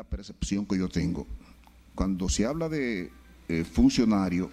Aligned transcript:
la 0.00 0.04
percepción 0.04 0.64
que 0.64 0.78
yo 0.78 0.88
tengo. 0.88 1.26
Cuando 1.94 2.30
se 2.30 2.46
habla 2.46 2.70
de 2.70 3.10
eh, 3.48 3.64
funcionario, 3.64 4.50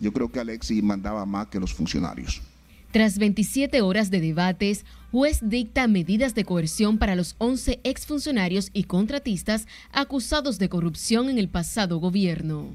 yo 0.00 0.12
creo 0.12 0.32
que 0.32 0.40
Alexis 0.40 0.82
mandaba 0.82 1.24
más 1.24 1.46
que 1.46 1.60
los 1.60 1.72
funcionarios. 1.72 2.42
Tras 2.90 3.18
27 3.18 3.82
horas 3.82 4.10
de 4.10 4.20
debates, 4.20 4.84
juez 5.12 5.38
dicta 5.42 5.86
medidas 5.86 6.34
de 6.34 6.44
coerción 6.44 6.98
para 6.98 7.14
los 7.14 7.36
11 7.38 7.80
exfuncionarios 7.84 8.70
y 8.72 8.84
contratistas 8.84 9.68
acusados 9.92 10.58
de 10.58 10.68
corrupción 10.68 11.28
en 11.28 11.38
el 11.38 11.48
pasado 11.48 11.98
gobierno. 11.98 12.74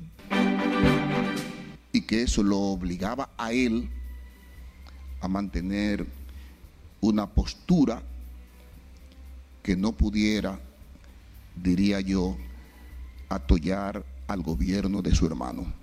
Y 1.91 2.01
que 2.03 2.21
eso 2.21 2.43
lo 2.43 2.59
obligaba 2.59 3.29
a 3.37 3.51
él 3.51 3.89
a 5.19 5.27
mantener 5.27 6.05
una 7.01 7.27
postura 7.27 8.03
que 9.61 9.75
no 9.75 9.91
pudiera, 9.91 10.61
diría 11.61 12.01
yo, 12.01 12.37
atollar 13.29 14.05
al 14.27 14.41
gobierno 14.41 15.01
de 15.01 15.13
su 15.13 15.25
hermano. 15.25 15.73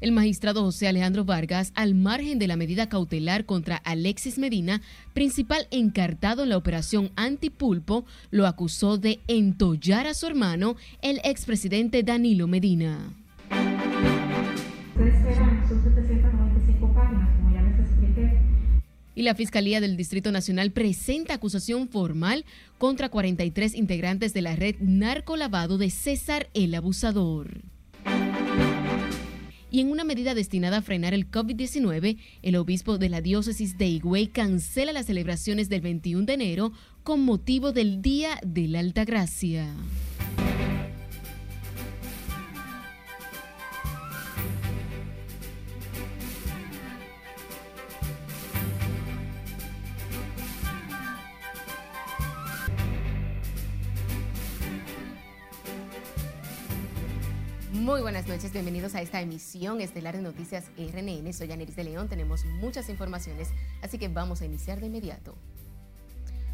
El 0.00 0.12
magistrado 0.12 0.62
José 0.62 0.88
Alejandro 0.88 1.24
Vargas, 1.24 1.72
al 1.74 1.94
margen 1.94 2.38
de 2.38 2.46
la 2.46 2.56
medida 2.56 2.88
cautelar 2.88 3.46
contra 3.46 3.76
Alexis 3.76 4.38
Medina, 4.38 4.82
principal 5.14 5.66
encartado 5.70 6.42
en 6.42 6.50
la 6.50 6.58
operación 6.58 7.10
Antipulpo, 7.16 8.04
lo 8.30 8.46
acusó 8.46 8.98
de 8.98 9.20
entollar 9.26 10.06
a 10.06 10.14
su 10.14 10.26
hermano, 10.26 10.76
el 11.00 11.20
expresidente 11.24 12.02
Danilo 12.02 12.46
Medina. 12.46 13.14
Y 19.16 19.22
la 19.22 19.34
Fiscalía 19.34 19.80
del 19.80 19.96
Distrito 19.96 20.30
Nacional 20.30 20.70
presenta 20.70 21.34
acusación 21.34 21.88
formal 21.88 22.44
contra 22.78 23.08
43 23.08 23.74
integrantes 23.74 24.32
de 24.32 24.42
la 24.42 24.54
red 24.54 24.76
narcolavado 24.78 25.78
de 25.78 25.90
César 25.90 26.48
el 26.54 26.72
Abusador 26.76 27.62
y 29.76 29.80
en 29.80 29.90
una 29.90 30.04
medida 30.04 30.34
destinada 30.34 30.78
a 30.78 30.82
frenar 30.82 31.12
el 31.12 31.30
COVID-19, 31.30 32.16
el 32.40 32.56
obispo 32.56 32.96
de 32.96 33.10
la 33.10 33.20
diócesis 33.20 33.76
de 33.76 33.86
Higüey 33.86 34.28
cancela 34.28 34.92
las 34.92 35.04
celebraciones 35.04 35.68
del 35.68 35.82
21 35.82 36.24
de 36.24 36.32
enero 36.32 36.72
con 37.02 37.20
motivo 37.20 37.72
del 37.72 38.00
Día 38.00 38.38
de 38.42 38.68
la 38.68 38.80
Altagracia. 38.80 39.74
Muy 57.86 58.00
buenas 58.00 58.26
noches, 58.26 58.52
bienvenidos 58.52 58.96
a 58.96 59.00
esta 59.00 59.20
emisión 59.20 59.80
estelar 59.80 60.16
de 60.16 60.20
Noticias 60.20 60.64
RNN. 60.76 61.32
Soy 61.32 61.52
Aneris 61.52 61.76
de 61.76 61.84
León, 61.84 62.08
tenemos 62.08 62.44
muchas 62.44 62.88
informaciones, 62.88 63.50
así 63.80 63.96
que 63.96 64.08
vamos 64.08 64.40
a 64.40 64.44
iniciar 64.44 64.80
de 64.80 64.86
inmediato. 64.88 65.36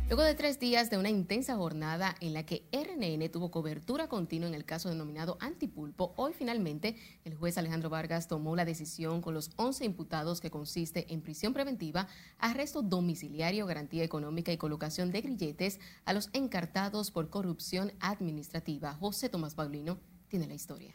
Luego 0.08 0.24
de 0.24 0.34
tres 0.34 0.60
días 0.60 0.90
de 0.90 0.98
una 0.98 1.08
intensa 1.08 1.56
jornada 1.56 2.16
en 2.20 2.34
la 2.34 2.44
que 2.44 2.68
RNN 2.70 3.30
tuvo 3.30 3.50
cobertura 3.50 4.08
continua 4.08 4.46
en 4.46 4.54
el 4.54 4.66
caso 4.66 4.90
denominado 4.90 5.38
Antipulpo, 5.40 6.12
hoy 6.16 6.34
finalmente 6.34 6.96
el 7.24 7.34
juez 7.34 7.56
Alejandro 7.56 7.88
Vargas 7.88 8.28
tomó 8.28 8.54
la 8.54 8.66
decisión 8.66 9.22
con 9.22 9.32
los 9.32 9.52
11 9.56 9.86
imputados 9.86 10.42
que 10.42 10.50
consiste 10.50 11.14
en 11.14 11.22
prisión 11.22 11.54
preventiva, 11.54 12.08
arresto 12.36 12.82
domiciliario, 12.82 13.64
garantía 13.64 14.04
económica 14.04 14.52
y 14.52 14.58
colocación 14.58 15.10
de 15.10 15.22
grilletes 15.22 15.80
a 16.04 16.12
los 16.12 16.28
encartados 16.34 17.10
por 17.10 17.30
corrupción 17.30 17.90
administrativa. 18.00 18.92
José 18.92 19.30
Tomás 19.30 19.54
Paulino 19.54 19.98
tiene 20.28 20.46
la 20.46 20.52
historia. 20.52 20.92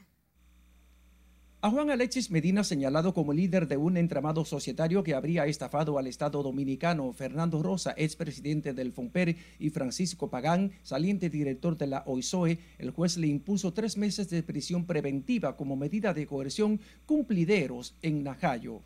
A 1.60 1.72
Juan 1.72 1.90
Alexis 1.90 2.30
Medina, 2.30 2.64
señalado 2.64 3.16
como 3.16 3.34
líder 3.34 3.68
de 3.68 3.78
un 3.78 3.98
entramado 3.98 4.46
societario 4.46 5.02
que 5.04 5.16
habría 5.16 5.48
estafado 5.48 5.98
al 5.98 6.06
Estado 6.06 6.44
dominicano, 6.44 7.12
Fernando 7.14 7.64
Rosa, 7.64 7.96
expresidente 7.98 8.76
del 8.76 8.94
FOMPER, 8.94 9.36
y 9.58 9.72
Francisco 9.72 10.30
Pagán, 10.30 10.72
saliente 10.84 11.32
director 11.32 11.76
de 11.76 11.88
la 11.88 12.04
OISOE, 12.06 12.60
el 12.78 12.92
juez 12.92 13.18
le 13.18 13.26
impuso 13.26 13.74
tres 13.74 13.98
meses 13.98 14.30
de 14.30 14.44
prisión 14.44 14.86
preventiva 14.86 15.58
como 15.58 15.76
medida 15.76 16.14
de 16.14 16.28
coerción 16.28 16.80
cumplideros 17.08 17.96
en 18.04 18.24
Najayo. 18.24 18.82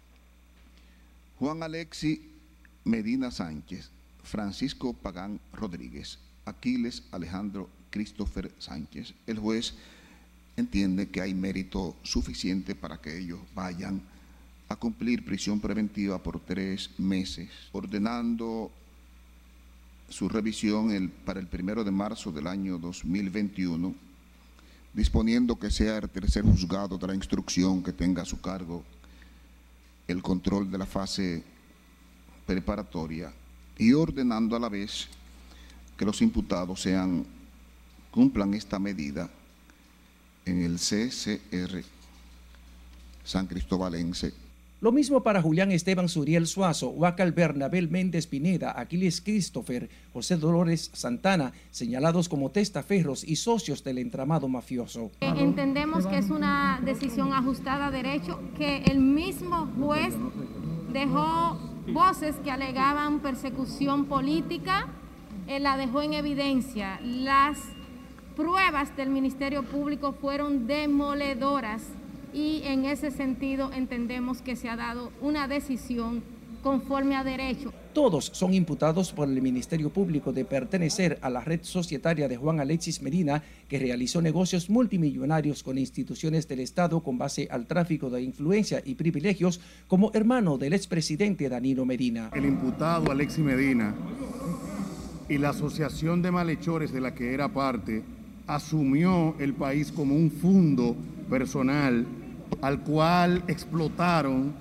Juan 1.39 1.63
Alexis 1.63 2.21
Medina 2.85 3.31
Sánchez, 3.31 3.91
Francisco 4.23 4.93
Pagán 4.93 5.41
Rodríguez, 5.51 6.19
Aquiles 6.45 7.03
Alejandro 7.11 7.69
Christopher 7.89 8.49
Sánchez, 8.59 9.13
el 9.27 9.39
juez 9.39 9.75
entiende 10.61 11.09
que 11.09 11.21
hay 11.21 11.33
mérito 11.33 11.95
suficiente 12.03 12.73
para 12.73 13.01
que 13.01 13.19
ellos 13.19 13.39
vayan 13.53 14.01
a 14.69 14.75
cumplir 14.77 15.25
prisión 15.25 15.59
preventiva 15.59 16.23
por 16.23 16.39
tres 16.39 16.89
meses, 16.97 17.49
ordenando 17.73 18.71
su 20.07 20.29
revisión 20.29 21.11
para 21.25 21.39
el 21.39 21.47
primero 21.47 21.83
de 21.83 21.91
marzo 21.91 22.31
del 22.31 22.47
año 22.47 22.77
2021, 22.77 23.93
disponiendo 24.93 25.59
que 25.59 25.69
sea 25.69 25.97
el 25.97 26.09
tercer 26.09 26.43
juzgado 26.43 26.97
de 26.97 27.07
la 27.07 27.15
instrucción 27.15 27.83
que 27.83 27.91
tenga 27.91 28.21
a 28.21 28.25
su 28.25 28.39
cargo 28.39 28.83
el 30.07 30.21
control 30.21 30.69
de 30.69 30.77
la 30.77 30.85
fase 30.85 31.43
preparatoria 32.45 33.31
y 33.77 33.93
ordenando 33.93 34.55
a 34.55 34.59
la 34.59 34.69
vez 34.69 35.07
que 35.97 36.05
los 36.05 36.21
imputados 36.21 36.81
sean 36.81 37.25
cumplan 38.11 38.53
esta 38.53 38.77
medida 38.79 39.29
en 40.45 40.61
el 40.63 40.75
CCR 40.75 41.83
San 43.23 43.47
Cristobalense. 43.47 44.33
Lo 44.81 44.91
mismo 44.91 45.21
para 45.21 45.43
Julián 45.43 45.71
Esteban 45.71 46.09
Suriel 46.09 46.47
Suazo, 46.47 46.89
Huacal 46.89 47.33
Bernabel 47.33 47.87
Méndez 47.87 48.25
Pineda, 48.25 48.73
Aquiles 48.75 49.21
Christopher, 49.21 49.87
José 50.11 50.37
Dolores 50.37 50.89
Santana, 50.93 51.53
señalados 51.69 52.27
como 52.27 52.49
testaferros 52.49 53.23
y 53.23 53.35
socios 53.35 53.83
del 53.83 53.99
entramado 53.99 54.47
mafioso. 54.47 55.11
Entendemos 55.21 56.07
que 56.07 56.17
es 56.17 56.31
una 56.31 56.81
decisión 56.83 57.31
ajustada 57.31 57.87
a 57.87 57.91
derecho, 57.91 58.39
que 58.57 58.77
el 58.85 58.97
mismo 58.97 59.67
juez 59.79 60.15
dejó 60.91 61.59
voces 61.93 62.35
que 62.43 62.49
alegaban 62.49 63.19
persecución 63.19 64.05
política, 64.05 64.87
él 65.45 65.57
eh, 65.57 65.59
la 65.59 65.77
dejó 65.77 66.01
en 66.01 66.13
evidencia. 66.13 66.99
Las 67.03 67.59
pruebas 68.35 68.95
del 68.95 69.09
Ministerio 69.09 69.63
Público 69.63 70.13
fueron 70.13 70.67
demoledoras 70.67 71.83
y 72.33 72.61
en 72.63 72.85
ese 72.85 73.11
sentido 73.11 73.71
entendemos 73.73 74.41
que 74.41 74.55
se 74.55 74.69
ha 74.69 74.75
dado 74.75 75.11
una 75.21 75.47
decisión 75.47 76.23
conforme 76.63 77.15
a 77.15 77.23
derecho. 77.23 77.73
Todos 77.93 78.31
son 78.33 78.53
imputados 78.53 79.11
por 79.11 79.27
el 79.27 79.41
Ministerio 79.41 79.89
Público 79.89 80.31
de 80.31 80.45
pertenecer 80.45 81.17
a 81.21 81.29
la 81.29 81.41
red 81.41 81.59
societaria 81.63 82.27
de 82.27 82.37
Juan 82.37 82.59
Alexis 82.59 83.01
Medina, 83.01 83.43
que 83.67 83.79
realizó 83.79 84.21
negocios 84.21 84.69
multimillonarios 84.69 85.63
con 85.63 85.77
instituciones 85.77 86.47
del 86.47 86.61
Estado 86.61 87.01
con 87.01 87.17
base 87.17 87.47
al 87.51 87.65
tráfico 87.65 88.09
de 88.09 88.21
influencia 88.21 88.81
y 88.85 88.95
privilegios 88.95 89.59
como 89.87 90.11
hermano 90.13 90.57
del 90.57 90.73
expresidente 90.73 91.49
Danilo 91.49 91.85
Medina. 91.85 92.29
El 92.33 92.45
imputado 92.45 93.11
Alexis 93.11 93.43
Medina 93.43 93.93
y 95.27 95.37
la 95.37 95.49
asociación 95.49 96.21
de 96.21 96.31
malhechores 96.31 96.93
de 96.93 97.01
la 97.01 97.13
que 97.13 97.33
era 97.33 97.49
parte 97.49 98.03
asumió 98.55 99.35
el 99.39 99.53
país 99.53 99.91
como 99.91 100.15
un 100.15 100.29
fondo 100.29 100.95
personal 101.29 102.05
al 102.61 102.81
cual 102.81 103.43
explotaron 103.47 104.53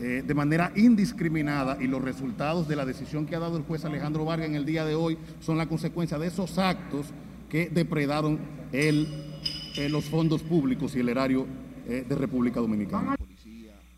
eh, 0.00 0.22
de 0.26 0.34
manera 0.34 0.72
indiscriminada 0.76 1.76
y 1.80 1.86
los 1.86 2.02
resultados 2.02 2.68
de 2.68 2.76
la 2.76 2.86
decisión 2.86 3.26
que 3.26 3.36
ha 3.36 3.40
dado 3.40 3.56
el 3.56 3.64
juez 3.64 3.84
Alejandro 3.84 4.24
Vargas 4.24 4.48
en 4.48 4.54
el 4.54 4.64
día 4.64 4.84
de 4.84 4.94
hoy 4.94 5.18
son 5.40 5.58
la 5.58 5.66
consecuencia 5.66 6.18
de 6.18 6.28
esos 6.28 6.58
actos 6.58 7.06
que 7.48 7.68
depredaron 7.68 8.38
el, 8.72 9.08
eh, 9.76 9.88
los 9.88 10.04
fondos 10.04 10.42
públicos 10.42 10.94
y 10.96 11.00
el 11.00 11.08
erario 11.08 11.46
eh, 11.88 12.04
de 12.08 12.14
República 12.14 12.60
Dominicana. 12.60 13.16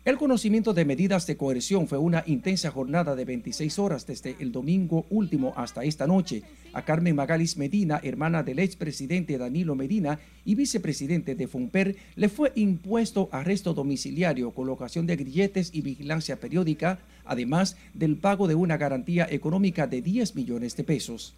El 0.05 0.17
conocimiento 0.17 0.75
de 0.75 0.85
medidas 0.85 1.25
de 1.25 1.35
coerción 1.35 1.87
fue 1.87 1.97
una 1.97 2.23
intensa 2.27 2.69
jornada 2.69 3.15
de 3.15 3.25
26 3.25 3.79
horas 3.79 4.05
desde 4.05 4.35
el 4.37 4.51
domingo 4.51 5.07
último 5.09 5.51
hasta 5.57 5.83
esta 5.83 6.05
noche. 6.05 6.43
A 6.73 6.85
Carmen 6.85 7.15
Magalis 7.15 7.57
Medina, 7.57 7.99
hermana 8.03 8.43
del 8.43 8.59
expresidente 8.59 9.39
Danilo 9.39 9.73
Medina 9.73 10.19
y 10.45 10.53
vicepresidente 10.53 11.33
de 11.33 11.47
FUNPER, 11.47 11.95
le 12.15 12.29
fue 12.29 12.51
impuesto 12.53 13.29
arresto 13.31 13.73
domiciliario, 13.73 14.51
colocación 14.51 15.07
de 15.07 15.15
grilletes 15.15 15.71
y 15.73 15.81
vigilancia 15.81 16.39
periódica, 16.39 16.99
además 17.23 17.75
del 17.95 18.17
pago 18.17 18.47
de 18.47 18.53
una 18.53 18.77
garantía 18.77 19.25
económica 19.27 19.87
de 19.87 20.03
10 20.03 20.35
millones 20.35 20.75
de 20.75 20.83
pesos. 20.83 21.33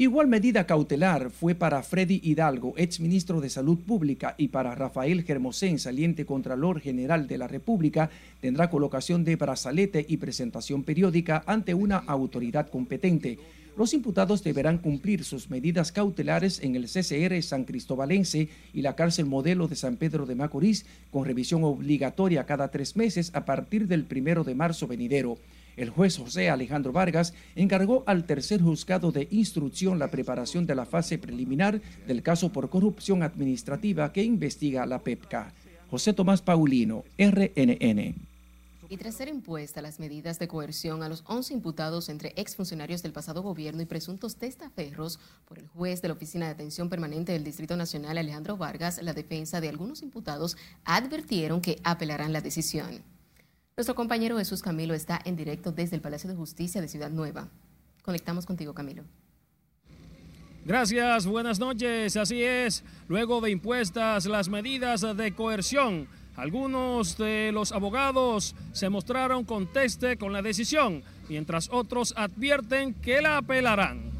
Igual 0.00 0.28
medida 0.28 0.64
cautelar 0.64 1.28
fue 1.28 1.56
para 1.56 1.82
Freddy 1.82 2.20
Hidalgo, 2.22 2.72
exministro 2.76 3.40
de 3.40 3.50
Salud 3.50 3.78
Pública, 3.80 4.36
y 4.38 4.46
para 4.46 4.76
Rafael 4.76 5.24
Germosén, 5.24 5.80
saliente 5.80 6.24
Contralor 6.24 6.80
General 6.80 7.26
de 7.26 7.36
la 7.36 7.48
República, 7.48 8.08
tendrá 8.40 8.70
colocación 8.70 9.24
de 9.24 9.34
brazalete 9.34 10.06
y 10.08 10.18
presentación 10.18 10.84
periódica 10.84 11.42
ante 11.46 11.74
una 11.74 11.96
autoridad 11.96 12.68
competente. 12.68 13.40
Los 13.76 13.92
imputados 13.92 14.44
deberán 14.44 14.78
cumplir 14.78 15.24
sus 15.24 15.50
medidas 15.50 15.90
cautelares 15.90 16.60
en 16.62 16.76
el 16.76 16.84
CCR 16.84 17.42
San 17.42 17.64
Cristobalense 17.64 18.48
y 18.72 18.82
la 18.82 18.94
cárcel 18.94 19.26
modelo 19.26 19.66
de 19.66 19.74
San 19.74 19.96
Pedro 19.96 20.26
de 20.26 20.36
Macorís, 20.36 20.86
con 21.10 21.24
revisión 21.24 21.64
obligatoria 21.64 22.46
cada 22.46 22.70
tres 22.70 22.94
meses 22.94 23.32
a 23.34 23.44
partir 23.44 23.88
del 23.88 24.04
primero 24.04 24.44
de 24.44 24.54
marzo 24.54 24.86
venidero. 24.86 25.38
El 25.78 25.90
juez 25.90 26.18
José 26.18 26.50
Alejandro 26.50 26.90
Vargas 26.90 27.34
encargó 27.54 28.02
al 28.08 28.24
tercer 28.24 28.60
juzgado 28.60 29.12
de 29.12 29.28
instrucción 29.30 30.00
la 30.00 30.10
preparación 30.10 30.66
de 30.66 30.74
la 30.74 30.84
fase 30.84 31.18
preliminar 31.18 31.80
del 32.04 32.20
caso 32.20 32.50
por 32.50 32.68
corrupción 32.68 33.22
administrativa 33.22 34.12
que 34.12 34.24
investiga 34.24 34.86
la 34.86 34.98
PEPCA. 34.98 35.54
José 35.88 36.12
Tomás 36.12 36.42
Paulino, 36.42 37.04
RNN. 37.16 38.16
Y 38.90 38.96
tras 38.96 39.14
ser 39.14 39.28
impuestas 39.28 39.80
las 39.80 40.00
medidas 40.00 40.40
de 40.40 40.48
coerción 40.48 41.04
a 41.04 41.08
los 41.08 41.22
11 41.28 41.54
imputados 41.54 42.08
entre 42.08 42.32
exfuncionarios 42.34 43.04
del 43.04 43.12
pasado 43.12 43.42
gobierno 43.42 43.80
y 43.80 43.86
presuntos 43.86 44.34
testaferros 44.34 45.20
por 45.46 45.60
el 45.60 45.68
juez 45.68 46.02
de 46.02 46.08
la 46.08 46.14
Oficina 46.14 46.46
de 46.46 46.52
Atención 46.52 46.88
Permanente 46.88 47.30
del 47.30 47.44
Distrito 47.44 47.76
Nacional, 47.76 48.18
Alejandro 48.18 48.56
Vargas, 48.56 49.00
la 49.00 49.12
defensa 49.12 49.60
de 49.60 49.68
algunos 49.68 50.02
imputados 50.02 50.56
advirtieron 50.84 51.60
que 51.60 51.78
apelarán 51.84 52.32
la 52.32 52.40
decisión. 52.40 53.04
Nuestro 53.78 53.94
compañero 53.94 54.36
Jesús 54.38 54.60
Camilo 54.60 54.92
está 54.92 55.20
en 55.24 55.36
directo 55.36 55.70
desde 55.70 55.94
el 55.94 56.02
Palacio 56.02 56.28
de 56.28 56.34
Justicia 56.34 56.80
de 56.80 56.88
Ciudad 56.88 57.10
Nueva. 57.10 57.46
Conectamos 58.02 58.44
contigo, 58.44 58.74
Camilo. 58.74 59.04
Gracias, 60.64 61.28
buenas 61.28 61.60
noches. 61.60 62.16
Así 62.16 62.42
es, 62.42 62.82
luego 63.06 63.40
de 63.40 63.52
impuestas 63.52 64.26
las 64.26 64.48
medidas 64.48 65.06
de 65.16 65.32
coerción, 65.32 66.08
algunos 66.34 67.16
de 67.18 67.52
los 67.52 67.70
abogados 67.70 68.56
se 68.72 68.88
mostraron 68.88 69.44
conteste 69.44 70.16
con 70.16 70.32
la 70.32 70.42
decisión, 70.42 71.04
mientras 71.28 71.68
otros 71.70 72.14
advierten 72.16 72.94
que 72.94 73.22
la 73.22 73.36
apelarán. 73.36 74.10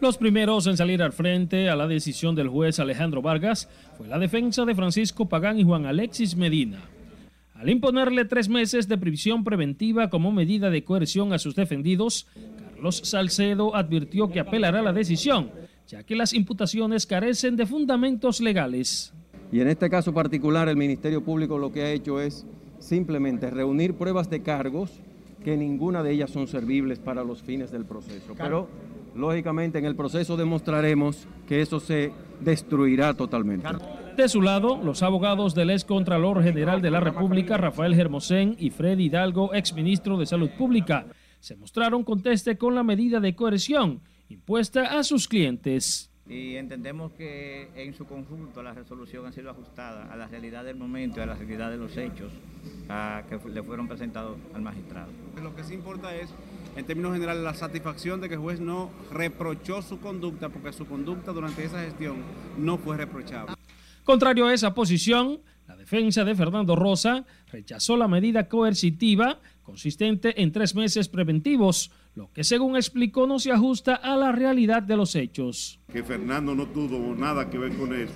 Los 0.00 0.18
primeros 0.18 0.66
en 0.66 0.76
salir 0.76 1.04
al 1.04 1.12
frente 1.12 1.70
a 1.70 1.76
la 1.76 1.86
decisión 1.86 2.34
del 2.34 2.48
juez 2.48 2.80
Alejandro 2.80 3.22
Vargas 3.22 3.68
fue 3.96 4.08
la 4.08 4.18
defensa 4.18 4.64
de 4.64 4.74
Francisco 4.74 5.28
Pagán 5.28 5.60
y 5.60 5.62
Juan 5.62 5.86
Alexis 5.86 6.34
Medina. 6.34 6.80
Al 7.62 7.70
imponerle 7.70 8.24
tres 8.24 8.48
meses 8.48 8.88
de 8.88 8.98
prisión 8.98 9.44
preventiva 9.44 10.10
como 10.10 10.32
medida 10.32 10.68
de 10.68 10.82
coerción 10.82 11.32
a 11.32 11.38
sus 11.38 11.54
defendidos, 11.54 12.26
Carlos 12.72 13.02
Salcedo 13.04 13.76
advirtió 13.76 14.28
que 14.30 14.40
apelará 14.40 14.82
la 14.82 14.92
decisión, 14.92 15.52
ya 15.86 16.02
que 16.02 16.16
las 16.16 16.32
imputaciones 16.32 17.06
carecen 17.06 17.54
de 17.54 17.64
fundamentos 17.64 18.40
legales. 18.40 19.14
Y 19.52 19.60
en 19.60 19.68
este 19.68 19.88
caso 19.88 20.12
particular, 20.12 20.68
el 20.68 20.76
Ministerio 20.76 21.22
Público 21.22 21.56
lo 21.56 21.70
que 21.70 21.82
ha 21.82 21.92
hecho 21.92 22.20
es 22.20 22.44
simplemente 22.80 23.48
reunir 23.48 23.94
pruebas 23.94 24.28
de 24.28 24.42
cargos 24.42 24.90
que 25.44 25.56
ninguna 25.56 26.02
de 26.02 26.14
ellas 26.14 26.30
son 26.30 26.48
servibles 26.48 26.98
para 26.98 27.22
los 27.22 27.42
fines 27.42 27.70
del 27.70 27.84
proceso. 27.84 28.34
Pero, 28.36 28.66
lógicamente, 29.14 29.78
en 29.78 29.84
el 29.84 29.94
proceso 29.94 30.36
demostraremos 30.36 31.28
que 31.46 31.60
eso 31.60 31.78
se 31.78 32.10
destruirá 32.40 33.14
totalmente. 33.14 33.68
De 34.16 34.28
su 34.28 34.42
lado, 34.42 34.78
los 34.82 35.02
abogados 35.02 35.54
del 35.54 35.70
ex 35.70 35.84
Contralor 35.84 36.42
General 36.42 36.82
de 36.82 36.90
la 36.90 37.00
República, 37.00 37.56
Rafael 37.56 37.94
Germosén, 37.94 38.54
y 38.58 38.70
Freddy 38.70 39.04
Hidalgo, 39.04 39.54
ex 39.54 39.72
ministro 39.72 40.18
de 40.18 40.26
Salud 40.26 40.50
Pública, 40.50 41.06
se 41.40 41.56
mostraron 41.56 42.04
conteste 42.04 42.58
con 42.58 42.74
la 42.74 42.82
medida 42.82 43.20
de 43.20 43.34
coerción 43.34 44.00
impuesta 44.28 44.98
a 44.98 45.02
sus 45.02 45.26
clientes. 45.26 46.10
Y 46.28 46.56
entendemos 46.56 47.12
que 47.12 47.70
en 47.74 47.94
su 47.94 48.04
conjunto 48.06 48.62
la 48.62 48.74
resolución 48.74 49.26
ha 49.26 49.32
sido 49.32 49.50
ajustada 49.50 50.12
a 50.12 50.16
la 50.16 50.28
realidad 50.28 50.64
del 50.64 50.76
momento 50.76 51.20
y 51.20 51.22
a 51.22 51.26
la 51.26 51.34
realidad 51.34 51.70
de 51.70 51.78
los 51.78 51.96
hechos 51.96 52.32
que 53.28 53.50
le 53.50 53.62
fueron 53.62 53.88
presentados 53.88 54.36
al 54.54 54.62
magistrado. 54.62 55.10
Lo 55.42 55.56
que 55.56 55.64
sí 55.64 55.74
importa 55.74 56.14
es, 56.14 56.28
en 56.76 56.84
términos 56.84 57.12
generales, 57.14 57.42
la 57.42 57.54
satisfacción 57.54 58.20
de 58.20 58.28
que 58.28 58.34
el 58.34 58.40
juez 58.40 58.60
no 58.60 58.90
reprochó 59.10 59.82
su 59.82 60.00
conducta 60.00 60.50
porque 60.50 60.72
su 60.72 60.86
conducta 60.86 61.32
durante 61.32 61.64
esa 61.64 61.80
gestión 61.82 62.18
no 62.58 62.78
fue 62.78 62.96
reprochable. 62.96 63.54
Contrario 64.04 64.46
a 64.46 64.54
esa 64.54 64.74
posición, 64.74 65.40
la 65.68 65.76
defensa 65.76 66.24
de 66.24 66.34
Fernando 66.34 66.74
Rosa 66.74 67.24
rechazó 67.50 67.96
la 67.96 68.08
medida 68.08 68.48
coercitiva 68.48 69.40
consistente 69.62 70.42
en 70.42 70.50
tres 70.50 70.74
meses 70.74 71.08
preventivos, 71.08 71.92
lo 72.14 72.30
que 72.32 72.42
según 72.44 72.76
explicó 72.76 73.26
no 73.26 73.38
se 73.38 73.52
ajusta 73.52 73.94
a 73.94 74.16
la 74.16 74.32
realidad 74.32 74.82
de 74.82 74.96
los 74.96 75.14
hechos. 75.14 75.78
Que 75.92 76.02
Fernando 76.02 76.54
no 76.54 76.66
tuvo 76.66 77.14
nada 77.14 77.48
que 77.48 77.58
ver 77.58 77.76
con 77.76 77.94
eso 77.94 78.12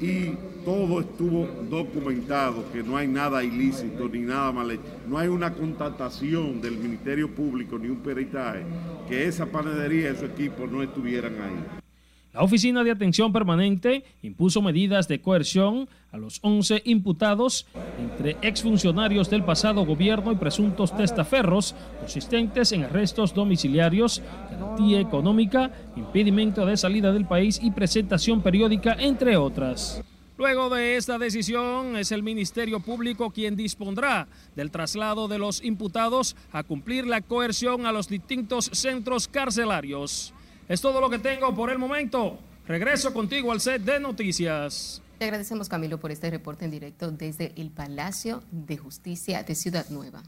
y 0.00 0.32
todo 0.64 1.00
estuvo 1.00 1.46
documentado, 1.68 2.64
que 2.72 2.82
no 2.82 2.96
hay 2.96 3.06
nada 3.06 3.44
ilícito 3.44 4.08
ni 4.08 4.20
nada 4.20 4.50
mal 4.50 4.70
hecho. 4.70 4.82
No 5.06 5.18
hay 5.18 5.28
una 5.28 5.52
contactación 5.52 6.60
del 6.60 6.78
Ministerio 6.78 7.32
Público 7.34 7.78
ni 7.78 7.88
un 7.88 7.98
peritaje 7.98 8.64
que 9.08 9.26
esa 9.26 9.46
panadería 9.46 10.10
y 10.10 10.16
su 10.16 10.24
equipo 10.24 10.66
no 10.66 10.82
estuvieran 10.82 11.34
ahí. 11.40 11.87
La 12.38 12.44
Oficina 12.44 12.84
de 12.84 12.92
Atención 12.92 13.32
Permanente 13.32 14.04
impuso 14.22 14.62
medidas 14.62 15.08
de 15.08 15.20
coerción 15.20 15.88
a 16.12 16.18
los 16.18 16.38
11 16.42 16.82
imputados 16.84 17.66
entre 17.98 18.36
exfuncionarios 18.42 19.28
del 19.28 19.42
pasado 19.42 19.84
gobierno 19.84 20.30
y 20.30 20.36
presuntos 20.36 20.96
testaferros 20.96 21.74
consistentes 21.98 22.70
en 22.70 22.84
arrestos 22.84 23.34
domiciliarios, 23.34 24.22
garantía 24.52 25.00
económica, 25.00 25.72
impedimento 25.96 26.64
de 26.64 26.76
salida 26.76 27.12
del 27.12 27.26
país 27.26 27.58
y 27.60 27.72
presentación 27.72 28.40
periódica, 28.40 28.94
entre 29.00 29.36
otras. 29.36 30.00
Luego 30.36 30.70
de 30.70 30.94
esta 30.94 31.18
decisión, 31.18 31.96
es 31.96 32.12
el 32.12 32.22
Ministerio 32.22 32.78
Público 32.78 33.32
quien 33.32 33.56
dispondrá 33.56 34.28
del 34.54 34.70
traslado 34.70 35.26
de 35.26 35.38
los 35.38 35.64
imputados 35.64 36.36
a 36.52 36.62
cumplir 36.62 37.04
la 37.04 37.20
coerción 37.20 37.84
a 37.84 37.90
los 37.90 38.08
distintos 38.08 38.70
centros 38.72 39.26
carcelarios. 39.26 40.32
Es 40.68 40.82
todo 40.82 41.00
lo 41.00 41.08
que 41.08 41.18
tengo 41.18 41.54
por 41.54 41.70
el 41.70 41.78
momento. 41.78 42.38
Regreso 42.66 43.14
contigo 43.14 43.52
al 43.52 43.60
set 43.62 43.82
de 43.82 43.98
noticias. 43.98 45.00
Te 45.18 45.24
agradecemos, 45.24 45.66
Camilo, 45.66 45.98
por 45.98 46.10
este 46.10 46.28
reporte 46.28 46.66
en 46.66 46.70
directo 46.70 47.10
desde 47.10 47.54
el 47.56 47.70
Palacio 47.70 48.42
de 48.50 48.76
Justicia 48.76 49.42
de 49.42 49.54
Ciudad 49.54 49.88
Nueva. 49.88 50.22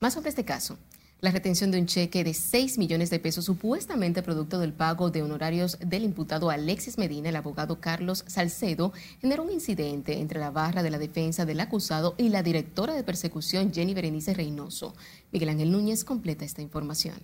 Más 0.00 0.12
sobre 0.12 0.28
este 0.28 0.44
caso. 0.44 0.78
La 1.20 1.30
retención 1.30 1.70
de 1.70 1.78
un 1.78 1.86
cheque 1.86 2.24
de 2.24 2.34
6 2.34 2.76
millones 2.76 3.08
de 3.08 3.18
pesos, 3.18 3.46
supuestamente 3.46 4.22
producto 4.22 4.58
del 4.58 4.74
pago 4.74 5.10
de 5.10 5.22
honorarios 5.22 5.78
del 5.80 6.04
imputado 6.04 6.50
Alexis 6.50 6.98
Medina, 6.98 7.30
el 7.30 7.36
abogado 7.36 7.80
Carlos 7.80 8.24
Salcedo, 8.26 8.92
generó 9.20 9.44
un 9.44 9.50
incidente 9.50 10.18
entre 10.18 10.40
la 10.40 10.50
barra 10.50 10.82
de 10.82 10.90
la 10.90 10.98
defensa 10.98 11.46
del 11.46 11.60
acusado 11.60 12.14
y 12.18 12.28
la 12.28 12.42
directora 12.42 12.94
de 12.94 13.02
persecución 13.02 13.72
Jenny 13.72 13.94
Berenice 13.94 14.34
Reynoso. 14.34 14.94
Miguel 15.32 15.50
Ángel 15.50 15.72
Núñez 15.72 16.04
completa 16.04 16.44
esta 16.44 16.60
información. 16.62 17.16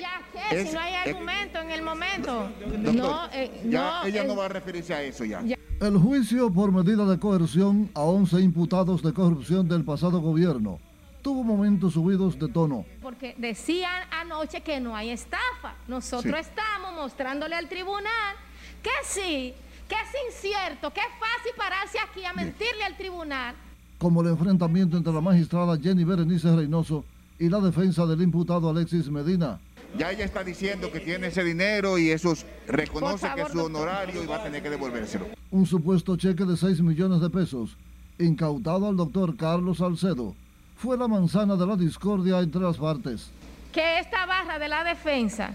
Ya 0.00 0.22
qué, 0.32 0.66
si 0.66 0.72
no 0.74 0.80
hay 0.80 0.94
argumento 0.94 1.60
en 1.60 1.70
el 1.70 1.82
momento. 1.82 2.50
no, 2.92 3.28
eh, 3.32 3.50
ella 3.64 4.24
no 4.24 4.36
va 4.36 4.46
a 4.46 4.48
referirse 4.48 4.94
a 4.94 5.02
eso 5.02 5.24
ya. 5.24 5.42
El 5.80 5.98
juicio 5.98 6.52
por 6.52 6.72
medida 6.72 7.04
de 7.04 7.18
coerción 7.18 7.90
a 7.94 8.00
11 8.00 8.40
imputados 8.40 9.02
de 9.02 9.12
corrupción 9.12 9.68
del 9.68 9.84
pasado 9.84 10.20
gobierno 10.20 10.78
tuvo 11.24 11.42
momentos 11.42 11.94
subidos 11.94 12.38
de 12.38 12.48
tono. 12.48 12.84
Porque 13.00 13.34
decían 13.38 14.06
anoche 14.10 14.60
que 14.60 14.78
no 14.78 14.94
hay 14.94 15.08
estafa. 15.08 15.74
Nosotros 15.88 16.38
estamos 16.38 16.92
mostrándole 16.94 17.56
al 17.56 17.66
tribunal 17.66 18.36
que 18.82 18.90
sí, 19.04 19.54
que 19.88 19.94
es 19.94 20.34
incierto, 20.34 20.92
que 20.92 21.00
es 21.00 21.06
fácil 21.18 21.52
pararse 21.56 21.98
aquí 21.98 22.24
a 22.26 22.34
mentirle 22.34 22.84
al 22.84 22.96
tribunal. 22.98 23.54
Como 23.98 24.20
el 24.20 24.28
enfrentamiento 24.28 24.98
entre 24.98 25.14
la 25.14 25.22
magistrada 25.22 25.78
Jenny 25.80 26.04
Berenice 26.04 26.54
Reynoso 26.54 27.06
y 27.38 27.48
la 27.48 27.60
defensa 27.60 28.04
del 28.04 28.20
imputado 28.20 28.68
Alexis 28.68 29.10
Medina. 29.10 29.58
Ya 29.96 30.10
ella 30.10 30.24
está 30.24 30.42
diciendo 30.42 30.90
que 30.90 30.98
tiene 30.98 31.28
ese 31.28 31.44
dinero 31.44 31.98
y 31.98 32.10
eso 32.10 32.34
reconoce 32.66 33.28
que 33.34 33.42
es 33.42 33.52
su 33.52 33.64
honorario 33.64 34.22
y 34.22 34.26
va 34.26 34.36
a 34.36 34.42
tener 34.42 34.62
que 34.62 34.70
devolvérselo. 34.70 35.26
Un 35.50 35.66
supuesto 35.66 36.16
cheque 36.16 36.44
de 36.44 36.56
6 36.56 36.80
millones 36.80 37.20
de 37.20 37.30
pesos, 37.30 37.76
incautado 38.18 38.88
al 38.88 38.96
doctor 38.96 39.36
Carlos 39.36 39.78
Salcedo, 39.78 40.34
fue 40.76 40.98
la 40.98 41.06
manzana 41.06 41.54
de 41.54 41.66
la 41.66 41.76
discordia 41.76 42.40
entre 42.40 42.60
las 42.60 42.76
partes. 42.76 43.30
Que 43.72 44.00
esta 44.00 44.26
barra 44.26 44.58
de 44.58 44.68
la 44.68 44.82
defensa, 44.82 45.52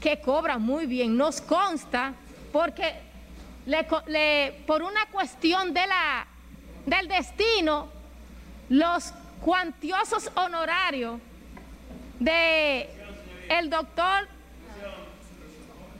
que 0.00 0.20
cobra 0.20 0.58
muy 0.58 0.86
bien, 0.86 1.16
nos 1.16 1.40
consta 1.40 2.14
porque 2.52 2.94
le, 3.66 4.54
por 4.66 4.82
una 4.82 5.06
cuestión 5.10 5.74
de 5.74 5.86
la, 5.86 6.26
del 6.86 7.08
destino, 7.08 7.88
los 8.68 9.12
cuantiosos 9.40 10.30
honorarios 10.36 11.20
de 12.20 13.01
el 13.58 13.68
doctor 13.68 14.28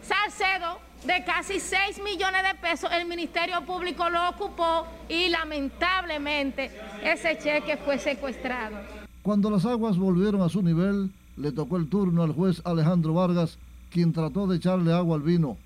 Salcedo 0.02 0.78
de 1.04 1.24
casi 1.24 1.60
6 1.60 2.00
millones 2.02 2.42
de 2.42 2.58
pesos, 2.60 2.90
el 2.92 3.06
Ministerio 3.06 3.64
Público 3.66 4.08
lo 4.08 4.30
ocupó 4.30 4.86
y 5.08 5.28
lamentablemente 5.28 6.70
ese 7.02 7.38
cheque 7.38 7.76
fue 7.76 7.98
secuestrado. 7.98 8.76
Cuando 9.22 9.50
las 9.50 9.64
aguas 9.66 9.98
volvieron 9.98 10.42
a 10.42 10.48
su 10.48 10.62
nivel, 10.62 11.10
le 11.36 11.52
tocó 11.52 11.76
el 11.76 11.88
turno 11.88 12.22
al 12.22 12.32
juez 12.32 12.62
Alejandro 12.64 13.14
Vargas, 13.14 13.58
quien 13.90 14.12
trató 14.12 14.46
de 14.46 14.56
echarle 14.56 14.92
agua 14.92 15.16
al 15.16 15.22
vino. 15.22 15.56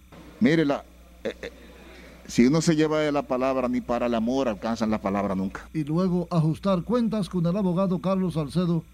Mírela, 0.40 0.84
eh, 1.24 1.34
eh, 1.40 1.52
si 2.26 2.46
uno 2.46 2.60
se 2.60 2.76
lleva 2.76 3.00
de 3.00 3.12
la 3.12 3.22
palabra, 3.22 3.68
ni 3.68 3.80
para 3.80 4.06
el 4.06 4.14
amor 4.14 4.48
alcanzan 4.48 4.90
la 4.90 5.00
palabra 5.00 5.34
nunca. 5.34 5.68
Y 5.72 5.84
luego 5.84 6.26
ajustar 6.30 6.82
cuentas 6.82 7.28
con 7.28 7.46
el 7.46 7.56
abogado 7.56 8.00
Carlos 8.00 8.34
Salcedo, 8.34 8.84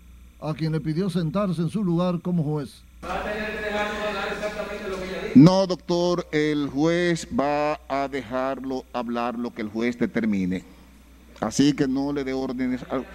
a 0.42 0.54
quien 0.54 0.72
le 0.72 0.80
pidió 0.80 1.08
sentarse 1.08 1.62
en 1.62 1.70
su 1.70 1.84
lugar 1.84 2.20
como 2.20 2.42
juez. 2.42 2.82
No, 5.34 5.66
doctor, 5.66 6.26
el 6.30 6.68
juez 6.68 7.26
va 7.28 7.80
a 7.88 8.08
dejarlo 8.08 8.84
hablar 8.92 9.38
lo 9.38 9.54
que 9.54 9.62
el 9.62 9.68
juez 9.68 9.98
determine. 9.98 10.62
Así 11.40 11.72
que 11.72 11.88
no 11.88 12.12
le 12.12 12.22
dé 12.22 12.32
órdenes 12.32 12.84
al, 12.90 13.06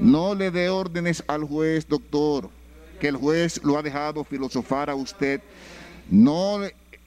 no 0.00 0.34
le 0.34 0.50
dé 0.50 0.68
órdenes 0.68 1.22
al 1.28 1.44
juez, 1.44 1.86
doctor, 1.86 2.50
que 2.98 3.08
el 3.08 3.16
juez 3.16 3.62
lo 3.62 3.78
ha 3.78 3.82
dejado 3.82 4.24
filosofar 4.24 4.90
a 4.90 4.94
usted. 4.94 5.40
No, 6.10 6.58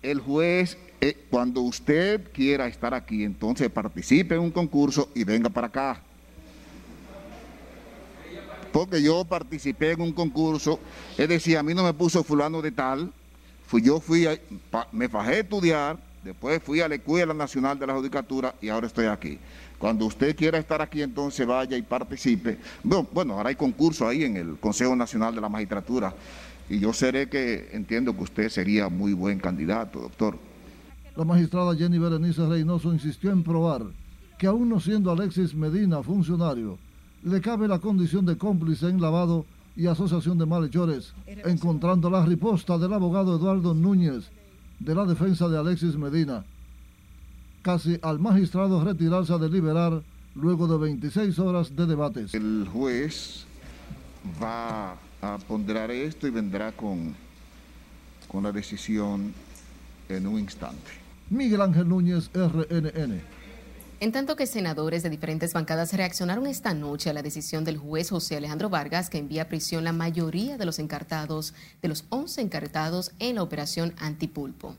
el 0.01 0.19
juez, 0.19 0.77
eh, 1.01 1.17
cuando 1.29 1.61
usted 1.61 2.31
quiera 2.31 2.67
estar 2.67 2.93
aquí, 2.93 3.23
entonces 3.23 3.69
participe 3.69 4.35
en 4.35 4.41
un 4.41 4.51
concurso 4.51 5.09
y 5.13 5.23
venga 5.23 5.49
para 5.49 5.67
acá. 5.67 6.01
Porque 8.73 9.03
yo 9.03 9.23
participé 9.23 9.91
en 9.91 10.01
un 10.01 10.11
concurso, 10.11 10.79
es 11.15 11.29
decir, 11.29 11.59
a 11.59 11.63
mí 11.63 11.75
no 11.75 11.83
me 11.83 11.93
puso 11.93 12.23
fulano 12.23 12.59
de 12.59 12.71
tal, 12.71 13.13
fui, 13.67 13.83
yo 13.83 13.99
fui, 13.99 14.27
me 14.91 15.07
fajé 15.07 15.35
a 15.35 15.39
estudiar, 15.41 15.97
después 16.23 16.61
fui 16.63 16.81
a 16.81 16.87
la 16.87 16.95
Escuela 16.95 17.35
Nacional 17.35 17.77
de 17.77 17.85
la 17.85 17.93
Judicatura 17.93 18.55
y 18.59 18.69
ahora 18.69 18.87
estoy 18.87 19.05
aquí. 19.05 19.37
Cuando 19.77 20.07
usted 20.07 20.35
quiera 20.35 20.57
estar 20.57 20.81
aquí, 20.81 21.03
entonces 21.03 21.45
vaya 21.45 21.77
y 21.77 21.83
participe. 21.83 22.57
Bueno, 22.83 23.07
bueno, 23.13 23.33
ahora 23.35 23.49
hay 23.49 23.55
concurso 23.55 24.07
ahí 24.07 24.23
en 24.23 24.37
el 24.37 24.57
Consejo 24.57 24.95
Nacional 24.95 25.35
de 25.35 25.41
la 25.41 25.49
Magistratura 25.49 26.11
y 26.67 26.79
yo 26.79 26.93
seré 26.93 27.29
que 27.29 27.69
entiendo 27.73 28.15
que 28.17 28.23
usted 28.23 28.49
sería 28.49 28.89
muy 28.89 29.13
buen 29.13 29.37
candidato, 29.37 29.99
doctor. 29.99 30.39
La 31.15 31.23
magistrada 31.23 31.75
Jenny 31.75 31.99
Berenice 31.99 32.43
Reynoso 32.43 32.91
insistió 32.91 33.31
en 33.31 33.43
probar 33.43 33.83
que 34.39 34.47
aún 34.47 34.67
no 34.67 34.79
siendo 34.79 35.11
Alexis 35.11 35.53
Medina 35.53 36.01
funcionario, 36.01 36.79
le 37.23 37.41
cabe 37.41 37.67
la 37.67 37.79
condición 37.79 38.25
de 38.25 38.37
cómplice 38.37 38.87
en 38.87 39.01
lavado 39.01 39.45
y 39.75 39.87
asociación 39.87 40.37
de 40.37 40.45
malhechores, 40.45 41.13
encontrando 41.25 42.09
la 42.09 42.25
riposta 42.25 42.77
del 42.77 42.93
abogado 42.93 43.35
Eduardo 43.35 43.73
Núñez 43.73 44.29
de 44.79 44.95
la 44.95 45.05
defensa 45.05 45.47
de 45.47 45.57
Alexis 45.57 45.97
Medina 45.97 46.43
casi 47.63 47.97
al 48.01 48.19
magistrado 48.19 48.83
retirarse 48.83 49.33
a 49.33 49.37
deliberar 49.39 50.03
luego 50.35 50.67
de 50.67 50.77
26 50.77 51.39
horas 51.39 51.75
de 51.75 51.87
debates. 51.87 52.33
El 52.35 52.67
juez 52.71 53.45
va 54.41 54.97
a 55.21 55.37
ponderar 55.47 55.89
esto 55.89 56.27
y 56.27 56.29
vendrá 56.29 56.73
con, 56.73 57.15
con 58.27 58.43
la 58.43 58.51
decisión 58.51 59.33
en 60.09 60.27
un 60.27 60.39
instante. 60.39 60.91
Miguel 61.29 61.61
Ángel 61.61 61.87
Núñez, 61.87 62.29
RNN. 62.33 63.21
En 64.03 64.11
tanto 64.11 64.35
que 64.35 64.47
senadores 64.47 65.01
de 65.01 65.09
diferentes 65.09 65.53
bancadas 65.53 65.93
reaccionaron 65.93 66.45
esta 66.45 66.73
noche 66.73 67.09
a 67.09 67.13
la 67.13 67.21
decisión 67.21 67.63
del 67.63 67.77
juez 67.77 68.09
José 68.09 68.35
Alejandro 68.35 68.69
Vargas 68.69 69.09
que 69.09 69.17
envía 69.17 69.43
a 69.43 69.47
prisión 69.47 69.85
la 69.85 69.93
mayoría 69.93 70.57
de 70.57 70.65
los 70.65 70.77
encartados, 70.79 71.53
de 71.81 71.87
los 71.87 72.03
11 72.09 72.41
encartados 72.41 73.13
en 73.19 73.35
la 73.35 73.43
operación 73.43 73.93
Antipulpo. 73.97 74.75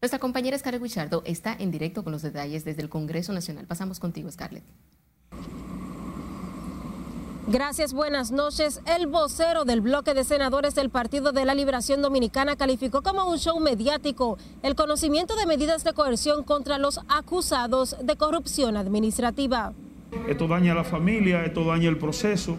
Nuestra 0.00 0.18
compañera 0.18 0.58
Scarlett 0.58 0.82
Guichardo 0.82 1.22
está 1.24 1.54
en 1.56 1.70
directo 1.70 2.02
con 2.02 2.12
los 2.12 2.22
detalles 2.22 2.64
desde 2.64 2.82
el 2.82 2.88
Congreso 2.88 3.32
Nacional. 3.32 3.68
Pasamos 3.68 4.00
contigo, 4.00 4.28
Scarlett. 4.28 4.64
Gracias, 7.48 7.92
buenas 7.92 8.30
noches. 8.30 8.80
El 8.86 9.08
vocero 9.08 9.64
del 9.64 9.80
bloque 9.80 10.14
de 10.14 10.22
senadores 10.22 10.76
del 10.76 10.90
Partido 10.90 11.32
de 11.32 11.44
la 11.44 11.54
Liberación 11.54 12.00
Dominicana 12.00 12.54
calificó 12.54 13.02
como 13.02 13.28
un 13.28 13.38
show 13.38 13.58
mediático 13.58 14.38
el 14.62 14.76
conocimiento 14.76 15.34
de 15.34 15.46
medidas 15.46 15.82
de 15.82 15.92
coerción 15.92 16.44
contra 16.44 16.78
los 16.78 17.00
acusados 17.08 17.96
de 18.00 18.16
corrupción 18.16 18.76
administrativa. 18.76 19.72
Esto 20.28 20.46
daña 20.46 20.70
a 20.70 20.76
la 20.76 20.84
familia, 20.84 21.44
esto 21.44 21.64
daña 21.64 21.88
el 21.88 21.98
proceso. 21.98 22.58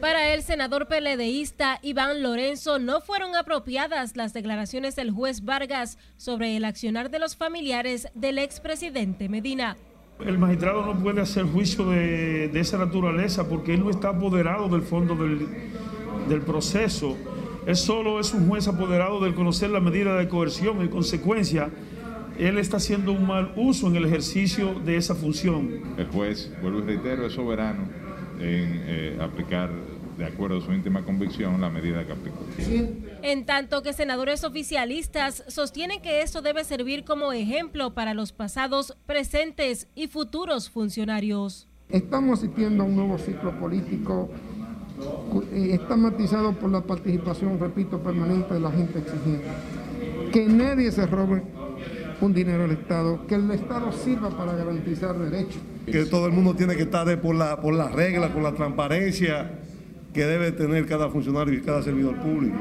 Para 0.00 0.32
el 0.32 0.44
senador 0.44 0.86
peledeísta 0.86 1.80
Iván 1.82 2.22
Lorenzo, 2.22 2.78
no 2.78 3.00
fueron 3.00 3.34
apropiadas 3.34 4.16
las 4.16 4.32
declaraciones 4.32 4.94
del 4.94 5.10
juez 5.10 5.44
Vargas 5.44 5.98
sobre 6.16 6.56
el 6.56 6.64
accionar 6.64 7.10
de 7.10 7.18
los 7.18 7.34
familiares 7.34 8.08
del 8.14 8.38
expresidente 8.38 9.28
Medina. 9.28 9.76
El 10.24 10.36
magistrado 10.38 10.84
no 10.84 10.98
puede 10.98 11.20
hacer 11.20 11.44
juicio 11.44 11.88
de, 11.90 12.50
esa 12.54 12.76
naturaleza 12.76 13.48
porque 13.48 13.74
él 13.74 13.80
no 13.80 13.90
está 13.90 14.08
apoderado 14.10 14.68
del 14.68 14.82
fondo 14.82 15.14
del, 15.14 15.46
del 16.28 16.40
proceso. 16.42 17.16
Él 17.66 17.76
solo 17.76 18.18
es 18.18 18.34
un 18.34 18.48
juez 18.48 18.66
apoderado 18.66 19.20
del 19.20 19.34
conocer 19.34 19.70
la 19.70 19.80
medida 19.80 20.16
de 20.16 20.28
coerción. 20.28 20.80
En 20.80 20.88
consecuencia, 20.88 21.70
él 22.38 22.58
está 22.58 22.78
haciendo 22.78 23.12
un 23.12 23.26
mal 23.26 23.52
uso 23.56 23.88
en 23.88 23.96
el 23.96 24.06
ejercicio 24.06 24.74
de 24.84 24.96
esa 24.96 25.14
función. 25.14 25.82
El 25.96 26.06
juez, 26.06 26.52
vuelvo 26.62 26.80
y 26.80 26.82
reitero, 26.82 27.26
es 27.26 27.34
soberano 27.34 27.82
en 28.40 28.82
eh, 28.86 29.18
aplicar 29.20 29.70
de 30.18 30.26
acuerdo 30.26 30.58
a 30.58 30.60
su 30.60 30.72
íntima 30.72 31.04
convicción 31.04 31.60
la 31.60 31.70
medida 31.70 32.04
que 32.04 32.12
aplicó. 32.12 32.38
En 33.22 33.46
tanto 33.46 33.82
que 33.82 33.92
senadores 33.92 34.42
oficialistas 34.42 35.44
sostienen 35.46 36.02
que 36.02 36.22
esto 36.22 36.42
debe 36.42 36.64
servir 36.64 37.04
como 37.04 37.32
ejemplo 37.32 37.94
para 37.94 38.14
los 38.14 38.32
pasados, 38.32 38.96
presentes 39.06 39.86
y 39.94 40.08
futuros 40.08 40.68
funcionarios. 40.68 41.68
Estamos 41.88 42.40
asistiendo 42.40 42.82
a 42.82 42.86
un 42.86 42.96
nuevo 42.96 43.16
ciclo 43.16 43.58
político, 43.58 44.28
eh, 45.52 45.70
está 45.72 45.96
matizado 45.96 46.52
por 46.52 46.70
la 46.70 46.82
participación, 46.82 47.58
repito, 47.60 48.02
permanente 48.02 48.54
de 48.54 48.60
la 48.60 48.72
gente 48.72 48.98
exigiendo 48.98 49.48
que 50.32 50.44
nadie 50.46 50.90
se 50.92 51.06
robe 51.06 51.42
un 52.20 52.34
dinero 52.34 52.64
al 52.64 52.72
Estado, 52.72 53.26
que 53.26 53.36
el 53.36 53.50
Estado 53.52 53.92
sirva 53.92 54.30
para 54.30 54.52
garantizar 54.52 55.16
derechos. 55.16 55.62
Que 55.86 56.04
todo 56.04 56.26
el 56.26 56.32
mundo 56.32 56.54
tiene 56.54 56.76
que 56.76 56.82
estar 56.82 57.18
por 57.20 57.34
la, 57.34 57.60
por 57.62 57.72
las 57.72 57.92
reglas, 57.92 58.30
por 58.32 58.42
la 58.42 58.52
transparencia 58.52 59.58
que 60.18 60.26
debe 60.26 60.50
tener 60.50 60.84
cada 60.84 61.08
funcionario 61.10 61.54
y 61.54 61.62
cada 61.62 61.80
servidor 61.80 62.16
público. 62.16 62.58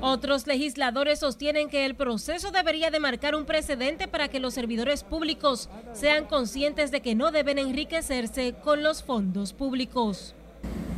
Otros 0.00 0.46
legisladores 0.46 1.18
sostienen 1.18 1.68
que 1.68 1.84
el 1.84 1.94
proceso 1.94 2.50
debería 2.50 2.90
de 2.90 2.98
marcar 2.98 3.34
un 3.34 3.44
precedente 3.44 4.08
para 4.08 4.28
que 4.28 4.40
los 4.40 4.54
servidores 4.54 5.04
públicos 5.04 5.68
sean 5.92 6.24
conscientes 6.24 6.90
de 6.90 7.02
que 7.02 7.14
no 7.14 7.30
deben 7.30 7.58
enriquecerse 7.58 8.54
con 8.64 8.82
los 8.82 9.02
fondos 9.02 9.52
públicos. 9.52 10.34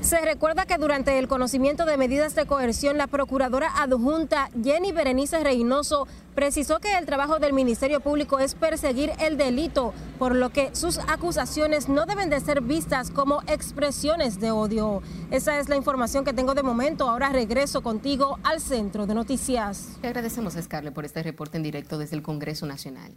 Se 0.04 0.20
recuerda 0.20 0.66
que 0.66 0.76
durante 0.76 1.18
el 1.18 1.28
conocimiento 1.28 1.86
de 1.86 1.96
medidas 1.96 2.34
de 2.34 2.44
coerción, 2.44 2.98
la 2.98 3.06
procuradora 3.06 3.70
adjunta 3.74 4.50
Jenny 4.62 4.92
Berenice 4.92 5.42
Reynoso 5.42 6.06
precisó 6.34 6.78
que 6.78 6.98
el 6.98 7.06
trabajo 7.06 7.38
del 7.38 7.54
Ministerio 7.54 8.00
Público 8.00 8.38
es 8.38 8.54
perseguir 8.54 9.12
el 9.18 9.38
delito, 9.38 9.94
por 10.18 10.36
lo 10.36 10.50
que 10.50 10.68
sus 10.74 10.98
acusaciones 10.98 11.88
no 11.88 12.04
deben 12.04 12.28
de 12.28 12.38
ser 12.40 12.60
vistas 12.60 13.10
como 13.10 13.40
expresiones 13.46 14.40
de 14.40 14.50
odio. 14.50 15.00
Esa 15.30 15.58
es 15.58 15.70
la 15.70 15.76
información 15.76 16.22
que 16.22 16.34
tengo 16.34 16.52
de 16.52 16.62
momento. 16.62 17.08
Ahora 17.08 17.30
regreso 17.30 17.82
contigo 17.82 18.38
al 18.42 18.60
centro 18.60 19.06
de 19.06 19.14
noticias. 19.14 19.96
Te 20.02 20.08
agradecemos, 20.08 20.52
Scarlett, 20.52 20.92
por 20.92 21.06
este 21.06 21.22
reporte 21.22 21.56
en 21.56 21.62
directo 21.62 21.96
desde 21.96 22.16
el 22.16 22.22
Congreso 22.22 22.66
Nacional. 22.66 23.14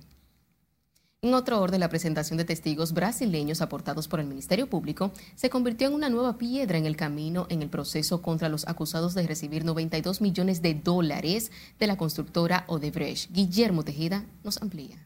En 1.27 1.33
otro 1.33 1.59
orden, 1.59 1.81
la 1.81 1.89
presentación 1.89 2.37
de 2.37 2.45
testigos 2.45 2.93
brasileños 2.93 3.59
aportados 3.59 4.07
por 4.07 4.21
el 4.21 4.27
Ministerio 4.27 4.69
Público 4.69 5.11
se 5.35 5.49
convirtió 5.49 5.89
en 5.89 5.93
una 5.93 6.07
nueva 6.07 6.37
piedra 6.37 6.77
en 6.77 6.85
el 6.85 6.95
camino 6.95 7.47
en 7.49 7.61
el 7.61 7.69
proceso 7.69 8.21
contra 8.21 8.47
los 8.47 8.65
acusados 8.65 9.13
de 9.13 9.27
recibir 9.27 9.65
92 9.65 10.21
millones 10.21 10.61
de 10.61 10.75
dólares 10.75 11.51
de 11.79 11.87
la 11.87 11.97
constructora 11.97 12.63
Odebrecht. 12.67 13.29
Guillermo 13.33 13.83
Tejeda 13.83 14.23
nos 14.45 14.55
amplía. 14.61 15.05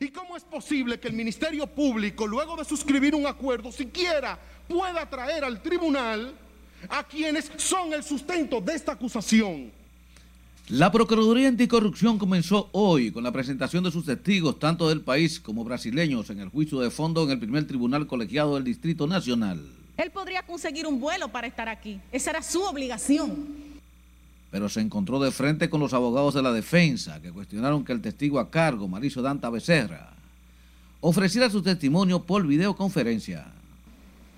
¿Y 0.00 0.08
cómo 0.08 0.36
es 0.36 0.42
posible 0.42 0.98
que 0.98 1.06
el 1.06 1.14
Ministerio 1.14 1.68
Público, 1.68 2.26
luego 2.26 2.56
de 2.56 2.64
suscribir 2.64 3.14
un 3.14 3.28
acuerdo, 3.28 3.70
siquiera 3.70 4.36
pueda 4.66 5.08
traer 5.08 5.44
al 5.44 5.62
tribunal 5.62 6.36
a 6.88 7.04
quienes 7.04 7.52
son 7.56 7.92
el 7.92 8.02
sustento 8.02 8.60
de 8.60 8.74
esta 8.74 8.90
acusación? 8.94 9.77
La 10.70 10.92
Procuraduría 10.92 11.48
Anticorrupción 11.48 12.18
comenzó 12.18 12.68
hoy 12.72 13.10
con 13.10 13.24
la 13.24 13.32
presentación 13.32 13.84
de 13.84 13.90
sus 13.90 14.04
testigos, 14.04 14.58
tanto 14.58 14.90
del 14.90 15.00
país 15.00 15.40
como 15.40 15.64
brasileños, 15.64 16.28
en 16.28 16.40
el 16.40 16.50
juicio 16.50 16.80
de 16.80 16.90
fondo 16.90 17.24
en 17.24 17.30
el 17.30 17.38
primer 17.38 17.66
tribunal 17.66 18.06
colegiado 18.06 18.54
del 18.54 18.64
Distrito 18.64 19.06
Nacional. 19.06 19.58
Él 19.96 20.10
podría 20.10 20.42
conseguir 20.42 20.86
un 20.86 21.00
vuelo 21.00 21.28
para 21.28 21.46
estar 21.46 21.70
aquí. 21.70 21.98
Esa 22.12 22.32
era 22.32 22.42
su 22.42 22.60
obligación. 22.60 23.46
Pero 24.50 24.68
se 24.68 24.82
encontró 24.82 25.18
de 25.18 25.30
frente 25.30 25.70
con 25.70 25.80
los 25.80 25.94
abogados 25.94 26.34
de 26.34 26.42
la 26.42 26.52
defensa, 26.52 27.22
que 27.22 27.32
cuestionaron 27.32 27.82
que 27.82 27.92
el 27.92 28.02
testigo 28.02 28.38
a 28.38 28.50
cargo, 28.50 28.88
Maricio 28.88 29.22
Danta 29.22 29.48
Becerra, 29.48 30.12
ofreciera 31.00 31.48
su 31.48 31.62
testimonio 31.62 32.24
por 32.24 32.46
videoconferencia. 32.46 33.46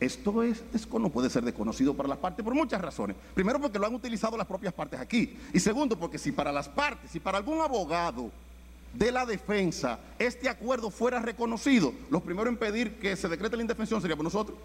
Esto, 0.00 0.42
es, 0.42 0.62
no 0.90 1.10
puede 1.10 1.28
ser 1.28 1.44
desconocido 1.44 1.94
para 1.94 2.08
las 2.08 2.16
partes 2.16 2.42
por 2.42 2.54
muchas 2.54 2.80
razones. 2.80 3.16
Primero 3.34 3.60
porque 3.60 3.78
lo 3.78 3.86
han 3.86 3.94
utilizado 3.94 4.34
las 4.36 4.46
propias 4.46 4.72
partes 4.72 4.98
aquí. 4.98 5.36
Y 5.52 5.60
segundo 5.60 5.98
porque 5.98 6.18
si 6.18 6.32
para 6.32 6.50
las 6.50 6.70
partes, 6.70 7.10
si 7.10 7.20
para 7.20 7.36
algún 7.36 7.60
abogado 7.60 8.30
de 8.94 9.12
la 9.12 9.26
defensa 9.26 10.00
este 10.18 10.48
acuerdo 10.48 10.90
fuera 10.90 11.20
reconocido, 11.20 11.92
los 12.10 12.22
primeros 12.22 12.50
en 12.50 12.56
pedir 12.56 12.94
que 12.94 13.14
se 13.14 13.28
decrete 13.28 13.56
la 13.56 13.62
indefensión 13.62 14.00
sería 14.00 14.16
por 14.16 14.24
nosotros. 14.24 14.56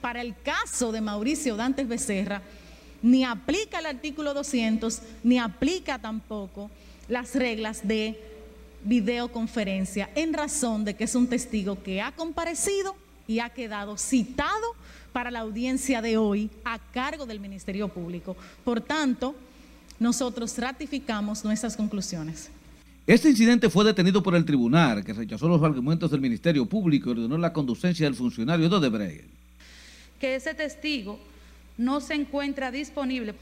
Para 0.00 0.22
el 0.22 0.34
caso 0.42 0.92
de 0.92 1.00
Mauricio 1.00 1.56
Dantes 1.56 1.88
Becerra, 1.88 2.40
ni 3.02 3.24
aplica 3.24 3.80
el 3.80 3.86
artículo 3.86 4.32
200, 4.32 5.02
ni 5.24 5.38
aplica 5.38 5.98
tampoco 5.98 6.70
las 7.08 7.34
reglas 7.34 7.86
de 7.86 8.18
videoconferencia 8.84 10.08
en 10.14 10.32
razón 10.32 10.84
de 10.84 10.94
que 10.94 11.04
es 11.04 11.14
un 11.16 11.26
testigo 11.26 11.82
que 11.82 12.00
ha 12.00 12.12
comparecido 12.12 12.94
y 13.30 13.38
ha 13.38 13.48
quedado 13.48 13.96
citado 13.96 14.74
para 15.12 15.30
la 15.30 15.38
audiencia 15.38 16.02
de 16.02 16.16
hoy 16.16 16.50
a 16.64 16.80
cargo 16.80 17.26
del 17.26 17.38
Ministerio 17.38 17.86
Público. 17.86 18.36
Por 18.64 18.80
tanto, 18.80 19.36
nosotros 20.00 20.58
ratificamos 20.58 21.44
nuestras 21.44 21.76
conclusiones. 21.76 22.50
Este 23.06 23.30
incidente 23.30 23.70
fue 23.70 23.84
detenido 23.84 24.20
por 24.20 24.34
el 24.34 24.44
tribunal, 24.44 25.04
que 25.04 25.12
rechazó 25.12 25.48
los 25.48 25.62
argumentos 25.62 26.10
del 26.10 26.20
Ministerio 26.20 26.66
Público 26.66 27.08
y 27.08 27.12
ordenó 27.12 27.38
la 27.38 27.52
conducencia 27.52 28.04
del 28.04 28.16
funcionario 28.16 28.68
de 28.68 28.76
Odebrecht. 28.76 29.28
Que 30.18 30.34
ese 30.34 30.52
testigo 30.52 31.20
no 31.78 32.00
se 32.00 32.14
encuentra 32.14 32.72
disponible. 32.72 33.36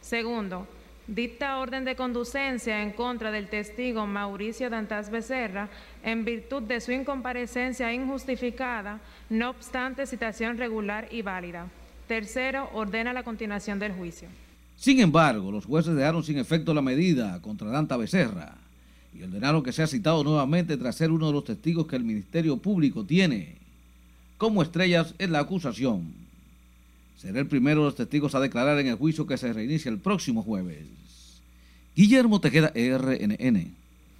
Segundo, 0.00 0.66
dicta 1.06 1.58
orden 1.58 1.84
de 1.84 1.96
conducencia 1.96 2.82
en 2.82 2.92
contra 2.92 3.30
del 3.30 3.48
testigo 3.48 4.06
Mauricio 4.06 4.70
Dantas 4.70 5.10
Becerra 5.10 5.68
en 6.02 6.24
virtud 6.24 6.62
de 6.62 6.80
su 6.80 6.92
incomparecencia 6.92 7.92
injustificada, 7.92 9.00
no 9.28 9.50
obstante 9.50 10.06
citación 10.06 10.56
regular 10.56 11.08
y 11.10 11.22
válida. 11.22 11.68
Tercero, 12.08 12.70
ordena 12.72 13.12
la 13.12 13.22
continuación 13.22 13.78
del 13.78 13.92
juicio. 13.92 14.28
Sin 14.76 15.00
embargo, 15.00 15.52
los 15.52 15.66
jueces 15.66 15.94
dejaron 15.94 16.24
sin 16.24 16.38
efecto 16.38 16.74
la 16.74 16.82
medida 16.82 17.40
contra 17.40 17.68
Danta 17.68 17.96
Becerra 17.96 18.56
y 19.14 19.22
ordenaron 19.22 19.62
que 19.62 19.72
sea 19.72 19.86
citado 19.86 20.24
nuevamente 20.24 20.76
tras 20.76 20.96
ser 20.96 21.10
uno 21.10 21.28
de 21.28 21.32
los 21.32 21.44
testigos 21.44 21.86
que 21.86 21.96
el 21.96 22.04
Ministerio 22.04 22.56
Público 22.56 23.04
tiene 23.04 23.58
como 24.36 24.62
estrellas 24.62 25.14
en 25.18 25.32
la 25.32 25.38
acusación. 25.40 26.23
Será 27.24 27.40
el 27.40 27.46
primero 27.46 27.80
de 27.80 27.86
los 27.86 27.96
testigos 27.96 28.34
a 28.34 28.40
declarar 28.40 28.78
en 28.78 28.88
el 28.88 28.96
juicio 28.96 29.26
que 29.26 29.38
se 29.38 29.50
reinicia 29.50 29.88
el 29.88 29.98
próximo 29.98 30.42
jueves. 30.42 30.84
Guillermo 31.96 32.38
Tejeda, 32.38 32.70
RNN. 32.74 33.74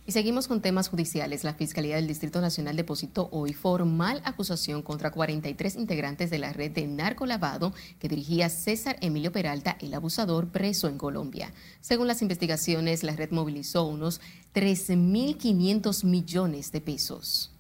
Y 0.07 0.13
seguimos 0.13 0.49
con 0.49 0.63
temas 0.63 0.89
judiciales. 0.89 1.45
La 1.45 1.53
Fiscalía 1.53 1.97
del 1.97 2.07
Distrito 2.07 2.41
Nacional 2.41 2.77
depositó 2.77 3.29
hoy 3.31 3.53
formal 3.53 4.23
acusación 4.25 4.81
contra 4.81 5.11
43 5.11 5.77
integrantes 5.77 6.31
de 6.31 6.39
la 6.39 6.55
red 6.55 6.71
de 6.71 6.87
narcolavado 6.87 7.75
que 7.99 8.09
dirigía 8.09 8.49
César 8.49 8.97
Emilio 9.03 9.33
Peralta, 9.33 9.77
el 9.81 9.93
abusador 9.93 10.49
preso 10.49 10.89
en 10.89 10.97
Colombia. 10.97 11.53
Según 11.83 12.07
las 12.07 12.23
investigaciones, 12.23 13.03
la 13.03 13.17
red 13.17 13.33
movilizó 13.33 13.85
unos 13.85 14.23
13.500 14.55 16.05
millones 16.05 16.73
de 16.73 16.81
pesos. 16.81 17.51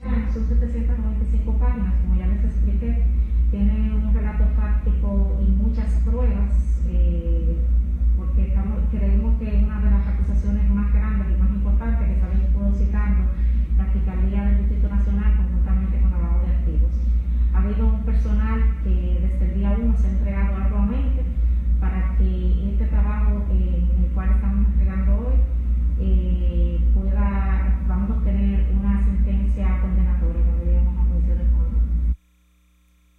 Son 0.00 0.48
795 0.48 1.58
páginas, 1.58 2.15
y 4.86 5.50
muchas 5.50 5.90
pruebas, 6.04 6.80
eh, 6.86 7.56
porque 8.16 8.54
creemos 8.92 9.38
que 9.40 9.64
una 9.64 9.80
de 9.80 9.90
las 9.90 10.06
acusaciones 10.06 10.70
más 10.70 10.92
grandes 10.94 11.26
y 11.28 11.42
más 11.42 11.50
importantes 11.50 12.06
que 12.06 12.20
también 12.20 12.52
puedo 12.54 12.72
citando 12.72 13.26
la 13.78 13.84
Fiscalía 13.86 14.44
del 14.44 14.58
Distrito 14.58 14.88
Nacional 14.88 15.36
conjuntamente 15.36 16.00
con 16.00 16.10
lavado 16.12 16.46
de 16.46 16.54
activos. 16.54 16.92
Ha 17.52 17.58
habido 17.58 17.86
un 17.88 18.02
personal 18.04 18.62
que 18.84 19.26
desde 19.26 19.44
el 19.46 19.54
día 19.58 19.76
1 19.76 19.96
se 19.98 20.06
ha 20.06 20.10
entregado 20.10 20.56
arduamente 20.56 21.22
para 21.80 22.14
que 22.16 22.70
este 22.70 22.86
trabajo 22.86 23.25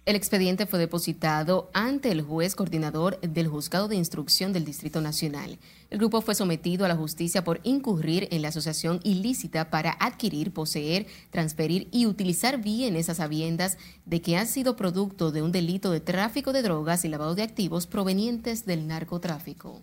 El 0.08 0.16
expediente 0.16 0.64
fue 0.64 0.78
depositado 0.78 1.68
ante 1.74 2.10
el 2.10 2.22
juez 2.22 2.54
coordinador 2.54 3.20
del 3.20 3.46
Juzgado 3.46 3.88
de 3.88 3.96
Instrucción 3.96 4.54
del 4.54 4.64
Distrito 4.64 5.02
Nacional. 5.02 5.58
El 5.90 5.98
grupo 5.98 6.22
fue 6.22 6.34
sometido 6.34 6.86
a 6.86 6.88
la 6.88 6.96
justicia 6.96 7.44
por 7.44 7.60
incurrir 7.62 8.26
en 8.30 8.40
la 8.40 8.48
asociación 8.48 9.00
ilícita 9.04 9.68
para 9.68 9.98
adquirir, 10.00 10.50
poseer, 10.54 11.06
transferir 11.28 11.88
y 11.92 12.06
utilizar 12.06 12.56
bienes 12.62 13.10
a 13.10 13.14
sabiendas 13.14 13.76
de 14.06 14.22
que 14.22 14.38
han 14.38 14.46
sido 14.46 14.76
producto 14.76 15.30
de 15.30 15.42
un 15.42 15.52
delito 15.52 15.90
de 15.90 16.00
tráfico 16.00 16.54
de 16.54 16.62
drogas 16.62 17.04
y 17.04 17.08
lavado 17.08 17.34
de 17.34 17.42
activos 17.42 17.86
provenientes 17.86 18.64
del 18.64 18.86
narcotráfico. 18.86 19.82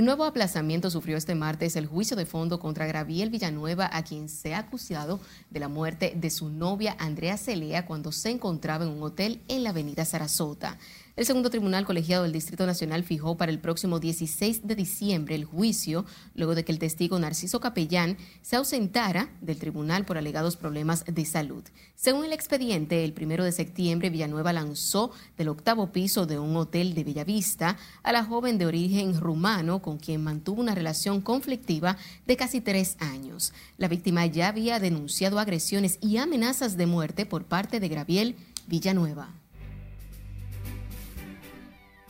Un 0.00 0.06
nuevo 0.06 0.24
aplazamiento 0.24 0.88
sufrió 0.88 1.18
este 1.18 1.34
martes 1.34 1.76
el 1.76 1.86
juicio 1.86 2.16
de 2.16 2.24
fondo 2.24 2.58
contra 2.58 2.86
Graviel 2.86 3.28
Villanueva, 3.28 3.90
a 3.92 4.02
quien 4.02 4.30
se 4.30 4.54
ha 4.54 4.60
acusado 4.60 5.20
de 5.50 5.60
la 5.60 5.68
muerte 5.68 6.14
de 6.16 6.30
su 6.30 6.48
novia 6.48 6.96
Andrea 6.98 7.36
Celea 7.36 7.84
cuando 7.84 8.10
se 8.10 8.30
encontraba 8.30 8.86
en 8.86 8.92
un 8.92 9.02
hotel 9.02 9.42
en 9.48 9.62
la 9.62 9.70
avenida 9.70 10.06
Sarasota. 10.06 10.78
El 11.20 11.26
segundo 11.26 11.50
tribunal 11.50 11.84
colegiado 11.84 12.22
del 12.22 12.32
Distrito 12.32 12.64
Nacional 12.64 13.04
fijó 13.04 13.36
para 13.36 13.52
el 13.52 13.58
próximo 13.58 14.00
16 14.00 14.66
de 14.66 14.74
diciembre 14.74 15.34
el 15.34 15.44
juicio, 15.44 16.06
luego 16.34 16.54
de 16.54 16.64
que 16.64 16.72
el 16.72 16.78
testigo 16.78 17.18
Narciso 17.18 17.60
Capellán 17.60 18.16
se 18.40 18.56
ausentara 18.56 19.28
del 19.42 19.58
tribunal 19.58 20.06
por 20.06 20.16
alegados 20.16 20.56
problemas 20.56 21.04
de 21.04 21.26
salud. 21.26 21.62
Según 21.94 22.24
el 22.24 22.32
expediente, 22.32 23.04
el 23.04 23.12
primero 23.12 23.44
de 23.44 23.52
septiembre 23.52 24.08
Villanueva 24.08 24.54
lanzó 24.54 25.10
del 25.36 25.48
octavo 25.48 25.92
piso 25.92 26.24
de 26.24 26.38
un 26.38 26.56
hotel 26.56 26.94
de 26.94 27.04
Bellavista 27.04 27.76
a 28.02 28.12
la 28.12 28.24
joven 28.24 28.56
de 28.56 28.64
origen 28.64 29.20
rumano 29.20 29.82
con 29.82 29.98
quien 29.98 30.24
mantuvo 30.24 30.62
una 30.62 30.74
relación 30.74 31.20
conflictiva 31.20 31.98
de 32.26 32.38
casi 32.38 32.62
tres 32.62 32.96
años. 32.98 33.52
La 33.76 33.88
víctima 33.88 34.24
ya 34.24 34.48
había 34.48 34.80
denunciado 34.80 35.38
agresiones 35.38 35.98
y 36.00 36.16
amenazas 36.16 36.78
de 36.78 36.86
muerte 36.86 37.26
por 37.26 37.44
parte 37.44 37.78
de 37.78 37.88
Graviel 37.90 38.36
Villanueva. 38.68 39.39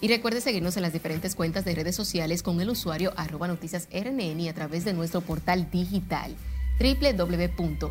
Y 0.00 0.08
recuerde 0.08 0.40
seguirnos 0.40 0.76
en 0.76 0.82
las 0.82 0.92
diferentes 0.94 1.34
cuentas 1.34 1.64
de 1.64 1.74
redes 1.74 1.94
sociales 1.94 2.42
con 2.42 2.60
el 2.60 2.70
usuario 2.70 3.12
arroba 3.16 3.48
noticias 3.48 3.86
RNN 3.92 4.40
y 4.40 4.48
a 4.48 4.54
través 4.54 4.84
de 4.84 4.94
nuestro 4.94 5.20
portal 5.20 5.70
digital 5.70 6.34
www.rnn.com.do 6.80 7.90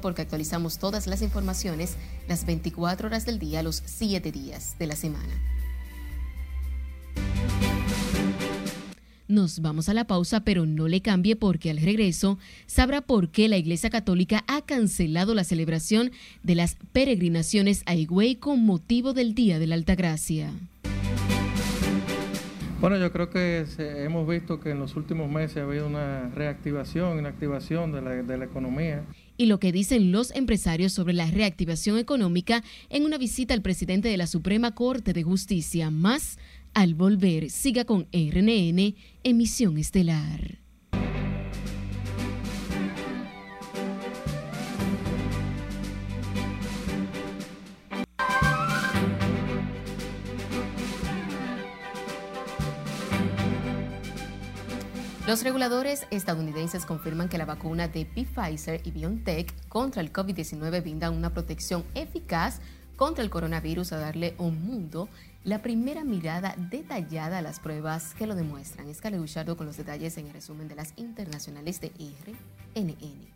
porque 0.00 0.22
actualizamos 0.22 0.78
todas 0.78 1.06
las 1.06 1.22
informaciones 1.22 1.94
las 2.26 2.44
24 2.44 3.06
horas 3.06 3.24
del 3.24 3.38
día, 3.38 3.62
los 3.62 3.84
7 3.86 4.32
días 4.32 4.76
de 4.78 4.86
la 4.88 4.96
semana. 4.96 5.32
Nos 9.26 9.60
vamos 9.60 9.88
a 9.88 9.94
la 9.94 10.06
pausa, 10.06 10.40
pero 10.44 10.66
no 10.66 10.86
le 10.86 11.00
cambie 11.00 11.34
porque 11.34 11.70
al 11.70 11.78
regreso 11.78 12.38
sabrá 12.66 13.00
por 13.00 13.30
qué 13.30 13.48
la 13.48 13.56
Iglesia 13.56 13.88
Católica 13.88 14.44
ha 14.48 14.60
cancelado 14.62 15.34
la 15.34 15.44
celebración 15.44 16.10
de 16.42 16.54
las 16.54 16.76
peregrinaciones 16.92 17.82
a 17.86 17.94
Higüey 17.94 18.34
con 18.36 18.62
motivo 18.66 19.14
del 19.14 19.34
Día 19.34 19.58
de 19.58 19.66
la 19.66 19.76
Altagracia. 19.76 20.52
Bueno, 22.82 22.98
yo 22.98 23.10
creo 23.12 23.30
que 23.30 23.64
se- 23.66 24.04
hemos 24.04 24.28
visto 24.28 24.60
que 24.60 24.70
en 24.72 24.78
los 24.78 24.94
últimos 24.94 25.30
meses 25.30 25.56
ha 25.56 25.62
habido 25.62 25.86
una 25.86 26.28
reactivación, 26.34 27.16
una 27.18 27.30
activación 27.30 27.92
de 27.92 28.02
la, 28.02 28.10
de 28.10 28.36
la 28.36 28.44
economía. 28.44 29.04
Y 29.38 29.46
lo 29.46 29.58
que 29.58 29.72
dicen 29.72 30.12
los 30.12 30.32
empresarios 30.32 30.92
sobre 30.92 31.14
la 31.14 31.30
reactivación 31.30 31.96
económica 31.96 32.62
en 32.90 33.04
una 33.06 33.16
visita 33.16 33.54
al 33.54 33.62
presidente 33.62 34.08
de 34.10 34.18
la 34.18 34.26
Suprema 34.26 34.74
Corte 34.74 35.14
de 35.14 35.22
Justicia. 35.22 35.90
Más 35.90 36.38
al 36.74 36.94
volver, 36.94 37.50
siga 37.50 37.84
con 37.84 38.08
RNN, 38.12 38.94
emisión 39.22 39.78
estelar. 39.78 40.58
Los 55.26 55.42
reguladores 55.42 56.06
estadounidenses 56.10 56.84
confirman 56.84 57.30
que 57.30 57.38
la 57.38 57.46
vacuna 57.46 57.88
de 57.88 58.04
Pfizer 58.04 58.82
y 58.84 58.90
BioNTech 58.90 59.68
contra 59.68 60.02
el 60.02 60.12
COVID-19 60.12 60.82
brinda 60.82 61.10
una 61.10 61.32
protección 61.32 61.82
eficaz 61.94 62.60
contra 62.96 63.24
el 63.24 63.30
coronavirus 63.30 63.92
a 63.92 63.98
darle 63.98 64.34
un 64.38 64.64
mundo 64.64 65.08
la 65.44 65.60
primera 65.60 66.04
mirada 66.04 66.54
detallada 66.56 67.38
a 67.38 67.42
las 67.42 67.60
pruebas 67.60 68.14
que 68.14 68.26
lo 68.26 68.34
demuestran. 68.34 68.88
Es 68.88 69.00
Cale 69.00 69.18
con 69.56 69.66
los 69.66 69.76
detalles 69.76 70.16
en 70.16 70.26
el 70.26 70.32
resumen 70.32 70.68
de 70.68 70.74
las 70.74 70.94
internacionales 70.96 71.80
de 71.80 71.92
RNN. 72.74 73.34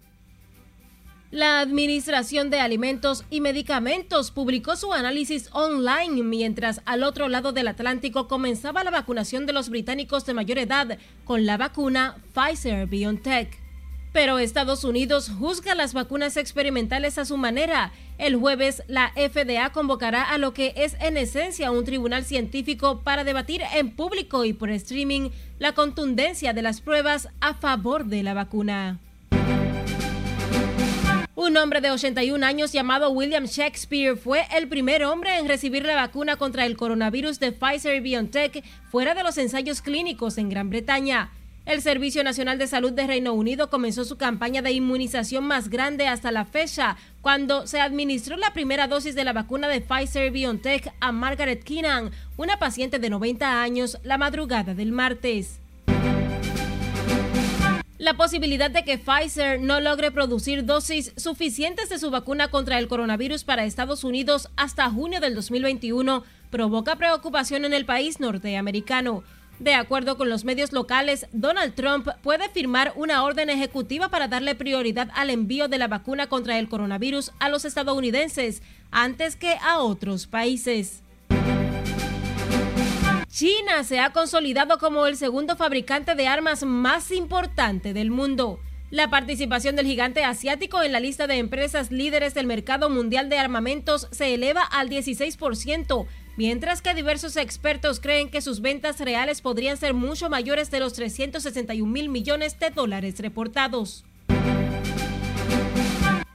La 1.31 1.61
Administración 1.61 2.49
de 2.49 2.61
Alimentos 2.61 3.27
y 3.29 3.43
Medicamentos 3.43 4.31
publicó 4.31 4.77
su 4.77 4.95
análisis 4.95 5.51
online 5.53 6.23
mientras 6.23 6.81
al 6.87 7.03
otro 7.03 7.29
lado 7.29 7.53
del 7.53 7.69
Atlántico 7.69 8.29
comenzaba 8.29 8.83
la 8.83 8.91
vacunación 8.91 9.45
de 9.45 9.53
los 9.53 9.69
británicos 9.69 10.25
de 10.25 10.33
mayor 10.33 10.57
edad 10.57 10.99
con 11.27 11.45
la 11.45 11.59
vacuna 11.59 12.17
Pfizer 12.33 12.87
BioNTech. 12.87 13.68
Pero 14.13 14.39
Estados 14.39 14.85
Unidos 14.85 15.31
juzga 15.39 15.75
las 15.75 15.93
vacunas 15.93 16.37
experimentales 16.37 17.19
a 17.19 17.25
su 17.25 17.37
manera. 17.37 17.93
El 18.17 18.37
jueves 18.37 18.83
la 18.89 19.13
FDA 19.15 19.71
convocará 19.71 20.23
a 20.23 20.39
lo 20.39 20.55
que 20.55 20.73
es 20.77 20.97
en 21.01 21.17
esencia 21.17 21.71
un 21.71 21.85
tribunal 21.85 22.25
científico 22.25 23.03
para 23.03 23.25
debatir 23.25 23.63
en 23.75 23.95
público 23.95 24.45
y 24.45 24.53
por 24.53 24.71
streaming 24.71 25.31
la 25.59 25.73
contundencia 25.73 26.53
de 26.53 26.63
las 26.63 26.81
pruebas 26.81 27.29
a 27.41 27.55
favor 27.55 28.07
de 28.07 28.23
la 28.23 28.35
vacuna. 28.35 28.99
Un 31.41 31.57
hombre 31.57 31.81
de 31.81 31.93
81 31.93 32.45
años 32.45 32.73
llamado 32.73 33.11
William 33.11 33.45
Shakespeare 33.45 34.17
fue 34.17 34.45
el 34.57 34.67
primer 34.67 35.05
hombre 35.05 35.39
en 35.39 35.47
recibir 35.47 35.85
la 35.85 35.95
vacuna 35.95 36.35
contra 36.35 36.67
el 36.67 36.77
coronavirus 36.77 37.39
de 37.39 37.53
Pfizer 37.53 38.01
BioNTech 38.03 38.65
fuera 38.91 39.15
de 39.15 39.23
los 39.23 39.39
ensayos 39.39 39.81
clínicos 39.81 40.37
en 40.37 40.49
Gran 40.49 40.69
Bretaña. 40.69 41.31
El 41.69 41.83
Servicio 41.83 42.25
Nacional 42.25 42.57
de 42.57 42.67
Salud 42.67 42.93
de 42.93 43.07
Reino 43.07 43.35
Unido 43.35 43.69
comenzó 43.69 44.07
su 44.07 44.17
campaña 44.17 44.63
de 44.63 44.73
inmunización 44.73 45.45
más 45.45 45.69
grande 45.69 46.07
hasta 46.07 46.33
la 46.33 46.47
fecha, 46.47 46.97
cuando 47.21 47.67
se 47.67 47.79
administró 47.79 48.39
la 48.39 48.55
primera 48.55 48.89
dosis 48.89 49.15
de 49.15 49.23
la 49.23 49.35
vacuna 49.35 49.69
de 49.69 49.83
Pfizer 49.83 50.31
BioNTech 50.31 50.95
a 50.99 51.13
Margaret 51.13 51.63
Keenan, 51.63 52.11
una 52.39 52.59
paciente 52.59 52.99
de 52.99 53.11
90 53.11 53.61
años, 53.61 53.99
la 54.03 54.17
madrugada 54.17 54.73
del 54.73 54.93
martes. 54.93 55.61
La 57.99 58.15
posibilidad 58.15 58.71
de 58.71 58.85
que 58.85 58.97
Pfizer 58.97 59.61
no 59.61 59.79
logre 59.81 60.11
producir 60.11 60.65
dosis 60.65 61.13
suficientes 61.19 61.91
de 61.91 61.99
su 61.99 62.11
vacuna 62.11 62.49
contra 62.49 62.79
el 62.79 62.89
coronavirus 62.89 63.45
para 63.45 63.67
Estados 63.67 64.05
Unidos 64.05 64.49
hasta 64.57 64.89
junio 64.89 65.21
del 65.21 65.35
2021 65.35 66.25
provoca 66.49 66.97
preocupación 66.97 67.67
en 67.67 67.75
el 67.75 67.85
país 67.85 68.21
norteamericano. 68.21 69.23
De 69.59 69.75
acuerdo 69.75 70.17
con 70.17 70.29
los 70.29 70.45
medios 70.45 70.73
locales, 70.73 71.27
Donald 71.33 71.75
Trump 71.75 72.09
puede 72.23 72.49
firmar 72.49 72.93
una 72.95 73.25
orden 73.25 73.51
ejecutiva 73.51 74.09
para 74.09 74.29
darle 74.29 74.55
prioridad 74.55 75.11
al 75.15 75.31
envío 75.31 75.67
de 75.67 75.79
la 75.79 75.89
vacuna 75.89 76.29
contra 76.29 76.59
el 76.59 76.69
coronavirus 76.69 77.33
a 77.41 77.49
los 77.49 77.65
estadounidenses 77.65 78.63
antes 78.93 79.35
que 79.35 79.57
a 79.61 79.81
otros 79.81 80.29
países. 80.29 81.03
China 83.29 83.85
se 83.85 83.99
ha 83.99 84.13
consolidado 84.13 84.79
como 84.79 85.07
el 85.07 85.17
segundo 85.17 85.57
fabricante 85.57 86.15
de 86.15 86.27
armas 86.27 86.65
más 86.65 87.11
importante 87.11 87.93
del 87.93 88.11
mundo. 88.11 88.61
La 88.91 89.11
participación 89.11 89.77
del 89.77 89.87
gigante 89.87 90.25
asiático 90.25 90.83
en 90.83 90.93
la 90.93 91.01
lista 91.01 91.27
de 91.27 91.37
empresas 91.37 91.91
líderes 91.91 92.33
del 92.33 92.47
mercado 92.47 92.89
mundial 92.89 93.29
de 93.29 93.39
armamentos 93.39 94.09
se 94.13 94.33
eleva 94.33 94.63
al 94.63 94.89
16%, 94.89 96.07
mientras 96.39 96.83
que 96.83 96.95
diversos 96.95 97.37
expertos 97.37 97.99
creen 97.99 98.31
que 98.31 98.41
sus 98.41 98.61
ventas 98.61 99.01
reales 99.01 99.41
podrían 99.41 99.77
ser 99.77 99.93
mucho 99.93 100.31
mayores 100.31 100.71
de 100.71 100.79
los 100.79 100.93
361 100.93 101.93
mil 101.93 102.09
millones 102.09 102.59
de 102.61 102.71
dólares 102.71 103.19
reportados. 103.19 104.05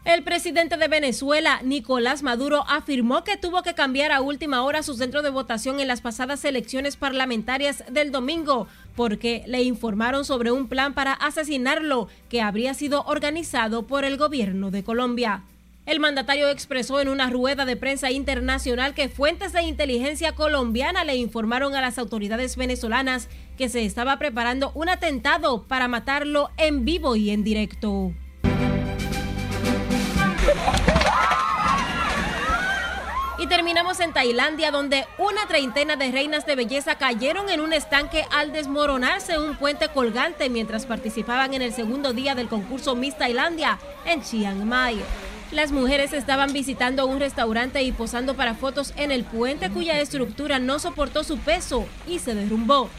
El 0.04 0.24
presidente 0.24 0.76
de 0.76 0.90
Venezuela, 0.90 1.62
Nicolás 1.64 2.22
Maduro, 2.22 2.66
afirmó 2.68 3.24
que 3.24 3.38
tuvo 3.38 3.64
que 3.64 3.74
cambiar 3.74 4.12
a 4.12 4.20
última 4.20 4.62
hora 4.64 4.84
su 4.84 4.94
centro 4.94 5.22
de 5.22 5.30
votación 5.30 5.80
en 5.80 5.88
las 5.88 6.02
pasadas 6.02 6.44
elecciones 6.44 6.98
parlamentarias 6.98 7.86
del 7.90 8.12
domingo, 8.12 8.68
porque 8.98 9.44
le 9.48 9.64
informaron 9.64 10.26
sobre 10.26 10.52
un 10.52 10.68
plan 10.68 10.94
para 10.94 11.14
asesinarlo 11.14 12.10
que 12.28 12.42
habría 12.42 12.74
sido 12.74 13.06
organizado 13.06 13.88
por 13.88 14.04
el 14.04 14.18
gobierno 14.18 14.70
de 14.70 14.84
Colombia. 14.84 15.44
El 15.86 16.00
mandatario 16.00 16.48
expresó 16.50 17.02
en 17.02 17.10
una 17.10 17.30
rueda 17.30 17.66
de 17.66 17.76
prensa 17.76 18.10
internacional 18.10 18.94
que 18.94 19.10
fuentes 19.10 19.52
de 19.52 19.64
inteligencia 19.64 20.34
colombiana 20.34 21.04
le 21.04 21.18
informaron 21.18 21.76
a 21.76 21.82
las 21.82 21.98
autoridades 21.98 22.56
venezolanas 22.56 23.28
que 23.58 23.68
se 23.68 23.84
estaba 23.84 24.18
preparando 24.18 24.72
un 24.76 24.88
atentado 24.88 25.64
para 25.64 25.90
matarlo 25.90 26.52
en 26.56 26.86
vivo 26.86 27.18
y 27.18 27.32
en 27.32 27.44
directo. 27.44 28.14
Y 33.38 33.48
terminamos 33.48 34.00
en 34.00 34.14
Tailandia, 34.14 34.72
donde 34.72 35.06
una 35.18 35.46
treintena 35.48 35.98
de 35.98 36.14
reinas 36.14 36.46
de 36.46 36.56
belleza 36.56 36.96
cayeron 36.98 37.50
en 37.50 37.60
un 37.60 37.74
estanque 37.74 38.26
al 38.32 38.54
desmoronarse 38.54 39.38
un 39.38 39.58
puente 39.58 39.90
colgante 39.90 40.50
mientras 40.50 40.86
participaban 40.86 41.54
en 41.54 41.62
el 41.62 41.74
segundo 41.74 42.14
día 42.14 42.36
del 42.36 42.48
concurso 42.48 42.96
Miss 42.96 43.18
Tailandia 43.18 43.80
en 44.06 44.22
Chiang 44.22 44.64
Mai. 44.64 44.98
Las 45.54 45.72
mujeres 45.72 46.14
estaban 46.14 46.52
visitando 46.52 47.06
un 47.06 47.20
restaurante 47.20 47.84
y 47.84 47.92
posando 47.92 48.34
para 48.34 48.56
fotos 48.56 48.92
en 48.98 49.12
el 49.12 49.24
puente 49.24 49.70
cuya 49.70 50.00
estructura 50.00 50.58
no 50.58 50.80
soportó 50.80 51.24
su 51.24 51.38
peso 51.38 51.86
y 52.08 52.18
se 52.18 52.34
derrumbó. 52.34 52.90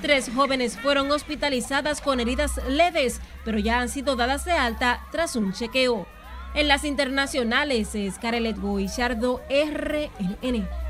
Tres 0.00 0.30
jóvenes 0.32 0.78
fueron 0.78 1.10
hospitalizadas 1.10 2.00
con 2.00 2.20
heridas 2.20 2.60
leves, 2.68 3.20
pero 3.44 3.58
ya 3.58 3.80
han 3.80 3.88
sido 3.88 4.14
dadas 4.14 4.44
de 4.44 4.52
alta 4.52 5.00
tras 5.10 5.34
un 5.34 5.52
chequeo. 5.52 6.06
En 6.54 6.68
las 6.68 6.84
internacionales 6.84 7.96
es 7.96 8.16
Carelet 8.20 8.58
Guillardo, 8.62 9.42
RNN. 9.50 10.83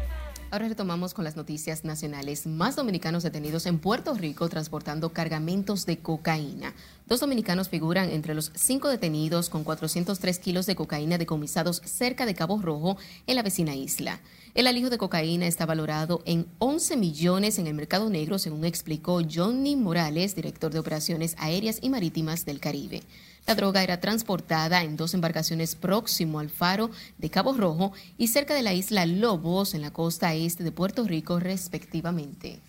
Ahora 0.55 0.69
retomamos 0.69 1.15
con 1.15 1.25
las 1.25 1.35
noticias 1.35 1.83
nacionales. 1.83 2.47
Más 2.47 2.77
dominicanos 2.77 3.25
detenidos 3.25 3.67
en 3.67 3.81
Puerto 3.81 4.15
Rico 4.15 4.49
transportando 4.49 5.13
cargamentos 5.13 5.85
de 5.85 5.99
cocaína. 5.99 6.75
Dos 7.09 7.19
dominicanos 7.19 7.69
figuran 7.69 8.09
entre 8.09 8.35
los 8.35 8.53
cinco 8.55 8.89
detenidos 8.89 9.51
con 9.51 9.65
403 9.65 10.39
kilos 10.39 10.67
de 10.67 10.77
cocaína 10.77 11.19
decomisados 11.19 11.83
cerca 11.85 12.25
de 12.25 12.37
Cabo 12.37 12.61
Rojo, 12.63 12.97
en 13.27 13.35
la 13.35 13.43
vecina 13.43 13.75
isla. 13.75 14.21
El 14.55 14.69
alijo 14.69 14.91
de 14.91 14.99
cocaína 14.99 15.49
está 15.49 15.67
valorado 15.67 16.23
en 16.25 16.47
11 16.61 16.99
millones 16.99 17.59
en 17.59 17.67
el 17.67 17.75
mercado 17.75 18.09
negro, 18.09 18.39
según 18.39 18.65
explicó 18.65 19.23
Johnny 19.29 19.75
Morales, 19.75 20.37
director 20.37 20.73
de 20.73 20.79
operaciones 20.79 21.35
aéreas 21.41 21.81
y 21.83 21.91
marítimas 21.91 22.45
del 22.45 22.61
Caribe. 22.61 23.03
La 23.47 23.55
droga 23.55 23.83
era 23.83 24.01
transportada 24.01 24.83
en 24.83 24.97
dos 24.97 25.13
embarcaciones 25.13 25.75
próximo 25.75 26.39
al 26.39 26.49
faro 26.49 26.91
de 27.19 27.29
Cabo 27.29 27.53
Rojo 27.53 27.93
y 28.17 28.29
cerca 28.29 28.55
de 28.55 28.63
la 28.63 28.73
isla 28.73 29.05
Lobos, 29.05 29.75
en 29.75 29.83
la 29.83 29.93
costa 29.93 30.33
este 30.33 30.65
de 30.65 30.73
Puerto 30.73 31.05
Rico, 31.05 31.39
respectivamente. 31.39 32.61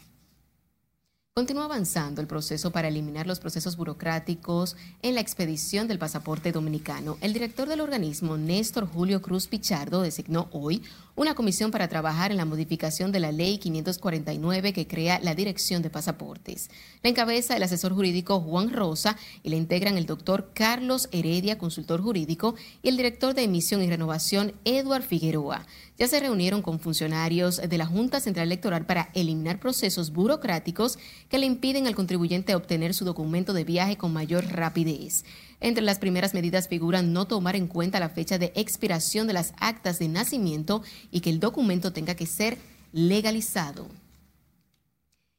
Continúa 1.34 1.66
avanzando 1.66 2.22
el 2.22 2.28
proceso 2.28 2.72
para 2.72 2.88
eliminar 2.88 3.28
los 3.28 3.42
procesos 3.42 3.76
burocráticos 3.76 4.78
en 5.02 5.16
la 5.16 5.22
expedición 5.22 5.88
del 5.88 6.00
pasaporte 6.00 6.54
dominicano. 6.54 7.18
El 7.20 7.34
director 7.34 7.68
del 7.68 7.82
organismo, 7.82 8.38
Néstor 8.38 8.88
Julio 8.88 9.22
Cruz 9.22 9.48
Pichardo, 9.48 10.02
designó 10.02 10.48
hoy 10.52 10.82
una 11.16 11.34
comisión 11.34 11.72
para 11.72 11.88
trabajar 11.88 12.32
en 12.32 12.38
la 12.38 12.46
modificación 12.46 13.12
de 13.12 13.20
la 13.20 13.32
ley 13.32 13.58
549 13.58 14.74
que 14.74 14.88
crea 14.88 15.20
la 15.22 15.34
Dirección 15.34 15.82
de 15.82 15.90
Pasaportes. 15.90 16.70
La 17.04 17.10
encabeza 17.10 17.56
el 17.56 17.64
asesor 17.64 17.94
jurídico 17.94 18.42
Juan 18.42 18.72
Rosa 18.72 19.16
y 19.42 19.50
la 19.50 19.56
integran 19.56 19.98
el 19.98 20.06
doctor 20.06 20.52
Carlos 20.54 21.08
Heredia, 21.12 21.58
consultor 21.58 22.02
jurídico, 22.02 22.56
y 22.84 22.90
el 22.90 22.98
director 22.98 23.34
de 23.34 23.44
emisión 23.44 23.82
y 23.82 23.90
renovación, 23.90 24.54
Eduard 24.66 25.04
Figueroa 25.04 25.66
ya 25.98 26.08
se 26.08 26.20
reunieron 26.20 26.62
con 26.62 26.80
funcionarios 26.80 27.58
de 27.58 27.78
la 27.78 27.86
Junta 27.86 28.20
Central 28.20 28.48
Electoral 28.48 28.86
para 28.86 29.10
eliminar 29.14 29.60
procesos 29.60 30.12
burocráticos 30.12 31.00
que 31.30 31.38
le 31.40 31.46
impiden 31.46 31.88
al 31.88 31.96
contribuyente 31.96 32.56
obtener 32.56 32.94
su 32.94 33.06
documento 33.06 33.54
de 33.54 33.64
viaje 33.64 33.98
con 33.98 34.12
mayor 34.12 34.46
rapidez. 34.48 35.24
Entre 35.60 35.84
las 35.84 36.00
primeras 36.00 36.34
medidas 36.34 36.68
figuran 36.68 37.14
no 37.14 37.26
tomar 37.26 37.56
en 37.56 37.68
cuenta 37.68 38.00
la 38.00 38.10
fecha 38.10 38.38
de 38.38 38.52
expiración 38.56 39.28
de 39.28 39.34
las 39.34 39.54
actas 39.60 40.00
de 40.00 40.08
nacimiento 40.08 40.84
y 41.12 41.22
que 41.22 41.30
el 41.30 41.40
documento 41.40 41.94
tenga 41.94 42.16
que 42.16 42.26
ser 42.26 42.58
legalizado. 42.92 43.88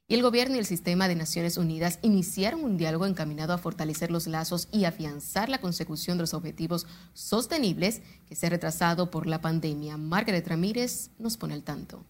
Y 0.09 0.15
el 0.15 0.23
gobierno 0.23 0.55
y 0.55 0.61
el 0.61 0.67
sistema 0.67 1.09
de 1.09 1.17
Naciones 1.17 1.57
Unidas 1.59 1.99
iniciaron 2.01 2.63
un 2.63 2.77
diálogo 2.77 3.07
encaminado 3.07 3.53
a 3.53 3.59
fortalecer 3.59 4.13
los 4.13 4.29
lazos 4.29 4.69
y 4.71 4.85
afianzar 4.85 5.49
la 5.49 5.59
consecución 5.59 6.17
de 6.17 6.23
los 6.23 6.33
objetivos 6.33 6.87
sostenibles 7.13 8.03
que 8.29 8.37
se 8.37 8.47
ha 8.47 8.51
retrasado 8.51 9.11
por 9.11 9.27
la 9.27 9.41
pandemia. 9.41 9.97
Margaret 9.97 10.47
Ramírez 10.47 11.11
nos 11.19 11.37
pone 11.37 11.55
al 11.55 11.65
tanto. 11.65 12.05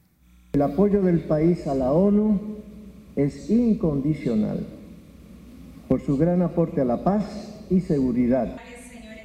El 0.52 0.60
apoyo 0.60 1.00
del 1.00 1.20
país 1.20 1.66
a 1.66 1.74
la 1.74 1.92
ONU 1.92 2.58
es 3.16 3.48
incondicional 3.48 4.66
por 5.88 6.04
su 6.04 6.18
gran 6.18 6.42
aporte 6.42 6.82
a 6.82 6.84
la 6.84 7.02
paz 7.02 7.24
y 7.70 7.80
seguridad. 7.80 8.56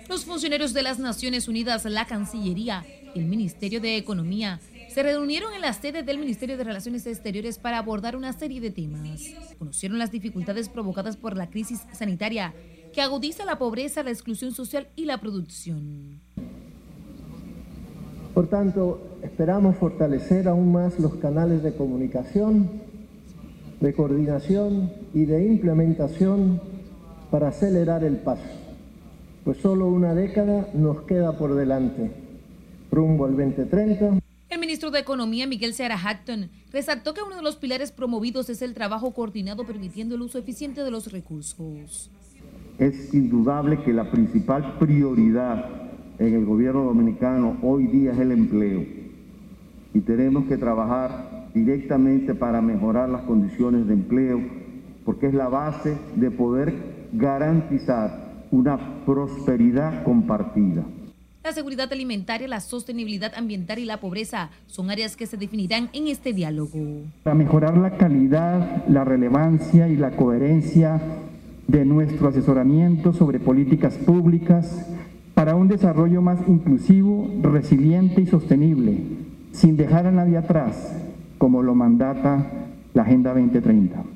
Los 0.09 0.25
funcionarios 0.25 0.73
de 0.73 0.83
las 0.83 0.99
Naciones 0.99 1.47
Unidas, 1.47 1.85
la 1.85 2.05
Cancillería, 2.05 2.85
el 3.15 3.25
Ministerio 3.25 3.79
de 3.79 3.97
Economía, 3.97 4.59
se 4.89 5.03
reunieron 5.03 5.53
en 5.53 5.61
la 5.61 5.71
sede 5.71 6.03
del 6.03 6.17
Ministerio 6.17 6.57
de 6.57 6.65
Relaciones 6.65 7.07
Exteriores 7.07 7.57
para 7.57 7.77
abordar 7.77 8.17
una 8.17 8.33
serie 8.33 8.59
de 8.59 8.71
temas. 8.71 9.21
Conocieron 9.57 9.99
las 9.99 10.11
dificultades 10.11 10.67
provocadas 10.67 11.15
por 11.15 11.37
la 11.37 11.49
crisis 11.49 11.83
sanitaria 11.93 12.53
que 12.91 13.01
agudiza 13.01 13.45
la 13.45 13.57
pobreza, 13.57 14.03
la 14.03 14.09
exclusión 14.09 14.53
social 14.53 14.89
y 14.97 15.05
la 15.05 15.19
producción. 15.21 16.19
Por 18.33 18.47
tanto, 18.47 19.17
esperamos 19.23 19.77
fortalecer 19.77 20.47
aún 20.47 20.73
más 20.73 20.99
los 20.99 21.15
canales 21.15 21.63
de 21.63 21.73
comunicación, 21.73 22.69
de 23.79 23.93
coordinación 23.93 24.91
y 25.13 25.23
de 25.23 25.45
implementación 25.45 26.61
para 27.31 27.47
acelerar 27.47 28.03
el 28.03 28.17
paso, 28.17 28.43
pues 29.45 29.57
solo 29.57 29.87
una 29.87 30.13
década 30.13 30.67
nos 30.73 31.01
queda 31.03 31.37
por 31.37 31.55
delante, 31.55 32.11
rumbo 32.91 33.25
al 33.25 33.37
2030. 33.37 34.19
El 34.49 34.59
ministro 34.59 34.91
de 34.91 34.99
Economía, 34.99 35.47
Miguel 35.47 35.73
Seara 35.73 35.97
Hatton, 35.97 36.49
resaltó 36.73 37.13
que 37.13 37.21
uno 37.23 37.37
de 37.37 37.41
los 37.41 37.55
pilares 37.55 37.93
promovidos 37.93 38.49
es 38.49 38.61
el 38.61 38.73
trabajo 38.73 39.13
coordinado 39.13 39.65
permitiendo 39.65 40.15
el 40.15 40.21
uso 40.21 40.37
eficiente 40.37 40.83
de 40.83 40.91
los 40.91 41.09
recursos. 41.09 42.11
Es 42.77 43.13
indudable 43.13 43.81
que 43.81 43.93
la 43.93 44.11
principal 44.11 44.77
prioridad 44.77 45.65
en 46.19 46.33
el 46.33 46.45
gobierno 46.45 46.83
dominicano 46.83 47.57
hoy 47.63 47.87
día 47.87 48.11
es 48.11 48.19
el 48.19 48.33
empleo 48.33 48.85
y 49.93 50.01
tenemos 50.01 50.45
que 50.45 50.57
trabajar 50.57 51.47
directamente 51.53 52.35
para 52.35 52.61
mejorar 52.61 53.07
las 53.07 53.21
condiciones 53.21 53.87
de 53.87 53.93
empleo 53.93 54.41
porque 55.05 55.27
es 55.27 55.33
la 55.33 55.47
base 55.47 55.97
de 56.15 56.29
poder 56.29 56.90
garantizar 57.13 58.31
una 58.51 59.03
prosperidad 59.05 60.03
compartida. 60.03 60.83
La 61.43 61.53
seguridad 61.53 61.91
alimentaria, 61.91 62.47
la 62.47 62.59
sostenibilidad 62.59 63.33
ambiental 63.35 63.79
y 63.79 63.85
la 63.85 63.99
pobreza 63.99 64.51
son 64.67 64.91
áreas 64.91 65.15
que 65.15 65.25
se 65.25 65.37
definirán 65.37 65.89
en 65.91 66.07
este 66.07 66.33
diálogo. 66.33 66.77
Para 67.23 67.35
mejorar 67.35 67.77
la 67.77 67.97
calidad, 67.97 68.85
la 68.87 69.03
relevancia 69.03 69.87
y 69.87 69.95
la 69.95 70.11
coherencia 70.11 71.01
de 71.67 71.83
nuestro 71.83 72.27
asesoramiento 72.27 73.11
sobre 73.11 73.39
políticas 73.39 73.95
públicas 73.95 74.87
para 75.33 75.55
un 75.55 75.67
desarrollo 75.67 76.21
más 76.21 76.39
inclusivo, 76.47 77.27
resiliente 77.41 78.21
y 78.21 78.27
sostenible, 78.27 78.99
sin 79.51 79.77
dejar 79.77 80.05
a 80.05 80.11
nadie 80.11 80.37
atrás, 80.37 80.95
como 81.39 81.63
lo 81.63 81.73
mandata 81.73 82.45
la 82.93 83.01
Agenda 83.01 83.33
2030. 83.33 84.10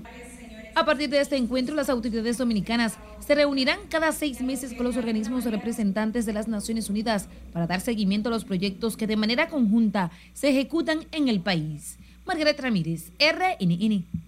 A 0.75 0.83
partir 0.83 1.09
de 1.09 1.21
este 1.21 1.37
encuentro, 1.37 1.73
las 1.73 1.89
autoridades 1.89 2.37
dominicanas 2.37 2.97
se 3.25 3.33
reunirán 3.33 3.79
cada 3.89 4.11
seis 4.11 4.41
meses 4.41 4.73
con 4.73 4.85
los 4.85 4.97
organismos 4.97 5.45
representantes 5.45 6.25
de 6.25 6.33
las 6.33 6.49
Naciones 6.49 6.89
Unidas 6.89 7.29
para 7.53 7.65
dar 7.65 7.79
seguimiento 7.79 8.27
a 8.27 8.33
los 8.33 8.43
proyectos 8.43 8.97
que 8.97 9.07
de 9.07 9.15
manera 9.15 9.47
conjunta 9.47 10.11
se 10.33 10.49
ejecutan 10.49 11.05
en 11.13 11.29
el 11.29 11.39
país. 11.39 11.97
Margaret 12.25 12.59
Ramírez, 12.59 13.13
RNN. 13.19 14.24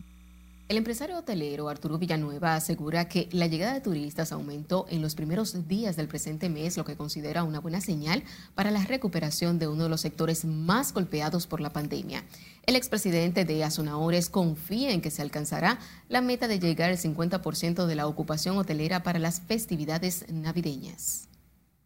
El 0.69 0.75
empresario 0.75 1.17
hotelero 1.17 1.69
Arturo 1.69 1.97
Villanueva 1.97 2.53
asegura 2.53 3.07
que 3.07 3.29
la 3.31 3.47
llegada 3.47 3.73
de 3.73 3.79
turistas 3.79 4.33
aumentó 4.33 4.85
en 4.89 5.01
los 5.01 5.15
primeros 5.15 5.65
días 5.69 5.95
del 5.95 6.09
presente 6.09 6.49
mes, 6.49 6.75
lo 6.75 6.83
que 6.83 6.97
considera 6.97 7.45
una 7.45 7.61
buena 7.61 7.79
señal 7.79 8.21
para 8.53 8.69
la 8.69 8.83
recuperación 8.83 9.59
de 9.59 9.69
uno 9.69 9.83
de 9.83 9.89
los 9.89 10.01
sectores 10.01 10.43
más 10.43 10.93
golpeados 10.93 11.47
por 11.47 11.61
la 11.61 11.71
pandemia. 11.71 12.25
El 12.65 12.75
expresidente 12.75 13.45
de 13.45 13.63
Azonaores 13.63 14.29
confía 14.29 14.91
en 14.91 14.99
que 14.99 15.09
se 15.09 15.21
alcanzará 15.21 15.79
la 16.09 16.19
meta 16.19 16.49
de 16.49 16.59
llegar 16.59 16.89
al 16.89 16.97
50% 16.97 17.85
de 17.85 17.95
la 17.95 18.05
ocupación 18.05 18.57
hotelera 18.57 19.03
para 19.03 19.19
las 19.19 19.39
festividades 19.39 20.25
navideñas. 20.29 21.29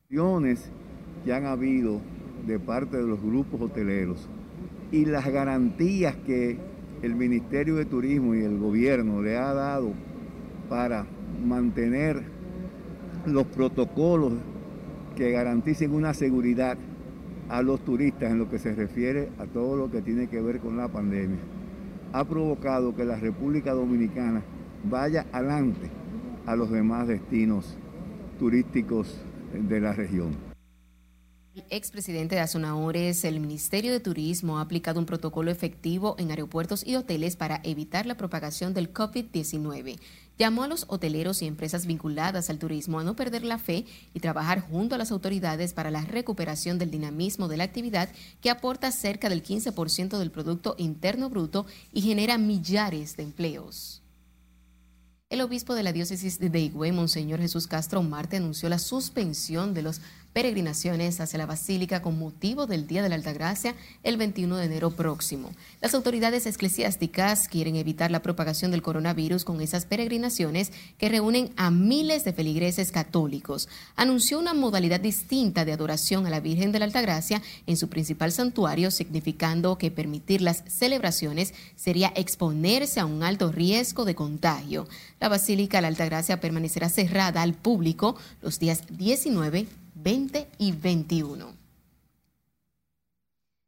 que 0.09 1.33
han 1.33 1.45
habido 1.45 2.01
de 2.47 2.57
parte 2.57 2.97
de 2.97 3.03
los 3.03 3.21
grupos 3.21 3.61
hoteleros 3.61 4.17
y 4.91 5.05
las 5.05 5.27
garantías 5.27 6.15
que 6.25 6.70
el 7.01 7.15
Ministerio 7.15 7.75
de 7.75 7.85
Turismo 7.85 8.35
y 8.35 8.43
el 8.43 8.57
gobierno 8.57 9.21
le 9.21 9.37
ha 9.37 9.53
dado 9.53 9.93
para 10.69 11.05
mantener 11.45 12.21
los 13.25 13.45
protocolos 13.47 14.33
que 15.15 15.31
garanticen 15.31 15.93
una 15.93 16.13
seguridad 16.13 16.77
a 17.49 17.61
los 17.61 17.81
turistas 17.81 18.31
en 18.31 18.39
lo 18.39 18.49
que 18.49 18.59
se 18.59 18.73
refiere 18.73 19.29
a 19.39 19.45
todo 19.45 19.75
lo 19.75 19.91
que 19.91 20.01
tiene 20.01 20.27
que 20.27 20.41
ver 20.41 20.59
con 20.59 20.77
la 20.77 20.87
pandemia, 20.87 21.39
ha 22.13 22.23
provocado 22.23 22.95
que 22.95 23.03
la 23.03 23.17
República 23.17 23.73
Dominicana 23.73 24.41
vaya 24.89 25.25
adelante 25.31 25.89
a 26.45 26.55
los 26.55 26.71
demás 26.71 27.07
destinos 27.07 27.77
turísticos 28.39 29.21
de 29.53 29.81
la 29.81 29.93
región. 29.93 30.50
El 31.53 31.65
expresidente 31.69 32.35
de 32.35 32.41
Azonaores, 32.41 33.25
el 33.25 33.41
Ministerio 33.41 33.91
de 33.91 33.99
Turismo 33.99 34.57
ha 34.57 34.61
aplicado 34.61 35.01
un 35.01 35.05
protocolo 35.05 35.51
efectivo 35.51 36.15
en 36.17 36.29
aeropuertos 36.29 36.87
y 36.87 36.95
hoteles 36.95 37.35
para 37.35 37.59
evitar 37.65 38.05
la 38.05 38.15
propagación 38.15 38.73
del 38.73 38.93
COVID-19. 38.93 39.99
Llamó 40.37 40.63
a 40.63 40.69
los 40.69 40.85
hoteleros 40.87 41.41
y 41.41 41.47
empresas 41.47 41.85
vinculadas 41.87 42.49
al 42.49 42.57
turismo 42.57 43.01
a 43.01 43.03
no 43.03 43.17
perder 43.17 43.43
la 43.43 43.59
fe 43.59 43.85
y 44.13 44.21
trabajar 44.21 44.61
junto 44.61 44.95
a 44.95 44.97
las 44.97 45.11
autoridades 45.11 45.73
para 45.73 45.91
la 45.91 46.05
recuperación 46.05 46.79
del 46.79 46.89
dinamismo 46.89 47.49
de 47.49 47.57
la 47.57 47.65
actividad 47.65 48.07
que 48.39 48.49
aporta 48.49 48.89
cerca 48.89 49.27
del 49.27 49.43
15% 49.43 50.19
del 50.19 50.31
Producto 50.31 50.75
Interno 50.77 51.29
Bruto 51.29 51.65
y 51.91 51.99
genera 51.99 52.37
millares 52.37 53.17
de 53.17 53.23
empleos. 53.23 54.01
El 55.31 55.39
obispo 55.39 55.75
de 55.75 55.83
la 55.83 55.93
diócesis 55.93 56.39
de 56.39 56.59
Higüey, 56.59 56.91
Monseñor 56.91 57.39
Jesús 57.39 57.65
Castro 57.65 58.03
Marte, 58.03 58.35
anunció 58.35 58.67
la 58.67 58.77
suspensión 58.77 59.73
de 59.73 59.81
los 59.81 60.01
peregrinaciones 60.33 61.19
hacia 61.19 61.39
la 61.39 61.45
Basílica 61.45 62.01
con 62.01 62.17
motivo 62.17 62.65
del 62.65 62.87
Día 62.87 63.03
de 63.03 63.09
la 63.09 63.15
Altagracia 63.15 63.75
el 64.03 64.17
21 64.17 64.57
de 64.57 64.65
enero 64.65 64.91
próximo. 64.91 65.51
Las 65.81 65.93
autoridades 65.93 66.45
eclesiásticas 66.45 67.47
quieren 67.47 67.75
evitar 67.75 68.11
la 68.11 68.21
propagación 68.21 68.71
del 68.71 68.81
coronavirus 68.81 69.43
con 69.43 69.61
esas 69.61 69.85
peregrinaciones 69.85 70.71
que 70.97 71.09
reúnen 71.09 71.51
a 71.57 71.71
miles 71.71 72.23
de 72.23 72.33
feligreses 72.33 72.91
católicos. 72.91 73.67
Anunció 73.95 74.39
una 74.39 74.53
modalidad 74.53 74.99
distinta 74.99 75.65
de 75.65 75.73
adoración 75.73 76.25
a 76.25 76.29
la 76.29 76.39
Virgen 76.39 76.71
de 76.71 76.79
la 76.79 76.85
Altagracia 76.85 77.41
en 77.67 77.77
su 77.77 77.89
principal 77.89 78.31
santuario, 78.31 78.91
significando 78.91 79.77
que 79.77 79.91
permitir 79.91 80.41
las 80.41 80.63
celebraciones 80.67 81.53
sería 81.75 82.13
exponerse 82.15 82.99
a 82.99 83.05
un 83.05 83.23
alto 83.23 83.51
riesgo 83.51 84.05
de 84.05 84.15
contagio. 84.15 84.87
La 85.19 85.29
Basílica 85.29 85.77
de 85.77 85.81
la 85.83 85.87
Altagracia 85.89 86.39
permanecerá 86.39 86.89
cerrada 86.89 87.41
al 87.41 87.53
público 87.53 88.15
los 88.41 88.59
días 88.59 88.83
19 88.89 89.80
20 90.03 90.47
y 90.57 90.71
21. 90.71 91.53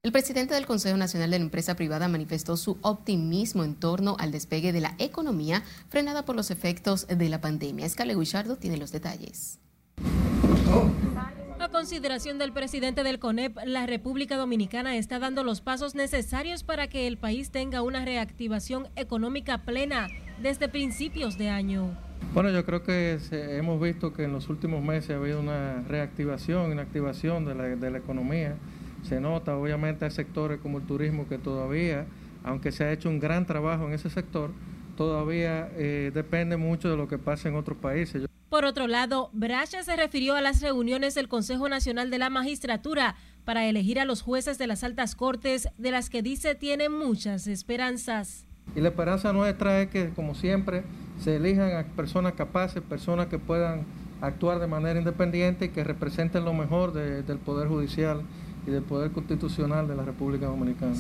El 0.01 0.11
presidente 0.11 0.53
del 0.55 0.65
Consejo 0.65 0.97
Nacional 0.97 1.31
de 1.31 1.37
la 1.37 1.45
Empresa 1.45 1.75
Privada 1.75 2.07
manifestó 2.07 2.57
su 2.57 2.77
optimismo 2.81 3.63
en 3.63 3.75
torno 3.75 4.17
al 4.19 4.31
despegue 4.31 4.73
de 4.73 4.81
la 4.81 4.95
economía 4.97 5.63
frenada 5.89 6.25
por 6.25 6.35
los 6.35 6.51
efectos 6.51 7.07
de 7.07 7.29
la 7.29 7.39
pandemia. 7.39 7.85
Escale 7.85 8.15
Guichardo 8.15 8.57
tiene 8.57 8.77
los 8.77 8.91
detalles. 8.91 9.59
A 11.59 11.69
consideración 11.69 12.39
del 12.39 12.51
presidente 12.51 13.03
del 13.03 13.19
CONEP, 13.19 13.57
la 13.65 13.85
República 13.85 14.35
Dominicana 14.35 14.97
está 14.97 15.19
dando 15.19 15.45
los 15.45 15.61
pasos 15.61 15.95
necesarios 15.95 16.63
para 16.63 16.87
que 16.87 17.07
el 17.07 17.17
país 17.17 17.51
tenga 17.51 17.81
una 17.81 18.03
reactivación 18.03 18.89
económica 18.97 19.59
plena 19.59 20.09
desde 20.43 20.67
principios 20.67 21.37
de 21.37 21.49
año. 21.49 21.97
Bueno, 22.33 22.51
yo 22.51 22.65
creo 22.65 22.83
que 22.83 23.17
hemos 23.31 23.81
visto 23.81 24.13
que 24.13 24.25
en 24.25 24.33
los 24.33 24.49
últimos 24.49 24.83
meses 24.83 25.11
ha 25.11 25.15
habido 25.15 25.39
una 25.39 25.81
reactivación, 25.87 26.71
una 26.71 26.81
activación 26.81 27.45
de 27.45 27.55
la, 27.55 27.63
de 27.63 27.91
la 27.91 27.97
economía. 27.97 28.55
Se 29.03 29.19
nota, 29.19 29.57
obviamente, 29.57 30.05
hay 30.05 30.11
sectores 30.11 30.59
como 30.59 30.79
el 30.79 30.85
turismo 30.85 31.27
que 31.27 31.37
todavía, 31.37 32.05
aunque 32.43 32.71
se 32.71 32.83
ha 32.83 32.91
hecho 32.91 33.09
un 33.09 33.19
gran 33.19 33.45
trabajo 33.45 33.87
en 33.87 33.93
ese 33.93 34.09
sector, 34.09 34.51
todavía 34.97 35.69
eh, 35.75 36.11
depende 36.13 36.57
mucho 36.57 36.89
de 36.89 36.97
lo 36.97 37.07
que 37.07 37.17
pasa 37.17 37.49
en 37.49 37.55
otros 37.55 37.77
países. 37.77 38.25
Por 38.49 38.65
otro 38.65 38.87
lado, 38.87 39.29
Bracha 39.33 39.81
se 39.81 39.95
refirió 39.95 40.35
a 40.35 40.41
las 40.41 40.61
reuniones 40.61 41.15
del 41.15 41.27
Consejo 41.27 41.69
Nacional 41.69 42.11
de 42.11 42.19
la 42.19 42.29
Magistratura 42.29 43.15
para 43.45 43.65
elegir 43.65 43.99
a 43.99 44.05
los 44.05 44.21
jueces 44.21 44.57
de 44.57 44.67
las 44.67 44.83
altas 44.83 45.15
cortes, 45.15 45.69
de 45.77 45.91
las 45.91 46.09
que 46.09 46.21
dice 46.21 46.53
tiene 46.53 46.89
muchas 46.89 47.47
esperanzas. 47.47 48.45
Y 48.75 48.81
la 48.81 48.89
esperanza 48.89 49.33
nuestra 49.33 49.81
es 49.81 49.89
que, 49.89 50.09
como 50.09 50.35
siempre, 50.35 50.83
se 51.19 51.35
elijan 51.35 51.75
a 51.75 51.83
personas 51.83 52.33
capaces, 52.33 52.81
personas 52.81 53.27
que 53.27 53.39
puedan 53.39 53.85
actuar 54.21 54.59
de 54.59 54.67
manera 54.67 54.97
independiente 54.97 55.65
y 55.65 55.69
que 55.69 55.83
representen 55.83 56.45
lo 56.45 56.53
mejor 56.53 56.93
del 56.93 57.37
Poder 57.39 57.67
Judicial 57.67 58.21
y 58.65 58.71
del 58.71 58.83
Poder 58.83 59.11
Constitucional 59.11 59.87
de 59.87 59.95
la 59.95 60.03
República 60.03 60.47
Dominicana. 60.47 60.95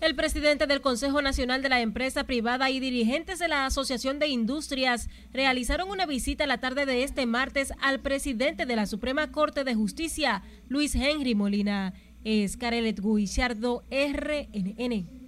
El 0.00 0.16
presidente 0.16 0.66
del 0.66 0.80
Consejo 0.80 1.22
Nacional 1.22 1.62
de 1.62 1.68
la 1.68 1.80
Empresa 1.80 2.24
Privada 2.24 2.70
y 2.70 2.80
dirigentes 2.80 3.38
de 3.38 3.46
la 3.46 3.66
Asociación 3.66 4.18
de 4.18 4.26
Industrias 4.26 5.08
realizaron 5.32 5.90
una 5.90 6.06
visita 6.06 6.46
la 6.48 6.58
tarde 6.58 6.86
de 6.86 7.04
este 7.04 7.24
martes 7.24 7.72
al 7.80 8.00
presidente 8.00 8.66
de 8.66 8.74
la 8.74 8.86
Suprema 8.86 9.30
Corte 9.30 9.62
de 9.62 9.76
Justicia, 9.76 10.42
Luis 10.68 10.96
Henry 10.96 11.36
Molina. 11.36 11.94
Es 12.24 12.56
Carelet 12.56 13.00
Guichardo, 13.00 13.84
RNN. 13.90 15.21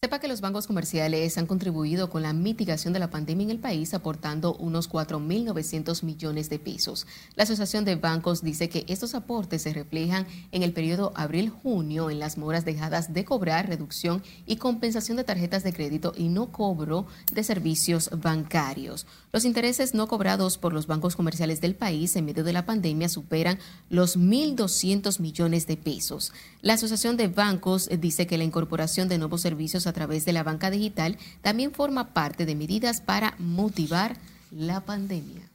Sepa 0.00 0.20
que 0.20 0.28
los 0.28 0.40
bancos 0.40 0.68
comerciales 0.68 1.36
han 1.38 1.48
contribuido 1.48 2.08
con 2.08 2.22
la 2.22 2.32
mitigación 2.32 2.92
de 2.92 3.00
la 3.00 3.10
pandemia 3.10 3.42
en 3.42 3.50
el 3.50 3.58
país 3.58 3.94
aportando 3.94 4.54
unos 4.54 4.88
4.900 4.88 6.04
millones 6.04 6.48
de 6.48 6.60
pesos. 6.60 7.04
La 7.34 7.42
Asociación 7.42 7.84
de 7.84 7.96
Bancos 7.96 8.40
dice 8.40 8.68
que 8.68 8.84
estos 8.86 9.16
aportes 9.16 9.62
se 9.62 9.72
reflejan 9.72 10.28
en 10.52 10.62
el 10.62 10.72
periodo 10.72 11.10
abril-junio 11.16 12.10
en 12.10 12.20
las 12.20 12.38
moras 12.38 12.64
dejadas 12.64 13.12
de 13.12 13.24
cobrar, 13.24 13.66
reducción 13.66 14.22
y 14.46 14.58
compensación 14.58 15.16
de 15.16 15.24
tarjetas 15.24 15.64
de 15.64 15.72
crédito 15.72 16.12
y 16.16 16.28
no 16.28 16.52
cobro 16.52 17.08
de 17.32 17.42
servicios 17.42 18.08
bancarios. 18.22 19.04
Los 19.32 19.44
intereses 19.44 19.94
no 19.94 20.06
cobrados 20.06 20.58
por 20.58 20.72
los 20.72 20.86
bancos 20.86 21.16
comerciales 21.16 21.60
del 21.60 21.74
país 21.74 22.14
en 22.14 22.24
medio 22.24 22.44
de 22.44 22.52
la 22.52 22.66
pandemia 22.66 23.08
superan 23.08 23.58
los 23.90 24.16
1.200 24.16 25.18
millones 25.18 25.66
de 25.66 25.76
pesos. 25.76 26.32
La 26.62 26.74
Asociación 26.74 27.16
de 27.16 27.26
Bancos 27.26 27.90
dice 27.98 28.28
que 28.28 28.38
la 28.38 28.44
incorporación 28.44 29.08
de 29.08 29.18
nuevos 29.18 29.40
servicios 29.40 29.87
a 29.88 29.92
través 29.92 30.24
de 30.24 30.32
la 30.32 30.42
banca 30.42 30.70
digital 30.70 31.18
también 31.42 31.72
forma 31.72 32.12
parte 32.14 32.46
de 32.46 32.54
medidas 32.54 33.00
para 33.00 33.34
motivar 33.38 34.16
la 34.50 34.80
pandemia. 34.80 35.48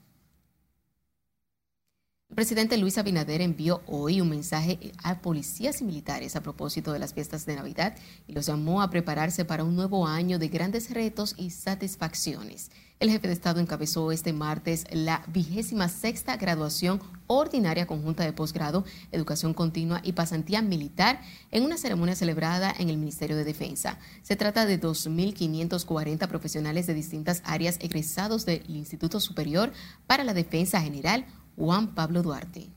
El 2.34 2.36
presidente 2.36 2.78
Luis 2.78 2.98
Abinader 2.98 3.42
envió 3.42 3.84
hoy 3.86 4.20
un 4.20 4.30
mensaje 4.30 4.92
a 5.04 5.22
policías 5.22 5.82
y 5.82 5.84
militares 5.84 6.36
a 6.36 6.42
propósito 6.42 6.92
de 6.92 6.98
las 6.98 7.14
fiestas 7.14 7.46
de 7.46 7.56
Navidad 7.56 7.96
y 8.28 8.34
los 8.34 8.48
llamó 8.48 8.82
a 8.82 8.90
prepararse 8.90 9.46
para 9.46 9.64
un 9.64 9.76
nuevo 9.76 10.08
año 10.08 10.40
de 10.40 10.48
grandes 10.48 10.90
retos 10.90 11.36
y 11.38 11.52
satisfacciones. 11.52 12.72
El 13.04 13.10
jefe 13.10 13.28
de 13.28 13.34
Estado 13.34 13.60
encabezó 13.60 14.14
este 14.14 14.32
martes 14.32 14.86
la 14.90 15.26
vigésima 15.28 15.90
sexta 15.90 16.38
graduación 16.38 17.02
ordinaria 17.28 17.86
conjunta 17.86 18.24
de 18.24 18.32
posgrado, 18.32 18.86
educación 19.12 19.54
continua 19.54 20.00
y 20.06 20.14
pasantía 20.14 20.62
militar 20.62 21.20
en 21.52 21.66
una 21.66 21.76
ceremonia 21.76 22.16
celebrada 22.16 22.74
en 22.80 22.88
el 22.88 22.98
Ministerio 22.98 23.36
de 23.36 23.44
Defensa. 23.44 24.00
Se 24.22 24.38
trata 24.38 24.66
de 24.66 24.80
2.540 24.80 26.30
profesionales 26.30 26.88
de 26.88 26.94
distintas 26.94 27.42
áreas 27.44 27.78
egresados 27.82 28.46
del 28.46 28.64
Instituto 28.70 29.20
Superior 29.20 29.74
para 30.08 30.24
la 30.24 30.34
Defensa 30.34 30.80
General 30.80 31.26
Juan 31.58 31.96
Pablo 31.96 32.24
Duarte. 32.24 32.70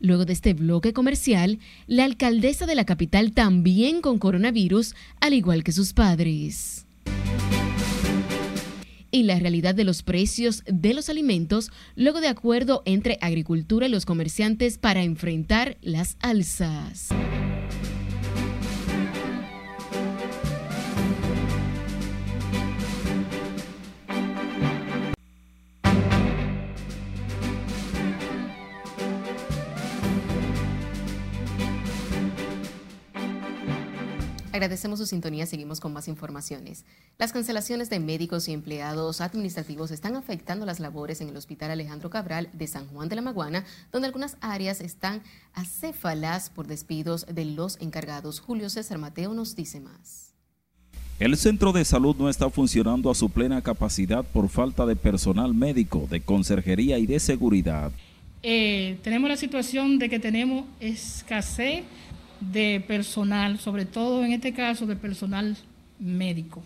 Luego 0.00 0.24
de 0.24 0.32
este 0.32 0.54
bloque 0.54 0.92
comercial, 0.92 1.58
la 1.86 2.04
alcaldesa 2.04 2.66
de 2.66 2.74
la 2.74 2.84
capital 2.84 3.32
también 3.32 4.00
con 4.00 4.18
coronavirus, 4.18 4.94
al 5.20 5.34
igual 5.34 5.64
que 5.64 5.72
sus 5.72 5.92
padres. 5.92 6.86
Y 9.10 9.22
la 9.22 9.38
realidad 9.38 9.74
de 9.74 9.84
los 9.84 10.02
precios 10.02 10.62
de 10.66 10.92
los 10.92 11.08
alimentos 11.08 11.70
luego 11.96 12.20
de 12.20 12.28
acuerdo 12.28 12.82
entre 12.84 13.18
agricultura 13.20 13.86
y 13.86 13.90
los 13.90 14.04
comerciantes 14.04 14.76
para 14.78 15.02
enfrentar 15.02 15.78
las 15.80 16.16
alzas. 16.20 17.08
Agradecemos 34.58 34.98
su 34.98 35.06
sintonía, 35.06 35.46
seguimos 35.46 35.78
con 35.78 35.92
más 35.92 36.08
informaciones. 36.08 36.84
Las 37.16 37.32
cancelaciones 37.32 37.90
de 37.90 38.00
médicos 38.00 38.48
y 38.48 38.52
empleados 38.52 39.20
administrativos 39.20 39.92
están 39.92 40.16
afectando 40.16 40.66
las 40.66 40.80
labores 40.80 41.20
en 41.20 41.28
el 41.28 41.36
Hospital 41.36 41.70
Alejandro 41.70 42.10
Cabral 42.10 42.48
de 42.52 42.66
San 42.66 42.88
Juan 42.88 43.08
de 43.08 43.14
la 43.14 43.22
Maguana, 43.22 43.64
donde 43.92 44.08
algunas 44.08 44.36
áreas 44.40 44.80
están 44.80 45.22
acéfalas 45.54 46.50
por 46.50 46.66
despidos 46.66 47.24
de 47.32 47.44
los 47.44 47.80
encargados. 47.80 48.40
Julio 48.40 48.68
César 48.68 48.98
Mateo 48.98 49.32
nos 49.32 49.54
dice 49.54 49.78
más. 49.78 50.34
El 51.20 51.36
centro 51.36 51.70
de 51.70 51.84
salud 51.84 52.16
no 52.18 52.28
está 52.28 52.50
funcionando 52.50 53.12
a 53.12 53.14
su 53.14 53.30
plena 53.30 53.62
capacidad 53.62 54.24
por 54.24 54.48
falta 54.48 54.86
de 54.86 54.96
personal 54.96 55.54
médico, 55.54 56.08
de 56.10 56.20
conserjería 56.20 56.98
y 56.98 57.06
de 57.06 57.20
seguridad. 57.20 57.92
Eh, 58.42 58.98
tenemos 59.04 59.30
la 59.30 59.36
situación 59.36 60.00
de 60.00 60.08
que 60.08 60.18
tenemos 60.18 60.64
escasez 60.80 61.84
de 62.40 62.82
personal, 62.86 63.58
sobre 63.58 63.84
todo 63.84 64.24
en 64.24 64.32
este 64.32 64.52
caso 64.52 64.86
de 64.86 64.96
personal 64.96 65.56
médico. 65.98 66.62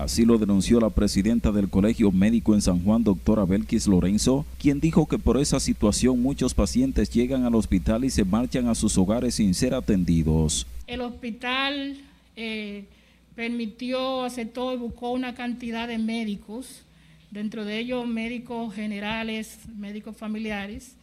Así 0.00 0.24
lo 0.24 0.38
denunció 0.38 0.80
la 0.80 0.88
presidenta 0.88 1.52
del 1.52 1.68
Colegio 1.68 2.10
Médico 2.10 2.54
en 2.54 2.62
San 2.62 2.82
Juan, 2.82 3.04
doctora 3.04 3.44
Belkis 3.44 3.86
Lorenzo, 3.86 4.46
quien 4.58 4.80
dijo 4.80 5.06
que 5.06 5.18
por 5.18 5.38
esa 5.38 5.60
situación 5.60 6.22
muchos 6.22 6.54
pacientes 6.54 7.10
llegan 7.10 7.44
al 7.44 7.54
hospital 7.54 8.06
y 8.06 8.10
se 8.10 8.24
marchan 8.24 8.66
a 8.68 8.74
sus 8.74 8.96
hogares 8.96 9.34
sin 9.34 9.52
ser 9.52 9.74
atendidos. 9.74 10.66
El 10.86 11.02
hospital 11.02 11.98
eh, 12.34 12.86
permitió, 13.34 14.24
aceptó 14.24 14.72
y 14.72 14.78
buscó 14.78 15.12
una 15.12 15.34
cantidad 15.34 15.86
de 15.86 15.98
médicos, 15.98 16.82
dentro 17.30 17.66
de 17.66 17.78
ellos 17.78 18.06
médicos 18.06 18.74
generales, 18.74 19.58
médicos 19.76 20.16
familiares, 20.16 20.96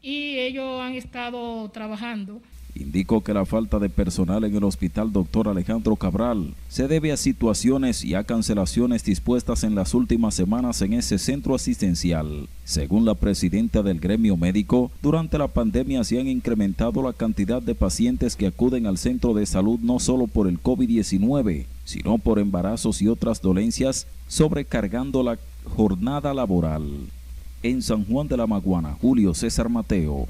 y 0.00 0.38
ellos 0.38 0.80
han 0.80 0.94
estado 0.94 1.68
trabajando 1.68 2.40
Indicó 2.74 3.22
que 3.22 3.34
la 3.34 3.44
falta 3.44 3.78
de 3.78 3.90
personal 3.90 4.44
en 4.44 4.56
el 4.56 4.64
hospital 4.64 5.12
Dr. 5.12 5.48
Alejandro 5.48 5.94
Cabral 5.96 6.54
se 6.70 6.88
debe 6.88 7.12
a 7.12 7.18
situaciones 7.18 8.02
y 8.02 8.14
a 8.14 8.24
cancelaciones 8.24 9.04
dispuestas 9.04 9.62
en 9.62 9.74
las 9.74 9.92
últimas 9.92 10.34
semanas 10.34 10.80
en 10.80 10.94
ese 10.94 11.18
centro 11.18 11.54
asistencial. 11.54 12.48
Según 12.64 13.04
la 13.04 13.14
presidenta 13.14 13.82
del 13.82 14.00
gremio 14.00 14.38
médico, 14.38 14.90
durante 15.02 15.36
la 15.36 15.48
pandemia 15.48 16.02
se 16.02 16.18
han 16.18 16.28
incrementado 16.28 17.02
la 17.02 17.12
cantidad 17.12 17.60
de 17.60 17.74
pacientes 17.74 18.36
que 18.36 18.46
acuden 18.46 18.86
al 18.86 18.96
centro 18.96 19.34
de 19.34 19.44
salud 19.44 19.78
no 19.80 19.98
solo 19.98 20.26
por 20.26 20.48
el 20.48 20.62
COVID-19, 20.62 21.66
sino 21.84 22.16
por 22.16 22.38
embarazos 22.38 23.02
y 23.02 23.08
otras 23.08 23.42
dolencias, 23.42 24.06
sobrecargando 24.28 25.22
la 25.22 25.38
jornada 25.76 26.32
laboral. 26.32 26.90
En 27.62 27.82
San 27.82 28.04
Juan 28.06 28.28
de 28.28 28.38
la 28.38 28.46
Maguana, 28.46 28.96
Julio 28.98 29.34
César 29.34 29.68
Mateo, 29.68 30.26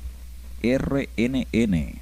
RNN. 0.63 2.01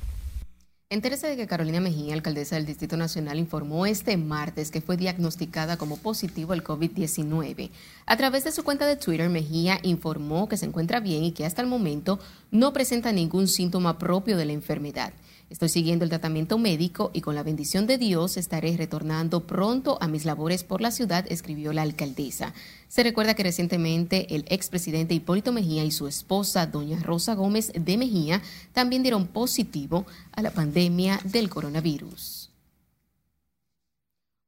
Entérese 0.93 1.29
de 1.29 1.37
que 1.37 1.47
Carolina 1.47 1.79
Mejía, 1.79 2.15
alcaldesa 2.15 2.57
del 2.57 2.67
Distrito 2.67 2.97
Nacional, 2.97 3.39
informó 3.39 3.87
este 3.87 4.17
martes 4.17 4.73
que 4.73 4.81
fue 4.81 4.97
diagnosticada 4.97 5.77
como 5.77 5.97
positivo 5.99 6.53
al 6.53 6.65
COVID-19. 6.65 7.71
A 8.07 8.17
través 8.17 8.43
de 8.43 8.51
su 8.51 8.65
cuenta 8.65 8.89
de 8.89 8.97
Twitter, 8.97 9.29
Mejía 9.29 9.79
informó 9.85 10.49
que 10.49 10.57
se 10.57 10.67
encuentra 10.67 10.99
bien 10.99 11.23
y 11.23 11.31
que 11.31 11.47
hasta 11.47 11.63
el 11.63 11.69
momento 11.69 12.19
no 12.51 12.73
presenta 12.73 13.13
ningún 13.13 13.47
síntoma 13.47 13.99
propio 13.99 14.37
de 14.37 14.47
la 14.47 14.53
enfermedad. 14.53 15.13
Estoy 15.51 15.69
siguiendo 15.69 16.05
el 16.05 16.11
tratamiento 16.11 16.59
médico 16.59 17.11
y 17.13 17.23
con 17.23 17.35
la 17.35 17.43
bendición 17.43 17.89
de 17.89 17.99
Dios 17.99 18.37
estaré 18.37 18.77
retornando 18.77 19.49
pronto 19.49 19.99
a 20.01 20.07
mis 20.07 20.25
labores 20.25 20.63
por 20.63 20.81
la 20.81 20.93
ciudad, 20.93 21.27
escribió 21.29 21.73
la 21.73 21.83
alcaldesa. 21.83 22.55
Se 22.87 23.03
recuerda 23.03 23.35
que 23.35 23.43
recientemente 23.43 24.33
el 24.37 24.45
expresidente 24.47 25.13
Hipólito 25.13 25.53
Mejía 25.53 25.83
y 25.83 25.91
su 25.91 26.07
esposa, 26.07 26.67
doña 26.67 27.01
Rosa 27.01 27.35
Gómez 27.35 27.73
de 27.75 27.97
Mejía, 27.99 28.43
también 28.73 29.03
dieron 29.03 29.27
positivo 29.27 30.07
a 30.31 30.41
la 30.41 30.53
pandemia 30.53 31.21
del 31.25 31.51
coronavirus. 31.51 32.40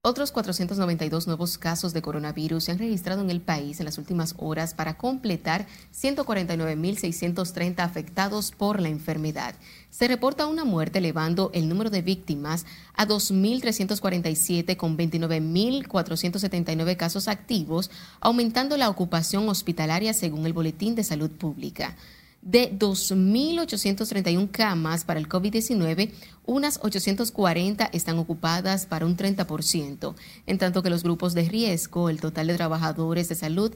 Otros 0.05 0.33
492 0.33 1.29
nuevos 1.29 1.59
casos 1.59 1.93
de 1.93 2.03
coronavirus 2.03 2.65
se 2.65 2.73
han 2.73 2.79
registrado 2.81 3.23
en 3.23 3.31
el 3.31 3.41
país 3.41 3.79
en 3.79 3.85
las 3.85 3.99
últimas 3.99 4.35
horas 4.37 4.75
para 4.75 4.95
completar 4.95 5.69
149.630 5.95 7.79
afectados 7.79 8.51
por 8.51 8.81
la 8.81 8.89
enfermedad. 8.89 9.55
Se 9.91 10.09
reporta 10.09 10.49
una 10.49 10.65
muerte 10.65 10.99
elevando 10.99 11.53
el 11.55 11.69
número 11.69 11.89
de 11.89 12.03
víctimas 12.03 12.67
a 12.95 13.07
2.347 13.07 14.77
con 14.77 14.99
29.479 14.99 16.97
casos 16.97 17.29
activos, 17.29 17.89
aumentando 18.19 18.77
la 18.77 18.89
ocupación 18.89 19.49
hospitalaria 19.49 20.15
según 20.15 20.47
el 20.47 20.53
Boletín 20.53 20.97
de 20.97 21.05
Salud 21.05 21.31
Pública 21.31 21.95
de 22.43 22.77
2.831 22.77 24.51
camas 24.51 25.05
para 25.05 25.21
el 25.21 25.29
COVID-19, 25.29 26.11
unas 26.45 26.81
840 26.83 27.89
están 27.93 28.19
ocupadas 28.19 28.87
para 28.87 29.07
un 29.07 29.17
30%, 29.17 30.15
en 30.47 30.59
tanto 30.59 30.83
que 30.83 30.91
los 30.91 31.05
grupos 31.05 31.35
de 31.35 31.49
riesgo, 31.49 32.11
el 32.11 32.21
total 32.21 32.49
de 32.49 32.57
trabajadores 32.57 33.29
de 33.29 33.37
salud 33.37 33.73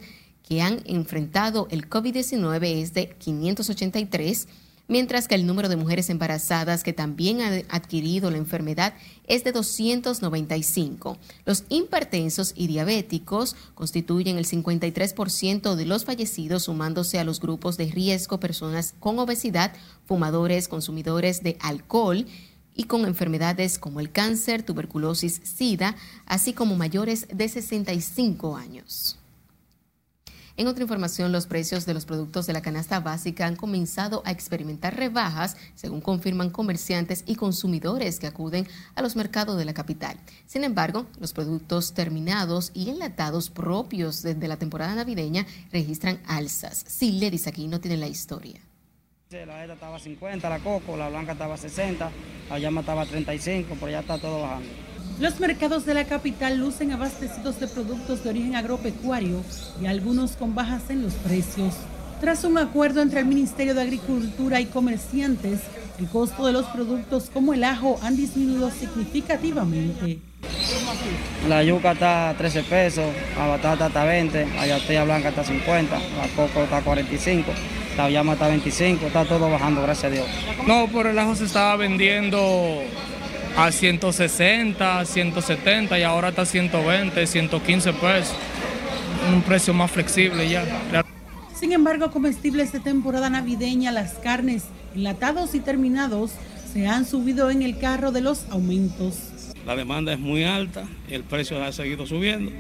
que 0.46 0.62
han 0.62 0.80
enfrentado 0.84 1.66
el 1.70 1.88
COVID-19 1.88 2.82
es 2.82 2.92
de 2.92 3.08
583 3.18 4.48
mientras 4.88 5.28
que 5.28 5.34
el 5.34 5.46
número 5.46 5.68
de 5.68 5.76
mujeres 5.76 6.10
embarazadas 6.10 6.82
que 6.82 6.92
también 6.92 7.40
han 7.40 7.64
adquirido 7.68 8.30
la 8.30 8.38
enfermedad 8.38 8.94
es 9.26 9.44
de 9.44 9.52
295. 9.52 11.18
Los 11.44 11.64
hipertensos 11.68 12.52
y 12.54 12.66
diabéticos 12.66 13.56
constituyen 13.74 14.38
el 14.38 14.46
53% 14.46 15.74
de 15.74 15.84
los 15.86 16.04
fallecidos, 16.04 16.64
sumándose 16.64 17.18
a 17.18 17.24
los 17.24 17.40
grupos 17.40 17.76
de 17.76 17.86
riesgo, 17.86 18.40
personas 18.40 18.94
con 19.00 19.18
obesidad, 19.18 19.72
fumadores, 20.06 20.68
consumidores 20.68 21.42
de 21.42 21.56
alcohol, 21.60 22.26
y 22.76 22.84
con 22.84 23.06
enfermedades 23.06 23.78
como 23.78 24.00
el 24.00 24.12
cáncer, 24.12 24.62
tuberculosis, 24.62 25.40
SIDA, 25.42 25.96
así 26.26 26.52
como 26.52 26.76
mayores 26.76 27.26
de 27.32 27.48
65 27.48 28.56
años. 28.56 29.18
En 30.58 30.68
otra 30.68 30.82
información, 30.82 31.32
los 31.32 31.46
precios 31.46 31.84
de 31.84 31.92
los 31.92 32.06
productos 32.06 32.46
de 32.46 32.54
la 32.54 32.62
canasta 32.62 32.98
básica 33.00 33.46
han 33.46 33.56
comenzado 33.56 34.22
a 34.24 34.30
experimentar 34.30 34.96
rebajas, 34.96 35.54
según 35.74 36.00
confirman 36.00 36.48
comerciantes 36.48 37.24
y 37.26 37.34
consumidores 37.34 38.18
que 38.18 38.26
acuden 38.26 38.66
a 38.94 39.02
los 39.02 39.16
mercados 39.16 39.58
de 39.58 39.66
la 39.66 39.74
capital. 39.74 40.16
Sin 40.46 40.64
embargo, 40.64 41.04
los 41.20 41.34
productos 41.34 41.92
terminados 41.92 42.70
y 42.72 42.88
enlatados 42.88 43.50
propios 43.50 44.22
desde 44.22 44.48
la 44.48 44.56
temporada 44.56 44.94
navideña 44.94 45.46
registran 45.72 46.20
alzas. 46.26 46.84
Si 46.88 47.12
le 47.12 47.30
dice 47.30 47.50
aquí, 47.50 47.68
no 47.68 47.78
tiene 47.78 47.98
la 47.98 48.08
historia. 48.08 48.58
La 49.30 49.62
esta 49.62 49.74
estaba 49.74 49.98
50, 49.98 50.48
la 50.48 50.60
coco, 50.60 50.96
la 50.96 51.10
blanca 51.10 51.32
estaba 51.32 51.58
60, 51.58 52.10
la 52.48 52.58
llama 52.58 52.80
estaba 52.80 53.04
35, 53.04 53.76
pero 53.78 53.90
ya 53.90 54.00
está 54.00 54.18
todo 54.18 54.40
bajando. 54.40 54.68
Los 55.18 55.40
mercados 55.40 55.86
de 55.86 55.94
la 55.94 56.04
capital 56.04 56.58
lucen 56.58 56.92
abastecidos 56.92 57.58
de 57.58 57.66
productos 57.68 58.22
de 58.22 58.30
origen 58.30 58.54
agropecuario 58.54 59.42
y 59.80 59.86
algunos 59.86 60.32
con 60.32 60.54
bajas 60.54 60.90
en 60.90 61.02
los 61.02 61.14
precios. 61.14 61.74
Tras 62.20 62.44
un 62.44 62.58
acuerdo 62.58 63.00
entre 63.00 63.20
el 63.20 63.26
Ministerio 63.26 63.74
de 63.74 63.80
Agricultura 63.80 64.60
y 64.60 64.66
comerciantes, 64.66 65.60
el 65.98 66.06
costo 66.08 66.46
de 66.46 66.52
los 66.52 66.66
productos 66.66 67.30
como 67.32 67.54
el 67.54 67.64
ajo 67.64 67.98
han 68.02 68.14
disminuido 68.14 68.70
significativamente. 68.70 70.18
La 71.48 71.62
yuca 71.62 71.92
está 71.92 72.30
a 72.30 72.34
13 72.34 72.62
pesos, 72.64 73.06
la 73.38 73.46
batata 73.46 73.86
está 73.86 74.02
a 74.02 74.06
20, 74.06 74.46
la 74.54 74.66
yatella 74.66 75.04
blanca 75.04 75.30
está 75.30 75.40
a 75.40 75.44
50, 75.44 75.98
la 75.98 76.28
coco 76.36 76.62
está 76.62 76.76
a 76.76 76.82
45, 76.82 77.52
la 77.96 78.10
llama 78.10 78.34
está 78.34 78.46
a 78.46 78.48
25, 78.48 79.06
está 79.06 79.24
todo 79.24 79.50
bajando, 79.50 79.80
gracias 79.80 80.12
a 80.12 80.14
Dios. 80.14 80.26
No, 80.66 80.88
por 80.88 81.06
el 81.06 81.18
ajo 81.18 81.34
se 81.34 81.44
estaba 81.44 81.76
vendiendo 81.76 82.82
a 83.56 83.72
160, 83.72 85.04
170 85.04 85.98
y 85.98 86.02
ahora 86.02 86.28
está 86.28 86.42
a 86.42 86.46
120, 86.46 87.26
115 87.26 87.92
pesos. 87.94 88.36
Un 89.32 89.42
precio 89.42 89.72
más 89.72 89.90
flexible 89.90 90.48
ya. 90.48 90.64
Sin 91.58 91.72
embargo, 91.72 92.10
comestibles 92.10 92.72
de 92.72 92.80
temporada 92.80 93.30
navideña, 93.30 93.92
las 93.92 94.14
carnes, 94.14 94.64
enlatados 94.94 95.54
y 95.54 95.60
terminados 95.60 96.32
se 96.72 96.86
han 96.86 97.06
subido 97.06 97.50
en 97.50 97.62
el 97.62 97.78
carro 97.78 98.12
de 98.12 98.20
los 98.20 98.44
aumentos. 98.50 99.16
La 99.64 99.74
demanda 99.74 100.12
es 100.12 100.18
muy 100.18 100.44
alta, 100.44 100.84
el 101.08 101.24
precio 101.24 101.62
ha 101.64 101.72
seguido 101.72 102.06
subiendo 102.06 102.52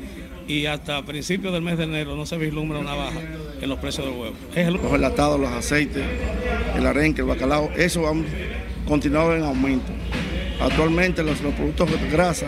y 0.48 0.66
hasta 0.66 1.04
principios 1.04 1.52
del 1.52 1.62
mes 1.62 1.76
de 1.78 1.84
enero 1.84 2.16
no 2.16 2.24
se 2.26 2.38
vislumbra 2.38 2.78
una 2.78 2.94
baja. 2.94 3.20
en 3.60 3.68
los 3.68 3.78
precios 3.78 4.06
del 4.06 4.16
huevo. 4.16 4.34
Los 4.82 4.92
enlatados, 4.92 5.38
los 5.38 5.50
aceites, 5.50 6.02
el 6.74 6.86
arenque, 6.86 7.20
el 7.20 7.26
bacalao, 7.26 7.70
eso 7.76 8.08
han 8.08 8.24
continuado 8.86 9.36
en 9.36 9.44
aumento. 9.44 9.92
Actualmente 10.60 11.22
los, 11.22 11.38
productos 11.38 11.90
de 11.90 12.08
grasa 12.08 12.46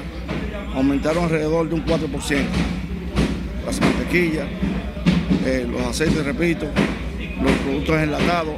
aumentaron 0.75 1.25
alrededor 1.25 1.69
de 1.69 1.75
un 1.75 1.85
4%. 1.85 2.47
Las 3.67 3.81
mantequillas, 3.81 4.47
eh, 5.45 5.67
los 5.69 5.83
aceites, 5.83 6.25
repito, 6.25 6.67
los 7.43 7.53
productos 7.53 8.01
enlatados. 8.01 8.55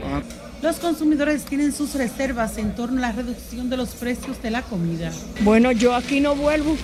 Los 0.62 0.76
consumidores 0.76 1.44
tienen 1.44 1.72
sus 1.72 1.94
reservas 1.94 2.58
en 2.58 2.74
torno 2.74 2.98
a 2.98 3.08
la 3.08 3.12
reducción 3.12 3.70
de 3.70 3.76
los 3.76 3.90
precios 3.90 4.40
de 4.42 4.50
la 4.50 4.62
comida. 4.62 5.10
Bueno, 5.40 5.72
yo 5.72 5.94
aquí 5.94 6.20
no 6.20 6.36
vuelvo 6.36 6.76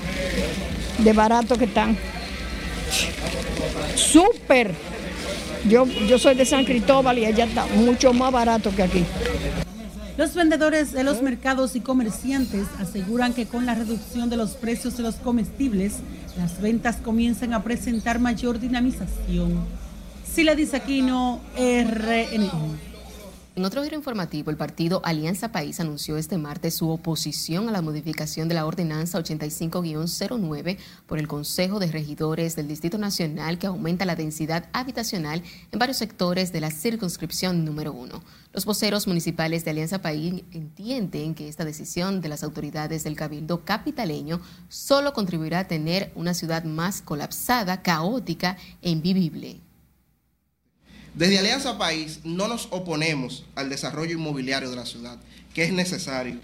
de 0.98 1.12
barato 1.12 1.56
que 1.56 1.66
están. 1.66 1.96
Súper. 3.94 4.72
Yo, 5.68 5.84
yo 5.84 6.18
soy 6.18 6.34
de 6.36 6.46
San 6.46 6.64
Cristóbal 6.64 7.18
y 7.18 7.26
allá 7.26 7.44
está 7.44 7.66
mucho 7.66 8.12
más 8.12 8.32
barato 8.32 8.74
que 8.74 8.82
aquí. 8.82 9.04
Los 10.16 10.34
vendedores 10.34 10.92
de 10.92 11.04
los 11.04 11.20
mercados 11.20 11.76
y 11.76 11.80
comerciantes 11.80 12.66
aseguran 12.78 13.34
que 13.34 13.44
con 13.44 13.66
la 13.66 13.74
reducción 13.74 14.30
de 14.30 14.38
los 14.38 14.52
precios 14.52 14.96
de 14.96 15.02
los 15.02 15.16
comestibles, 15.16 15.96
las 16.38 16.60
ventas 16.62 16.96
comienzan 16.96 17.52
a 17.52 17.62
presentar 17.62 18.18
mayor 18.18 18.58
dinamización. 18.58 19.66
Sila 20.24 20.56
Aquino, 20.72 21.40
RNN. 21.56 22.95
En 23.56 23.64
otro 23.64 23.82
giro 23.82 23.96
informativo, 23.96 24.50
el 24.50 24.58
partido 24.58 25.00
Alianza 25.02 25.50
País 25.50 25.80
anunció 25.80 26.18
este 26.18 26.36
martes 26.36 26.74
su 26.74 26.90
oposición 26.90 27.70
a 27.70 27.72
la 27.72 27.80
modificación 27.80 28.48
de 28.48 28.54
la 28.54 28.66
ordenanza 28.66 29.18
85-09 29.18 30.76
por 31.06 31.18
el 31.18 31.26
Consejo 31.26 31.78
de 31.78 31.90
Regidores 31.90 32.54
del 32.54 32.68
Distrito 32.68 32.98
Nacional 32.98 33.58
que 33.58 33.66
aumenta 33.66 34.04
la 34.04 34.14
densidad 34.14 34.68
habitacional 34.74 35.42
en 35.72 35.78
varios 35.78 35.96
sectores 35.96 36.52
de 36.52 36.60
la 36.60 36.70
circunscripción 36.70 37.64
número 37.64 37.94
uno. 37.94 38.22
Los 38.52 38.66
voceros 38.66 39.06
municipales 39.06 39.64
de 39.64 39.70
Alianza 39.70 40.02
País 40.02 40.44
entienden 40.52 41.34
que 41.34 41.48
esta 41.48 41.64
decisión 41.64 42.20
de 42.20 42.28
las 42.28 42.42
autoridades 42.42 43.04
del 43.04 43.16
Cabildo 43.16 43.64
capitaleño 43.64 44.42
solo 44.68 45.14
contribuirá 45.14 45.60
a 45.60 45.66
tener 45.66 46.12
una 46.14 46.34
ciudad 46.34 46.64
más 46.64 47.00
colapsada, 47.00 47.80
caótica 47.80 48.58
e 48.82 48.90
invivible. 48.90 49.65
Desde 51.16 51.38
Alianza 51.38 51.78
País 51.78 52.20
no 52.24 52.46
nos 52.46 52.68
oponemos 52.70 53.46
al 53.54 53.70
desarrollo 53.70 54.12
inmobiliario 54.12 54.68
de 54.68 54.76
la 54.76 54.84
ciudad, 54.84 55.18
que 55.54 55.64
es 55.64 55.72
necesario, 55.72 56.38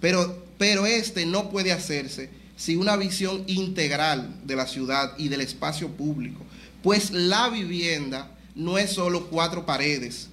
pero, 0.00 0.46
pero 0.56 0.86
este 0.86 1.26
no 1.26 1.50
puede 1.50 1.72
hacerse 1.72 2.30
sin 2.56 2.78
una 2.78 2.96
visión 2.96 3.44
integral 3.48 4.34
de 4.44 4.56
la 4.56 4.66
ciudad 4.66 5.12
y 5.18 5.28
del 5.28 5.42
espacio 5.42 5.90
público, 5.90 6.42
pues 6.82 7.10
la 7.10 7.50
vivienda 7.50 8.30
no 8.54 8.78
es 8.78 8.92
solo 8.92 9.26
cuatro 9.26 9.66
paredes, 9.66 10.28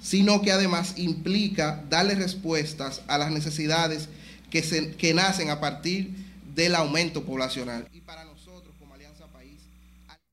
sino 0.00 0.40
que 0.40 0.50
además 0.50 0.94
implica 0.96 1.84
darle 1.90 2.14
respuestas 2.14 3.02
a 3.08 3.18
las 3.18 3.30
necesidades 3.30 4.08
que, 4.48 4.62
se, 4.62 4.92
que 4.92 5.12
nacen 5.12 5.50
a 5.50 5.60
partir 5.60 6.14
del 6.54 6.74
aumento 6.74 7.24
poblacional. 7.24 7.88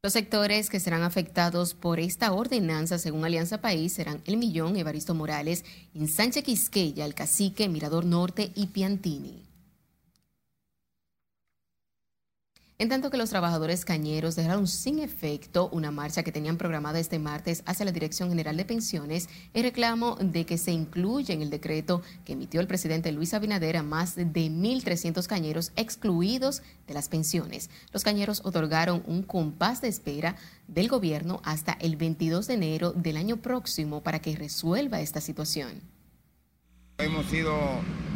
Los 0.04 0.14
sectores 0.14 0.72
que 0.72 0.80
serán 0.80 1.04
afectados 1.04 1.76
por 1.76 1.99
esta 1.99 2.34
ordenanza, 2.34 2.97
según 2.97 3.24
Alianza 3.24 3.62
País, 3.62 3.93
serán 3.93 4.20
El 4.26 4.38
Millón, 4.38 4.76
Evaristo 4.76 5.14
Morales, 5.14 5.64
Ensanche 5.93 6.41
Quisqueya, 6.41 7.06
El 7.06 7.14
Cacique, 7.14 7.70
Mirador 7.70 8.06
Norte 8.06 8.52
y 8.56 8.66
Piantini. 8.66 9.43
En 12.82 12.89
tanto 12.89 13.11
que 13.11 13.17
los 13.17 13.29
trabajadores 13.29 13.86
cañeros 13.86 14.36
dejaron 14.36 14.67
sin 14.67 14.97
efecto 14.97 15.69
una 15.71 15.91
marcha 15.91 16.23
que 16.23 16.32
tenían 16.32 16.57
programada 16.57 16.99
este 16.99 17.19
martes 17.19 17.61
hacia 17.67 17.86
la 17.86 17.91
Dirección 17.91 18.29
General 18.29 18.57
de 18.57 18.65
Pensiones 18.65 19.29
en 19.53 19.61
reclamo 19.61 20.15
de 20.19 20.47
que 20.47 20.57
se 20.57 20.71
incluya 20.71 21.36
en 21.36 21.43
el 21.43 21.51
decreto 21.51 22.01
que 22.25 22.34
emitió 22.34 22.59
el 22.59 22.65
presidente 22.65 23.11
Luis 23.11 23.36
Abinader 23.36 23.77
a 23.77 23.84
más 23.84 24.15
de 24.15 24.25
1.300 24.25 25.27
cañeros 25.27 25.73
excluidos 25.75 26.63
de 26.88 26.95
las 26.95 27.07
pensiones. 27.07 27.69
Los 27.93 28.03
cañeros 28.03 28.41
otorgaron 28.43 29.03
un 29.05 29.21
compás 29.21 29.82
de 29.82 29.88
espera 29.88 30.36
del 30.67 30.88
gobierno 30.88 31.39
hasta 31.43 31.73
el 31.73 31.97
22 31.97 32.47
de 32.47 32.53
enero 32.55 32.93
del 32.93 33.17
año 33.17 33.38
próximo 33.38 34.01
para 34.01 34.23
que 34.23 34.36
resuelva 34.36 35.01
esta 35.01 35.21
situación. 35.21 35.84
Hemos 36.97 37.27
sido 37.27 37.55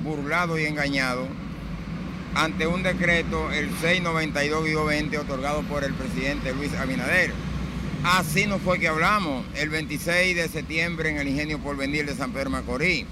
burlados 0.03 0.59
y 0.59 0.63
engañados 0.63 1.27
ante 2.35 2.67
un 2.67 2.83
decreto, 2.83 3.51
el 3.51 3.71
692-20, 3.79 5.17
otorgado 5.19 5.63
por 5.63 5.83
el 5.83 5.93
presidente 5.93 6.53
Luis 6.53 6.73
Abinader. 6.73 7.31
Así 8.03 8.45
nos 8.45 8.61
fue 8.61 8.77
que 8.77 8.89
hablamos 8.89 9.45
el 9.55 9.69
26 9.69 10.35
de 10.35 10.49
septiembre 10.49 11.09
en 11.09 11.17
el 11.17 11.29
Ingenio 11.29 11.59
Porvenir 11.59 12.05
de 12.05 12.13
San 12.13 12.33
Pedro 12.33 12.51
Macorís. 12.51 13.05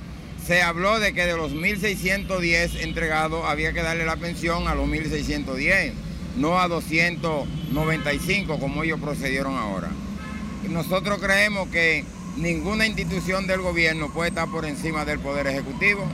Se 0.46 0.62
habló 0.62 1.00
de 1.00 1.14
que 1.14 1.26
de 1.26 1.38
los 1.38 1.54
1.610 1.54 2.82
entregados 2.82 3.46
había 3.46 3.72
que 3.72 3.82
darle 3.82 4.06
la 4.06 4.18
pensión 4.18 4.68
a 4.68 4.76
los 4.76 4.88
1.610, 4.88 5.94
no 6.36 6.60
a 6.60 6.68
295 6.68 8.60
como 8.60 8.84
ellos 8.84 9.00
procedieron 9.00 9.56
ahora. 9.56 9.90
Nosotros 10.70 11.20
creemos 11.20 11.70
que 11.70 12.04
ninguna 12.36 12.86
institución 12.86 13.48
del 13.48 13.62
gobierno 13.62 14.12
puede 14.12 14.30
estar 14.30 14.50
por 14.50 14.66
encima 14.66 15.06
del 15.06 15.20
Poder 15.20 15.48
Ejecutivo. 15.48 16.06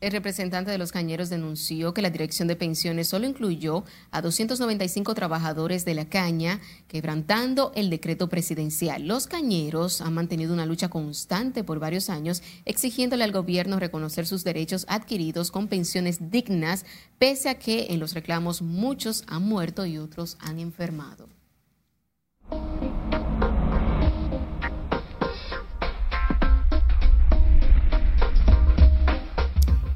El 0.00 0.12
representante 0.12 0.70
de 0.70 0.78
los 0.78 0.92
cañeros 0.92 1.28
denunció 1.28 1.92
que 1.92 2.00
la 2.00 2.08
dirección 2.08 2.48
de 2.48 2.56
pensiones 2.56 3.08
solo 3.08 3.26
incluyó 3.26 3.84
a 4.10 4.22
295 4.22 5.14
trabajadores 5.14 5.84
de 5.84 5.92
la 5.92 6.08
caña, 6.08 6.60
quebrantando 6.88 7.70
el 7.74 7.90
decreto 7.90 8.30
presidencial. 8.30 9.06
Los 9.06 9.26
cañeros 9.26 10.00
han 10.00 10.14
mantenido 10.14 10.54
una 10.54 10.64
lucha 10.64 10.88
constante 10.88 11.64
por 11.64 11.80
varios 11.80 12.08
años, 12.08 12.42
exigiéndole 12.64 13.24
al 13.24 13.32
gobierno 13.32 13.78
reconocer 13.78 14.26
sus 14.26 14.42
derechos 14.42 14.86
adquiridos 14.88 15.50
con 15.50 15.68
pensiones 15.68 16.30
dignas, 16.30 16.86
pese 17.18 17.50
a 17.50 17.58
que 17.58 17.88
en 17.90 18.00
los 18.00 18.14
reclamos 18.14 18.62
muchos 18.62 19.24
han 19.26 19.42
muerto 19.42 19.84
y 19.84 19.98
otros 19.98 20.38
han 20.40 20.60
enfermado. 20.60 21.28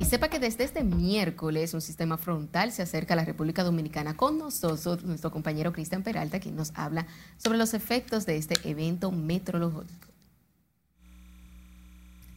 Sepa 0.05 0.29
que 0.29 0.39
desde 0.39 0.65
este 0.65 0.85
miércoles 0.85 1.75
un 1.75 1.81
sistema 1.81 2.17
frontal 2.17 2.73
se 2.73 2.83
acerca 2.83 3.15
a 3.15 3.17
la 3.17 3.25
República 3.25 3.63
Dominicana 3.63 4.17
con 4.17 4.39
nosotros, 4.39 5.05
nuestro 5.05 5.31
compañero 5.31 5.73
Cristian 5.73 6.03
Peralta, 6.03 6.41
quien 6.41 6.57
nos 6.57 6.73
habla 6.75 7.07
sobre 7.39 7.59
los 7.59 7.75
efectos 7.75 8.27
de 8.27 8.37
este 8.37 8.57
evento 8.69 9.11
meteorológico. 9.11 10.09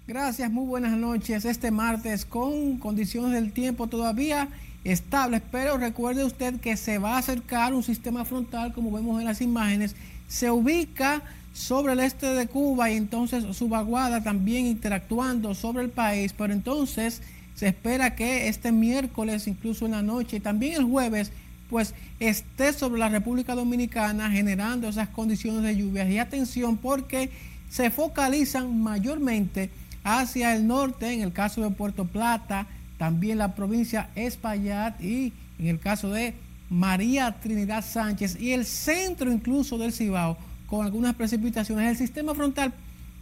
Gracias, 0.08 0.50
muy 0.50 0.66
buenas 0.66 0.98
noches. 0.98 1.44
Este 1.44 1.70
martes 1.70 2.26
con 2.26 2.78
condiciones 2.78 3.34
del 3.34 3.52
tiempo 3.52 3.88
todavía 3.88 4.48
estables, 4.86 5.42
pero 5.52 5.78
recuerde 5.78 6.24
usted 6.24 6.62
que 6.62 6.78
se 6.78 6.98
va 6.98 7.16
a 7.16 7.18
acercar 7.18 7.74
un 7.74 7.84
sistema 7.84 8.24
frontal, 8.24 8.74
como 8.74 8.92
vemos 8.92 9.20
en 9.20 9.26
las 9.26 9.42
imágenes, 9.42 9.96
se 10.30 10.50
ubica 10.50 11.22
sobre 11.54 11.94
el 11.94 12.00
este 12.00 12.28
de 12.28 12.48
Cuba 12.48 12.90
y 12.92 12.96
entonces 12.96 13.44
su 13.56 13.68
vaguada 13.68 14.24
también 14.24 14.66
interactuando 14.68 15.56
sobre 15.56 15.84
el 15.84 15.90
país, 15.90 16.34
pero 16.38 16.54
entonces 16.54 17.22
se 17.58 17.68
espera 17.68 18.14
que 18.14 18.50
este 18.50 18.72
miércoles, 18.72 19.48
incluso 19.48 19.88
en 19.88 19.94
la 19.94 20.04
noche 20.04 20.38
y 20.38 20.40
también 20.40 20.76
el 20.76 20.84
jueves, 20.84 21.32
pues 21.72 21.96
esté 22.20 22.72
sobre 22.72 23.00
la 23.00 23.10
República 23.10 23.56
Dominicana 23.56 24.30
generando 24.30 24.88
esas 24.88 25.10
condiciones 25.10 25.64
de 25.64 25.76
lluvias. 25.76 26.08
Y 26.08 26.20
atención 26.20 26.78
porque 26.78 27.32
se 27.72 27.90
focalizan 27.90 28.80
mayormente 28.80 29.72
hacia 30.04 30.56
el 30.56 30.68
norte, 30.68 31.12
en 31.12 31.22
el 31.22 31.34
caso 31.34 31.64
de 31.64 31.72
Puerto 31.72 32.06
Plata, 32.06 32.68
también 33.00 33.40
la 33.40 33.56
provincia 33.56 34.12
Espaillat 34.14 35.02
y 35.02 35.34
en 35.58 35.68
el 35.68 35.80
caso 35.80 36.12
de 36.12 36.36
María 36.70 37.40
Trinidad 37.42 37.84
Sánchez 37.84 38.40
y 38.40 38.52
el 38.52 38.66
centro 38.66 39.32
incluso 39.32 39.80
del 39.80 39.94
Cibao 39.94 40.38
con 40.68 40.86
algunas 40.86 41.16
precipitaciones. 41.16 41.90
El 41.90 41.98
sistema 41.98 42.36
frontal 42.36 42.72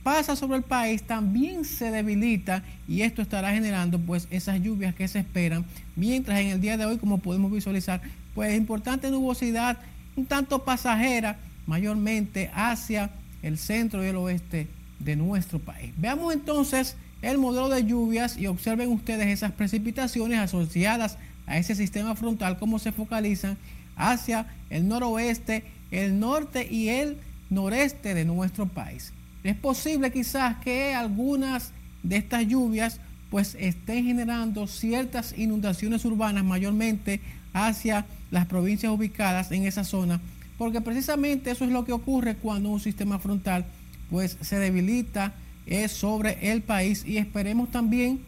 pasa 0.06 0.36
sobre 0.36 0.58
el 0.58 0.62
país 0.62 1.02
también 1.02 1.66
se 1.66 1.90
debilita 1.90 2.62
y 2.88 3.02
esto 3.02 3.24
estará 3.24 3.52
generando 3.52 3.98
pues 3.98 4.28
esas 4.30 4.62
lluvias 4.62 4.94
que 4.94 5.08
se 5.08 5.18
esperan, 5.18 5.66
mientras 5.96 6.40
en 6.42 6.50
el 6.50 6.62
día 6.62 6.78
de 6.78 6.86
hoy 6.86 7.00
como 7.00 7.18
podemos 7.18 7.52
visualizar 7.52 8.04
pues 8.36 8.56
importante 8.56 9.10
nubosidad 9.10 9.80
un 10.16 10.28
tanto 10.28 10.64
pasajera 10.64 11.40
mayormente 11.66 12.52
hacia 12.54 13.10
el 13.42 13.58
centro 13.58 14.06
y 14.06 14.10
el 14.10 14.18
oeste 14.18 14.68
de 15.00 15.16
nuestro 15.16 15.58
país. 15.58 15.92
Veamos 15.98 16.36
entonces 16.36 16.98
el 17.24 17.40
modelo 17.40 17.70
de 17.70 17.84
lluvias 17.84 18.38
y 18.38 18.46
observen 18.46 18.92
ustedes 18.92 19.26
esas 19.26 19.54
precipitaciones 19.54 20.38
asociadas 20.38 21.18
a 21.48 21.58
ese 21.58 21.74
sistema 21.74 22.14
frontal, 22.14 22.60
cómo 22.60 22.78
se 22.78 22.92
focalizan 22.92 23.58
hacia 23.96 24.46
el 24.70 24.88
noroeste, 24.88 25.64
el 25.90 26.20
norte 26.20 26.68
y 26.70 26.90
el 26.90 27.18
noreste 27.50 28.14
de 28.14 28.24
nuestro 28.24 28.68
país. 28.68 29.15
Es 29.46 29.56
posible 29.56 30.12
quizás 30.12 30.58
que 30.58 30.94
algunas 30.94 31.72
de 32.04 32.18
estas 32.18 32.46
lluvias 32.48 33.00
pues 33.30 33.56
estén 33.60 34.06
generando 34.06 34.68
ciertas 34.68 35.38
inundaciones 35.38 36.04
urbanas 36.06 36.44
mayormente 36.44 37.22
hacia 37.54 38.06
las 38.32 38.46
provincias 38.46 38.92
ubicadas 38.92 39.52
en 39.52 39.66
esa 39.66 39.84
zona 39.84 40.20
porque 40.58 40.82
precisamente 40.82 41.52
eso 41.52 41.66
es 41.66 41.72
lo 41.72 41.86
que 41.86 41.92
ocurre 41.92 42.36
cuando 42.36 42.70
un 42.70 42.80
sistema 42.80 43.20
frontal 43.20 43.66
pues 44.10 44.38
se 44.42 44.60
debilita 44.60 45.34
es 45.66 45.92
sobre 45.92 46.52
el 46.52 46.62
país 46.62 47.04
y 47.06 47.18
esperemos 47.18 47.72
también 47.72 48.20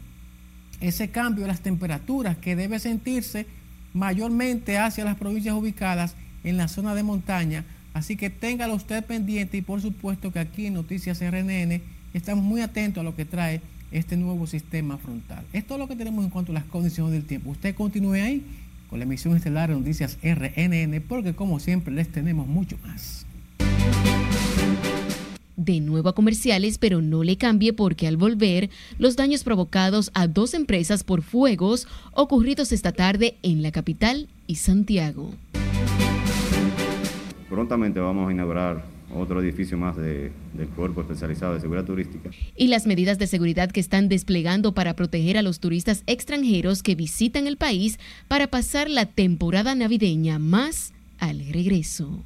ese 0.81 1.09
cambio 1.09 1.43
de 1.43 1.49
las 1.49 1.61
temperaturas 1.61 2.37
que 2.37 2.55
debe 2.55 2.79
sentirse 2.79 3.45
mayormente 3.93 4.77
hacia 4.77 5.05
las 5.05 5.15
provincias 5.15 5.55
ubicadas 5.55 6.15
en 6.43 6.57
la 6.57 6.67
zona 6.67 6.95
de 6.95 7.03
montaña. 7.03 7.63
Así 7.97 8.15
que 8.15 8.29
téngalo 8.29 8.75
usted 8.75 9.03
pendiente 9.03 9.57
y 9.57 9.63
por 9.63 9.81
supuesto 9.81 10.31
que 10.31 10.37
aquí 10.37 10.67
en 10.67 10.75
Noticias 10.75 11.19
RNN 11.19 11.81
estamos 12.13 12.45
muy 12.45 12.61
atentos 12.61 13.01
a 13.01 13.03
lo 13.03 13.15
que 13.15 13.25
trae 13.25 13.59
este 13.91 14.17
nuevo 14.17 14.45
sistema 14.45 14.99
frontal. 14.99 15.43
Esto 15.51 15.73
es 15.73 15.79
lo 15.79 15.87
que 15.87 15.95
tenemos 15.95 16.23
en 16.23 16.29
cuanto 16.29 16.51
a 16.51 16.53
las 16.53 16.65
condiciones 16.65 17.13
del 17.13 17.23
tiempo. 17.23 17.49
Usted 17.49 17.73
continúe 17.73 18.13
ahí 18.13 18.45
con 18.87 18.99
la 18.99 19.05
emisión 19.05 19.35
estelar 19.35 19.69
de 19.69 19.77
Noticias 19.77 20.19
RNN 20.21 21.01
porque 21.09 21.33
como 21.33 21.59
siempre 21.59 21.91
les 21.91 22.07
tenemos 22.09 22.45
mucho 22.45 22.77
más. 22.85 23.25
De 25.55 25.79
nuevo 25.79 26.09
a 26.09 26.13
comerciales, 26.13 26.77
pero 26.77 27.01
no 27.01 27.23
le 27.23 27.39
cambie 27.39 27.73
porque 27.73 28.05
al 28.05 28.15
volver, 28.15 28.69
los 28.99 29.15
daños 29.15 29.43
provocados 29.43 30.11
a 30.13 30.27
dos 30.27 30.53
empresas 30.53 31.03
por 31.03 31.23
fuegos 31.23 31.87
ocurridos 32.11 32.71
esta 32.71 32.91
tarde 32.91 33.39
en 33.41 33.63
la 33.63 33.71
capital 33.71 34.29
y 34.45 34.57
Santiago. 34.57 35.33
Prontamente 37.57 37.99
vamos 37.99 38.29
a 38.29 38.31
inaugurar 38.31 38.85
otro 39.15 39.41
edificio 39.41 39.79
más 39.79 39.97
de, 39.97 40.31
del 40.53 40.67
Cuerpo 40.75 41.01
Especializado 41.01 41.55
de 41.55 41.59
Seguridad 41.59 41.85
Turística. 41.85 42.29
Y 42.55 42.67
las 42.67 42.85
medidas 42.85 43.17
de 43.17 43.25
seguridad 43.25 43.71
que 43.71 43.79
están 43.79 44.09
desplegando 44.09 44.75
para 44.75 44.95
proteger 44.95 45.39
a 45.39 45.41
los 45.41 45.59
turistas 45.59 46.03
extranjeros 46.05 46.83
que 46.83 46.93
visitan 46.93 47.47
el 47.47 47.57
país 47.57 47.97
para 48.27 48.45
pasar 48.45 48.91
la 48.91 49.07
temporada 49.07 49.73
navideña 49.73 50.37
más 50.37 50.93
al 51.17 51.39
regreso. 51.51 52.23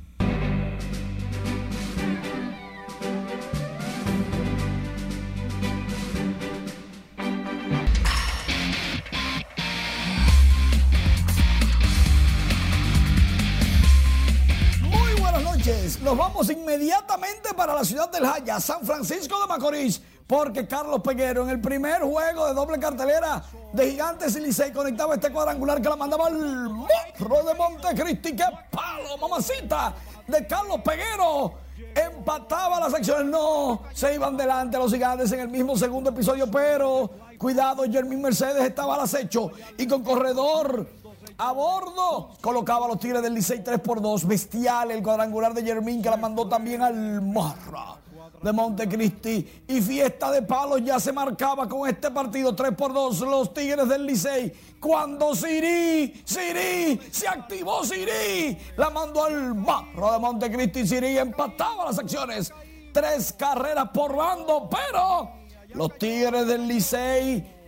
Nos 16.01 16.18
vamos 16.18 16.49
inmediatamente 16.49 17.53
para 17.55 17.76
la 17.76 17.86
ciudad 17.86 18.09
del 18.12 18.26
Jaya, 18.26 18.59
San 18.59 18.84
Francisco 18.84 19.39
de 19.39 19.47
Macorís, 19.47 20.01
porque 20.26 20.66
Carlos 20.66 21.01
Peguero 21.01 21.43
en 21.43 21.49
el 21.49 21.62
primer 21.62 22.01
juego 22.01 22.47
de 22.47 22.53
doble 22.55 22.80
cartelera 22.80 23.43
de 23.72 23.91
Gigantes 23.91 24.36
y 24.36 24.72
conectaba 24.72 25.14
este 25.14 25.32
cuadrangular 25.32 25.80
que 25.80 25.88
la 25.88 25.95
mandaba 25.95 26.28
al 26.28 26.68
morro 26.68 27.43
de 27.43 27.53
Montecristi. 27.53 28.36
¡Qué 28.36 28.45
palo, 28.72 29.20
mamacita! 29.20 29.93
De 30.28 30.47
Carlos 30.47 30.82
Peguero. 30.84 31.53
Empataba 31.93 32.80
las 32.80 32.95
acciones, 32.95 33.26
no, 33.26 33.84
se 33.93 34.16
iban 34.16 34.36
delante 34.36 34.80
los 34.80 34.91
gigantes 34.91 35.32
en 35.32 35.41
el 35.41 35.47
mismo 35.47 35.78
segundo 35.78 36.09
episodio, 36.09 36.49
pero 36.49 37.12
cuidado, 37.38 37.84
Jermín 37.84 38.22
Mercedes 38.22 38.64
estaba 38.64 38.95
al 38.95 39.01
acecho 39.01 39.51
y 39.78 39.86
con 39.86 40.03
corredor 40.03 41.00
a 41.41 41.51
bordo. 41.53 42.29
Colocaba 42.39 42.85
a 42.85 42.89
los 42.89 42.99
Tigres 42.99 43.21
del 43.23 43.33
Licey 43.33 43.63
3 43.63 43.79
por 43.79 43.99
2. 43.99 44.27
Bestial 44.27 44.91
el 44.91 45.01
cuadrangular 45.01 45.53
de 45.53 45.63
Jermín 45.63 46.01
que 46.01 46.09
la 46.09 46.17
mandó 46.17 46.47
también 46.47 46.83
al 46.83 47.21
Morra 47.21 47.97
de 48.43 48.51
Montecristi. 48.51 49.63
Y 49.67 49.81
fiesta 49.81 50.31
de 50.31 50.43
palos 50.43 50.83
ya 50.83 50.99
se 50.99 51.11
marcaba 51.11 51.67
con 51.67 51.89
este 51.89 52.11
partido 52.11 52.53
3 52.53 52.73
por 52.75 52.93
2. 52.93 53.21
Los 53.21 53.53
Tigres 53.55 53.89
del 53.89 54.05
Licey. 54.05 54.53
Cuando 54.79 55.35
Siri, 55.35 56.21
Siri, 56.23 56.99
se 57.11 57.27
activó 57.27 57.83
Siri. 57.83 58.55
La 58.77 58.91
mandó 58.91 59.23
al 59.23 59.55
Morra 59.55 60.13
de 60.13 60.19
Montecristi. 60.19 60.85
Siri 60.85 61.17
empataba 61.17 61.85
las 61.85 61.97
acciones. 61.97 62.53
Tres 62.93 63.33
carreras 63.33 63.89
por 63.91 64.15
bando, 64.15 64.69
pero 64.69 65.31
los 65.73 65.97
Tigres 65.97 66.45
del 66.45 66.67
Licey 66.67 67.61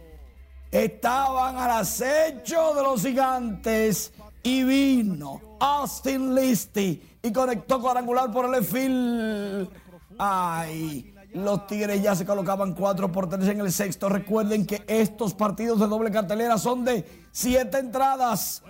estaban 0.74 1.56
al 1.56 1.72
acecho 1.72 2.74
de 2.74 2.82
los 2.82 3.02
gigantes 3.04 4.12
y 4.42 4.64
vino 4.64 5.40
Austin 5.60 6.34
Listy 6.34 7.02
y 7.22 7.32
conectó 7.32 7.80
cuadrangular 7.80 8.32
por 8.32 8.54
el 8.54 8.64
fil. 8.66 9.70
Ay, 10.18 11.14
los 11.34 11.68
Tigres 11.68 12.02
ya 12.02 12.16
se 12.16 12.26
colocaban 12.26 12.74
4 12.74 13.12
por 13.12 13.30
3 13.30 13.48
en 13.50 13.62
el 13.62 13.72
sexto. 13.72 14.10
Recuerden 14.10 14.66
que 14.66 14.84
estos 14.88 15.36
partidos 15.36 15.80
de 15.80 15.88
doble 15.88 16.12
cartelera 16.12 16.58
son 16.58 16.84
de 16.84 17.28
7 17.32 17.78
entradas. 17.78 18.64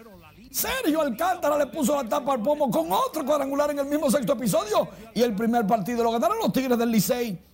Sergio 0.51 1.01
Alcántara 1.01 1.57
le 1.57 1.67
puso 1.67 1.95
la 1.95 2.07
tapa 2.07 2.33
al 2.33 2.41
pomo 2.43 2.69
con 2.69 2.91
otro 2.91 3.25
cuadrangular 3.25 3.71
en 3.71 3.79
el 3.79 3.85
mismo 3.87 4.11
sexto 4.11 4.33
episodio 4.33 4.87
y 5.15 5.21
el 5.21 5.33
primer 5.33 5.65
partido 5.65 6.03
lo 6.03 6.11
ganaron 6.11 6.37
los 6.37 6.51
Tigres 6.51 6.77
del 6.77 6.91
Licey. 6.91 7.52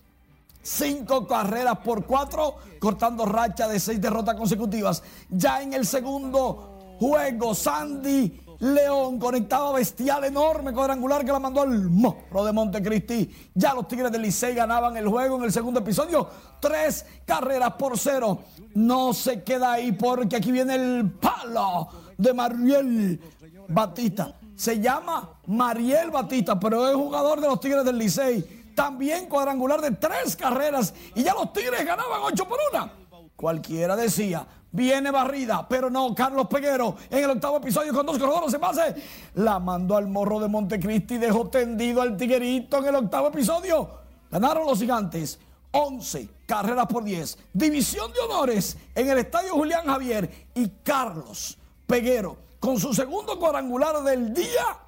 Cinco 0.62 1.26
carreras 1.26 1.78
por 1.78 2.04
cuatro, 2.04 2.56
cortando 2.78 3.24
racha 3.24 3.66
de 3.66 3.80
seis 3.80 4.00
derrotas 4.00 4.34
consecutivas. 4.34 5.02
Ya 5.30 5.62
en 5.62 5.72
el 5.72 5.86
segundo 5.86 6.96
juego, 6.98 7.54
Sandy 7.54 8.40
León 8.60 9.18
conectaba 9.18 9.72
bestial 9.72 10.24
enorme 10.24 10.74
cuadrangular 10.74 11.24
que 11.24 11.32
la 11.32 11.38
mandó 11.38 11.62
al 11.62 11.88
morro 11.88 12.44
de 12.44 12.52
Montecristi. 12.52 13.30
Ya 13.54 13.72
los 13.72 13.88
Tigres 13.88 14.12
del 14.12 14.20
Licey 14.20 14.54
ganaban 14.54 14.98
el 14.98 15.08
juego 15.08 15.38
en 15.38 15.44
el 15.44 15.52
segundo 15.52 15.80
episodio. 15.80 16.28
Tres 16.60 17.06
carreras 17.24 17.72
por 17.78 17.98
cero. 17.98 18.40
No 18.74 19.14
se 19.14 19.42
queda 19.42 19.72
ahí 19.72 19.92
porque 19.92 20.36
aquí 20.36 20.52
viene 20.52 20.74
el 20.74 21.10
palo 21.10 21.88
de 22.18 22.34
Mariel 22.34 23.20
Batista. 23.66 24.36
Se 24.54 24.78
llama 24.78 25.40
Mariel 25.46 26.10
Batista, 26.10 26.60
pero 26.60 26.86
es 26.86 26.94
jugador 26.94 27.40
de 27.40 27.48
los 27.48 27.60
Tigres 27.60 27.82
del 27.82 27.96
Licey 27.96 28.59
también 28.80 29.26
cuadrangular 29.26 29.82
de 29.82 29.90
tres 29.90 30.34
carreras 30.34 30.94
y 31.14 31.22
ya 31.22 31.34
los 31.34 31.52
Tigres 31.52 31.84
ganaban 31.84 32.22
ocho 32.22 32.48
por 32.48 32.58
una. 32.72 32.90
Cualquiera 33.36 33.94
decía, 33.94 34.46
viene 34.72 35.10
barrida, 35.10 35.68
pero 35.68 35.90
no, 35.90 36.14
Carlos 36.14 36.46
Peguero 36.46 36.96
en 37.10 37.24
el 37.24 37.28
octavo 37.28 37.58
episodio 37.58 37.92
con 37.92 38.06
dos 38.06 38.18
corredores 38.18 38.50
se 38.50 38.58
pase, 38.58 38.94
la 39.34 39.58
mandó 39.58 39.98
al 39.98 40.08
morro 40.08 40.40
de 40.40 40.48
Montecristi 40.48 41.16
y 41.16 41.18
dejó 41.18 41.48
tendido 41.48 42.00
al 42.00 42.16
tiguerito 42.16 42.78
en 42.78 42.86
el 42.86 42.94
octavo 42.94 43.28
episodio. 43.28 44.00
Ganaron 44.30 44.66
los 44.66 44.78
gigantes. 44.78 45.38
11 45.72 46.28
carreras 46.46 46.86
por 46.86 47.04
10. 47.04 47.38
División 47.52 48.10
de 48.14 48.20
honores 48.20 48.78
en 48.94 49.10
el 49.10 49.18
estadio 49.18 49.52
Julián 49.52 49.84
Javier 49.86 50.48
y 50.54 50.68
Carlos 50.82 51.58
Peguero 51.86 52.38
con 52.58 52.80
su 52.80 52.94
segundo 52.94 53.38
cuadrangular 53.38 54.02
del 54.02 54.32
día 54.32 54.78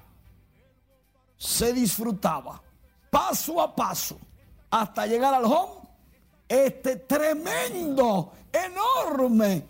se 1.37 1.75
disfrutaba 1.75 2.63
paso 3.29 3.61
a 3.61 3.75
paso 3.75 4.19
hasta 4.71 5.07
llegar 5.07 5.35
al 5.35 5.45
home 5.45 5.83
este 6.49 6.97
tremendo, 6.97 8.33
enorme 8.53 9.65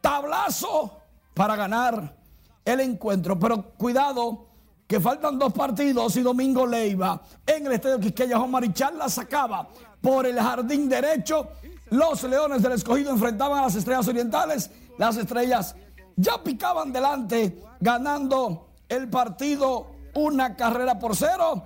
tablazo 0.00 0.98
para 1.34 1.56
ganar 1.56 2.16
el 2.64 2.80
encuentro. 2.80 3.38
Pero 3.38 3.72
cuidado, 3.76 4.46
que 4.86 5.00
faltan 5.00 5.38
dos 5.38 5.52
partidos 5.52 6.16
y 6.16 6.22
Domingo 6.22 6.66
Leiva 6.66 7.20
en 7.46 7.66
el 7.66 7.72
estadio 7.72 8.00
Quisqueya 8.00 8.38
Juan 8.38 8.50
Marichal 8.50 8.96
la 8.96 9.08
sacaba 9.08 9.68
por 10.00 10.26
el 10.26 10.38
jardín 10.40 10.88
derecho. 10.88 11.48
Los 11.90 12.22
Leones 12.22 12.62
del 12.62 12.72
Escogido 12.72 13.10
enfrentaban 13.10 13.58
a 13.58 13.62
las 13.62 13.74
Estrellas 13.74 14.08
Orientales. 14.08 14.70
Las 14.96 15.16
Estrellas 15.16 15.74
ya 16.16 16.42
picaban 16.42 16.92
delante, 16.92 17.62
ganando 17.80 18.68
el 18.88 19.08
partido 19.10 19.86
una 20.14 20.56
carrera 20.56 20.98
por 20.98 21.16
cero. 21.16 21.64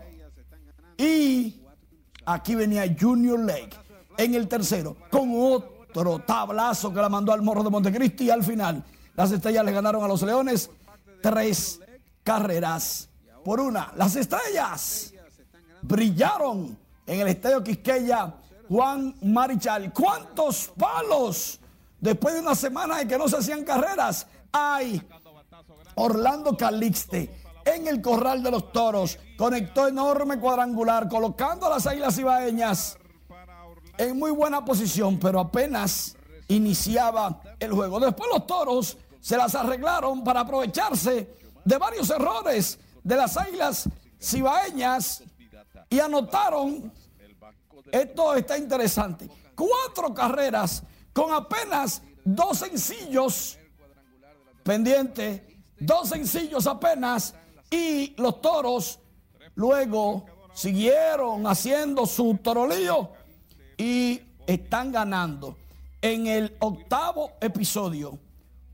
Y 0.97 1.61
aquí 2.25 2.55
venía 2.55 2.85
Junior 2.99 3.39
Lake 3.39 3.77
en 4.17 4.35
el 4.35 4.49
tercero 4.49 4.97
con 5.11 5.31
otro 5.35 6.21
tablazo 6.21 6.93
que 6.93 7.01
la 7.01 7.09
mandó 7.09 7.33
al 7.33 7.43
morro 7.43 7.63
de 7.63 7.71
Montecristi 7.71 8.25
y 8.25 8.31
al 8.31 8.45
final 8.45 8.83
las 9.15 9.31
estrellas 9.33 9.65
le 9.65 9.73
ganaron 9.73 10.03
a 10.03 10.09
los 10.09 10.23
leones 10.23 10.71
tres 11.23 11.81
carreras 12.23 13.09
por 13.45 13.61
una. 13.61 13.93
Las 13.97 14.17
estrellas 14.17 15.13
brillaron 15.83 16.79
en 17.07 17.21
el 17.21 17.29
estadio 17.29 17.63
Quisqueya 17.63 18.35
Juan 18.69 19.15
Marichal. 19.23 19.93
¿Cuántos 19.93 20.73
palos 20.77 21.61
después 22.01 22.35
de 22.35 22.41
una 22.41 22.55
semana 22.55 22.99
de 22.99 23.09
que 23.09 23.19
no 23.19 23.29
se 23.29 23.37
hacían 23.37 23.65
carreras? 23.65 24.27
Hay 24.53 25.03
Orlando 25.97 26.57
Calixte 26.57 27.44
en 27.65 27.87
el 27.89 28.01
corral 28.01 28.43
de 28.43 28.51
los 28.51 28.73
toros. 28.73 29.19
Conectó 29.37 29.89
enorme 29.89 30.39
cuadrangular, 30.39 31.09
colocando 31.09 31.67
a 31.67 31.71
las 31.71 31.87
águilas 31.87 32.19
ibaeñas 32.19 32.99
en 33.99 34.19
muy 34.19 34.31
buena 34.31 34.65
posición, 34.65 35.19
pero 35.19 35.41
apenas 35.41 36.17
iniciaba 36.49 37.41
el 37.59 37.73
juego. 37.73 38.01
Después 38.01 38.29
los 38.33 38.47
toros 38.47 38.99
se 39.21 39.37
las 39.37 39.55
arreglaron 39.55 40.23
para 40.23 40.41
aprovecharse 40.41 41.37
de 41.65 41.79
varios 41.79 42.11
errores 42.11 42.79
de 43.03 43.17
las 43.17 43.37
águilas 43.37 43.89
cibaeñas 44.21 45.23
y 45.89 46.01
anotaron. 46.01 46.93
Esto 47.91 48.35
está 48.35 48.59
interesante. 48.59 49.29
Cuatro 49.55 50.13
carreras 50.13 50.83
con 51.13 51.33
apenas 51.33 52.03
dos 52.25 52.59
sencillos 52.59 53.59
pendientes, 54.63 55.43
dos 55.79 56.09
sencillos 56.09 56.67
apenas 56.67 57.35
Y 57.75 58.15
los 58.19 58.41
toros 58.41 59.01
luego 59.57 60.27
siguieron 60.53 61.45
haciendo 61.49 62.07
su 62.07 62.39
torolío 62.41 63.11
y 63.77 64.21
están 64.47 64.93
ganando. 64.93 65.57
En 66.01 66.29
el 66.29 66.57
octavo 66.61 67.33
episodio, 67.41 68.17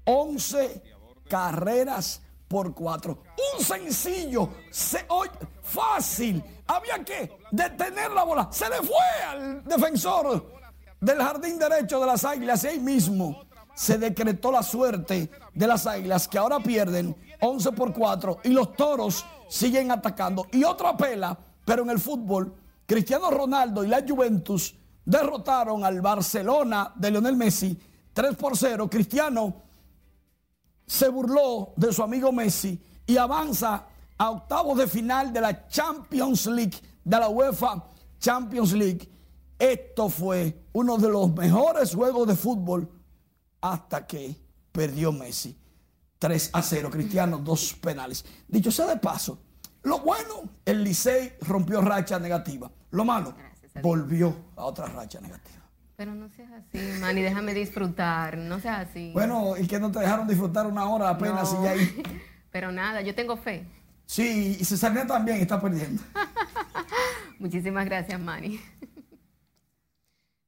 11 0.04 0.82
carreras 1.28 2.20
por 2.46 2.74
4. 2.74 3.22
Un 3.56 3.64
sencillo, 3.64 4.50
se, 4.70 5.06
oye, 5.08 5.30
fácil. 5.62 6.44
Había 6.66 7.02
que 7.02 7.38
detener 7.52 8.10
la 8.10 8.24
bola. 8.24 8.48
Se 8.52 8.68
le 8.68 8.76
fue 8.76 9.22
al 9.26 9.64
defensor 9.64 10.60
del 11.00 11.18
jardín 11.18 11.58
derecho 11.58 12.00
de 12.00 12.06
las 12.06 12.22
águilas 12.24 12.64
ahí 12.66 12.78
mismo 12.78 13.46
se 13.80 13.96
decretó 13.96 14.52
la 14.52 14.62
suerte 14.62 15.30
de 15.54 15.66
las 15.66 15.86
águilas 15.86 16.28
que 16.28 16.36
ahora 16.36 16.60
pierden 16.60 17.16
11 17.40 17.72
por 17.72 17.94
4 17.94 18.40
y 18.44 18.50
los 18.50 18.74
toros 18.74 19.24
siguen 19.48 19.90
atacando. 19.90 20.46
Y 20.52 20.64
otra 20.64 20.94
pela, 20.94 21.38
pero 21.64 21.84
en 21.84 21.88
el 21.88 21.98
fútbol, 21.98 22.54
Cristiano 22.84 23.30
Ronaldo 23.30 23.82
y 23.82 23.88
la 23.88 24.04
Juventus 24.06 24.74
derrotaron 25.02 25.82
al 25.82 26.02
Barcelona 26.02 26.92
de 26.94 27.10
Lionel 27.10 27.36
Messi 27.36 27.80
3 28.12 28.36
por 28.36 28.54
0. 28.54 28.90
Cristiano 28.90 29.62
se 30.86 31.08
burló 31.08 31.72
de 31.74 31.90
su 31.90 32.02
amigo 32.02 32.32
Messi 32.32 32.78
y 33.06 33.16
avanza 33.16 33.86
a 34.18 34.30
octavos 34.30 34.76
de 34.76 34.88
final 34.88 35.32
de 35.32 35.40
la 35.40 35.66
Champions 35.68 36.44
League, 36.44 36.76
de 37.02 37.18
la 37.18 37.30
UEFA 37.30 37.82
Champions 38.18 38.74
League. 38.74 39.08
Esto 39.58 40.10
fue 40.10 40.66
uno 40.74 40.98
de 40.98 41.08
los 41.08 41.32
mejores 41.32 41.94
juegos 41.94 42.28
de 42.28 42.36
fútbol 42.36 42.99
hasta 43.60 44.06
que 44.06 44.36
perdió 44.72 45.12
Messi. 45.12 45.56
3 46.18 46.50
a 46.52 46.62
0, 46.62 46.90
Cristiano, 46.90 47.38
dos 47.38 47.74
penales. 47.74 48.24
Dicho 48.46 48.70
sea 48.70 48.86
de 48.86 48.96
paso, 48.98 49.42
lo 49.82 50.00
bueno, 50.00 50.50
el 50.66 50.84
Licey 50.84 51.32
rompió 51.40 51.80
racha 51.80 52.18
negativa. 52.18 52.70
Lo 52.90 53.04
malo, 53.04 53.34
volvió 53.82 54.36
a 54.56 54.64
otra 54.64 54.86
racha 54.86 55.20
negativa. 55.20 55.64
Pero 55.96 56.14
no 56.14 56.28
seas 56.30 56.50
así, 56.52 56.78
Manny, 57.00 57.22
déjame 57.22 57.54
disfrutar, 57.54 58.36
no 58.36 58.60
seas 58.60 58.88
así. 58.88 59.10
Bueno, 59.12 59.56
y 59.56 59.66
que 59.66 59.78
no 59.78 59.90
te 59.90 60.00
dejaron 60.00 60.26
disfrutar 60.26 60.66
una 60.66 60.88
hora 60.88 61.10
apenas 61.10 61.54
y 61.58 61.62
ya 61.62 61.70
ahí. 61.70 62.02
Pero 62.50 62.72
nada, 62.72 63.00
yo 63.00 63.14
tengo 63.14 63.36
fe. 63.36 63.66
Sí, 64.06 64.56
y 64.58 64.64
Cesarina 64.64 65.06
también 65.06 65.38
está 65.38 65.60
perdiendo. 65.60 66.02
Muchísimas 67.38 67.84
gracias, 67.84 68.20
Manny. 68.20 68.60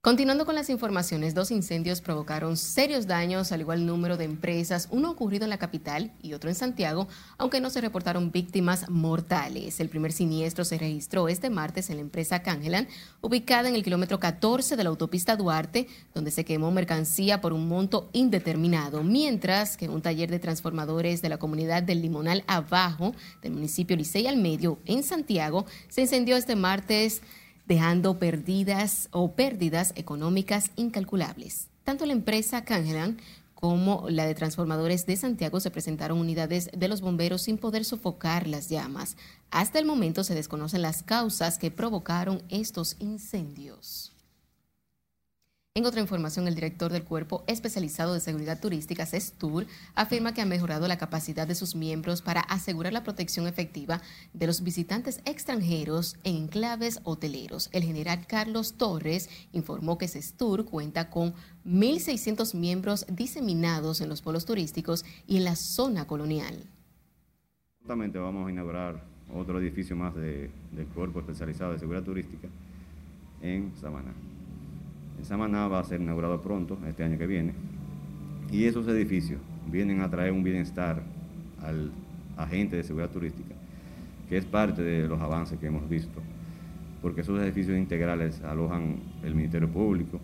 Continuando 0.04 0.44
con 0.44 0.56
las 0.56 0.68
informaciones, 0.68 1.32
dos 1.32 1.52
incendios 1.52 2.00
provocaron 2.00 2.56
serios 2.56 3.06
daños 3.06 3.52
al 3.52 3.60
igual 3.60 3.86
número 3.86 4.16
de 4.16 4.24
empresas, 4.24 4.88
uno 4.90 5.08
ocurrido 5.12 5.44
en 5.44 5.50
la 5.50 5.58
capital 5.58 6.10
y 6.20 6.32
otro 6.32 6.50
en 6.50 6.56
Santiago, 6.56 7.06
aunque 7.38 7.60
no 7.60 7.70
se 7.70 7.80
reportaron 7.80 8.32
víctimas 8.32 8.90
mortales. 8.90 9.78
El 9.78 9.88
primer 9.88 10.10
siniestro 10.10 10.64
se 10.64 10.76
registró 10.76 11.28
este 11.28 11.50
martes 11.50 11.88
en 11.88 11.98
la 11.98 12.02
empresa 12.02 12.42
Cangelan, 12.42 12.88
ubicada 13.20 13.68
en 13.68 13.76
el 13.76 13.84
kilómetro 13.84 14.18
14 14.18 14.74
de 14.74 14.82
la 14.82 14.90
autopista 14.90 15.36
Duarte, 15.36 15.86
donde 16.12 16.32
se 16.32 16.44
quemó 16.44 16.72
mercancía 16.72 17.40
por 17.40 17.52
un 17.52 17.68
monto 17.68 18.10
indeterminado, 18.12 19.04
mientras 19.04 19.76
que 19.76 19.88
un 19.88 20.02
taller 20.02 20.32
de 20.32 20.40
transformadores 20.40 21.22
de 21.22 21.28
la 21.28 21.38
comunidad 21.38 21.84
del 21.84 22.02
Limonal 22.02 22.42
Abajo, 22.48 23.14
del 23.40 23.52
municipio 23.52 23.96
Licey 23.96 24.26
al 24.26 24.36
Medio, 24.36 24.80
en 24.84 25.04
Santiago, 25.04 25.64
se 25.88 26.00
incendió 26.00 26.36
este 26.36 26.56
martes 26.56 27.22
dejando 27.72 28.18
perdidas 28.18 29.08
o 29.12 29.32
pérdidas 29.32 29.94
económicas 29.96 30.72
incalculables. 30.76 31.68
Tanto 31.84 32.04
la 32.04 32.12
empresa 32.12 32.66
Cangelan 32.66 33.16
como 33.54 34.10
la 34.10 34.26
de 34.26 34.34
transformadores 34.34 35.06
de 35.06 35.16
Santiago 35.16 35.58
se 35.58 35.70
presentaron 35.70 36.18
unidades 36.18 36.68
de 36.76 36.88
los 36.88 37.00
bomberos 37.00 37.40
sin 37.40 37.56
poder 37.56 37.86
sofocar 37.86 38.46
las 38.46 38.68
llamas. 38.68 39.16
Hasta 39.50 39.78
el 39.78 39.86
momento 39.86 40.22
se 40.22 40.34
desconocen 40.34 40.82
las 40.82 41.02
causas 41.02 41.56
que 41.56 41.70
provocaron 41.70 42.42
estos 42.50 42.96
incendios. 42.98 44.11
En 45.74 45.86
otra 45.86 46.02
información, 46.02 46.46
el 46.46 46.54
director 46.54 46.92
del 46.92 47.02
Cuerpo 47.02 47.44
Especializado 47.46 48.12
de 48.12 48.20
Seguridad 48.20 48.60
Turística, 48.60 49.06
CESTUR, 49.06 49.66
afirma 49.94 50.34
que 50.34 50.42
ha 50.42 50.46
mejorado 50.46 50.86
la 50.86 50.98
capacidad 50.98 51.48
de 51.48 51.54
sus 51.54 51.74
miembros 51.74 52.20
para 52.20 52.42
asegurar 52.42 52.92
la 52.92 53.04
protección 53.04 53.46
efectiva 53.46 54.02
de 54.34 54.46
los 54.46 54.62
visitantes 54.62 55.22
extranjeros 55.24 56.18
en 56.24 56.36
enclaves 56.36 57.00
hoteleros. 57.04 57.70
El 57.72 57.84
general 57.84 58.26
Carlos 58.26 58.74
Torres 58.74 59.30
informó 59.52 59.96
que 59.96 60.08
CESTUR 60.08 60.66
cuenta 60.66 61.08
con 61.08 61.32
1.600 61.64 62.54
miembros 62.54 63.06
diseminados 63.08 64.02
en 64.02 64.10
los 64.10 64.20
polos 64.20 64.44
turísticos 64.44 65.06
y 65.26 65.38
en 65.38 65.44
la 65.44 65.56
zona 65.56 66.06
colonial. 66.06 66.66
Justamente 67.78 68.18
vamos 68.18 68.46
a 68.46 68.50
inaugurar 68.50 69.02
otro 69.34 69.58
edificio 69.58 69.96
más 69.96 70.14
del 70.14 70.50
Cuerpo 70.94 71.20
Especializado 71.20 71.72
de 71.72 71.78
Seguridad 71.78 72.04
Turística 72.04 72.48
en 73.40 73.72
Samaná. 73.80 74.12
Samaná 75.22 75.68
va 75.68 75.80
a 75.80 75.84
ser 75.84 76.00
inaugurado 76.00 76.40
pronto, 76.40 76.78
este 76.86 77.04
año 77.04 77.16
que 77.16 77.26
viene, 77.26 77.54
y 78.50 78.64
esos 78.64 78.86
edificios 78.88 79.40
vienen 79.70 80.00
a 80.00 80.10
traer 80.10 80.32
un 80.32 80.42
bienestar 80.42 81.02
al 81.62 81.92
agente 82.36 82.76
de 82.76 82.82
seguridad 82.82 83.10
turística, 83.10 83.54
que 84.28 84.36
es 84.36 84.44
parte 84.44 84.82
de 84.82 85.06
los 85.06 85.20
avances 85.20 85.58
que 85.58 85.66
hemos 85.66 85.88
visto, 85.88 86.20
porque 87.00 87.22
esos 87.22 87.40
edificios 87.40 87.78
integrales 87.78 88.42
alojan 88.42 88.96
el 89.22 89.34
Ministerio 89.34 89.68
Público, 89.68 90.20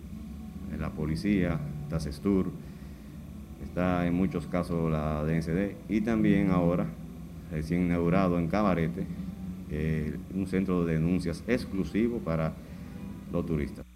la 0.79 0.91
policía, 0.91 1.59
está 1.85 1.99
CESTUR, 1.99 2.51
está 3.63 4.07
en 4.07 4.15
muchos 4.15 4.47
casos 4.47 4.91
la 4.91 5.25
DNCD 5.25 5.77
y 5.89 6.01
también 6.01 6.51
ahora, 6.51 6.87
recién 7.51 7.83
inaugurado 7.83 8.39
en 8.39 8.49
Cabarete, 8.49 9.07
eh, 9.71 10.17
un 10.35 10.47
centro 10.47 10.85
de 10.85 10.95
denuncias 10.95 11.43
exclusivo 11.47 12.19
para 12.19 12.53
los 13.33 13.47
turistas. 13.47 13.88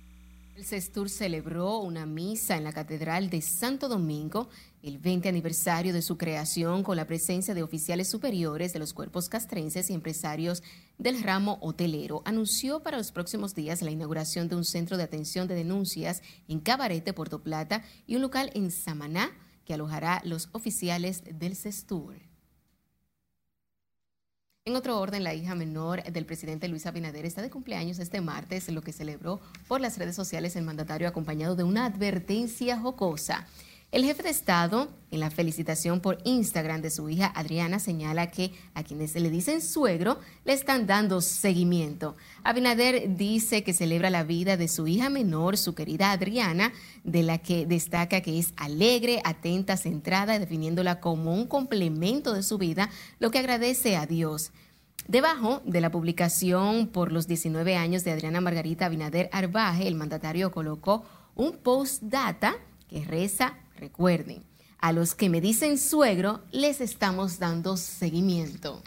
El 0.63 0.69
CESTUR 0.69 1.11
celebró 1.11 1.79
una 1.79 2.07
misa 2.07 2.57
en 2.57 2.63
la 2.63 2.73
Catedral 2.73 3.31
de 3.31 3.43
Santo 3.43 3.89
Domingo, 3.89 4.49
el 4.85 4.99
20 4.99 5.29
aniversario 5.29 5.93
de 5.93 6.03
su 6.03 6.17
creación, 6.17 6.85
con 6.85 6.97
la 6.97 7.09
presencia 7.09 7.53
de 7.53 7.65
oficiales 7.65 8.09
superiores 8.09 8.73
de 8.73 8.79
los 8.79 8.95
cuerpos 8.95 9.29
castrenses 9.29 9.91
y 9.91 9.95
empresarios 9.95 10.63
del 10.99 11.21
ramo 11.25 11.59
hotelero. 11.63 12.23
Anunció 12.25 12.81
para 12.81 12.97
los 12.97 13.11
próximos 13.11 13.57
días 13.57 13.83
la 13.83 13.91
inauguración 13.91 14.47
de 14.47 14.55
un 14.55 14.65
centro 14.65 14.97
de 14.97 15.03
atención 15.03 15.49
de 15.49 15.57
denuncias 15.57 16.23
en 16.47 16.61
Cabarete, 16.61 17.13
Puerto 17.13 17.43
Plata, 17.43 17.83
y 18.07 18.15
un 18.15 18.23
local 18.23 18.53
en 18.55 18.71
Samaná 18.71 19.33
que 19.65 19.75
alojará 19.75 20.23
los 20.25 20.49
oficiales 20.53 21.25
del 21.41 21.57
CESTUR. 21.57 22.32
En 24.65 24.77
otro 24.77 25.01
orden, 25.01 25.25
la 25.25 25.35
hija 25.35 25.57
menor 25.57 26.05
del 26.05 26.25
presidente 26.25 26.69
Luis 26.69 26.87
Abinader 26.87 27.27
está 27.27 27.43
de 27.43 27.51
cumpleaños 27.51 27.99
este 27.99 28.21
martes, 28.21 28.69
lo 28.69 28.81
que 28.81 28.93
celebró 28.93 29.41
por 29.67 29.81
las 29.81 29.99
redes 29.99 30.15
sociales 30.15 30.55
el 30.55 30.63
mandatario 30.63 31.09
acompañado 31.09 31.57
de 31.57 31.65
una 31.65 31.85
advertencia 31.85 32.79
jocosa. 32.79 33.49
El 33.93 34.07
jefe 34.07 34.23
de 34.23 34.31
Estado, 34.31 34.89
en 35.11 35.21
la 35.21 35.31
felicitación 35.31 36.01
por 36.01 36.17
Instagram 36.25 36.81
de 36.81 36.89
su 36.89 37.11
hija 37.11 37.27
Adriana, 37.27 37.79
señala 37.79 38.31
que 38.31 38.51
a 38.73 38.85
quienes 38.85 39.15
le 39.15 39.29
dicen 39.29 39.61
suegro 39.61 40.19
le 40.47 40.55
están 40.55 40.87
dando 40.87 41.21
seguimiento. 41.21 42.17
Abinader 42.43 43.19
dice 43.19 43.63
que 43.63 43.75
celebra 43.75 44.09
la 44.09 44.25
vida 44.25 44.57
de 44.57 44.69
su 44.69 44.87
hija 44.87 45.11
menor, 45.11 45.59
su 45.59 45.75
querida 45.75 46.11
Adriana, 46.11 46.73
de 47.05 47.23
la 47.23 47.37
que 47.37 47.67
destaca 47.67 48.23
que 48.23 48.39
es 48.39 48.55
alegre, 48.57 49.21
atenta, 49.25 49.77
centrada, 49.77 50.39
definiéndola 50.39 50.99
como 50.99 51.35
un 51.35 51.47
complemento 51.47 52.33
de 52.33 52.43
su 52.43 52.57
vida, 52.57 52.89
lo 53.19 53.31
que 53.31 53.41
agradece 53.41 53.99
a 53.99 54.07
Dios. 54.07 54.53
Debajo 55.07 55.61
de 55.67 55.83
la 55.83 55.91
publicación 55.91 56.87
por 56.87 57.13
los 57.13 57.27
19 57.27 57.77
años 57.77 58.05
de 58.05 58.13
Adriana 58.13 58.41
Margarita 58.41 58.87
Abinader 58.87 59.29
Arbaje, 59.33 59.87
el 59.87 59.97
mandatario 59.97 60.51
colocó 60.51 61.05
un 61.35 61.59
post-data 61.59 62.57
que 62.89 63.05
reza 63.05 63.59
Recuerden, 63.83 64.45
a 64.79 64.93
los 64.93 65.17
que 65.17 65.29
me 65.29 65.41
dicen 65.41 65.77
suegro 65.77 66.45
les 66.53 66.81
estamos 66.81 67.41
dando 67.41 67.77
seguimiento. 67.77 68.81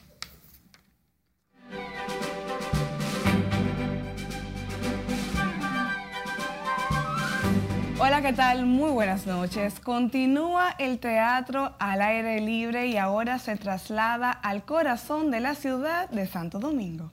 Hola, 8.00 8.22
¿qué 8.22 8.32
tal? 8.32 8.66
Muy 8.66 8.91
buenas 8.91 9.28
noches. 9.28 9.82
Continúa 9.82 10.74
el 10.80 11.00
teatro 11.00 11.76
al 11.78 12.02
aire 12.02 12.39
libre 12.39 12.88
y 12.88 12.96
ahora 12.96 13.38
se 13.38 13.58
traslada 13.58 14.32
al 14.32 14.64
corazón 14.64 15.30
de 15.30 15.41
la 15.41 15.56
ciudad 15.56 16.10
de 16.10 16.26
Santo 16.26 16.58
Domingo. 16.60 17.12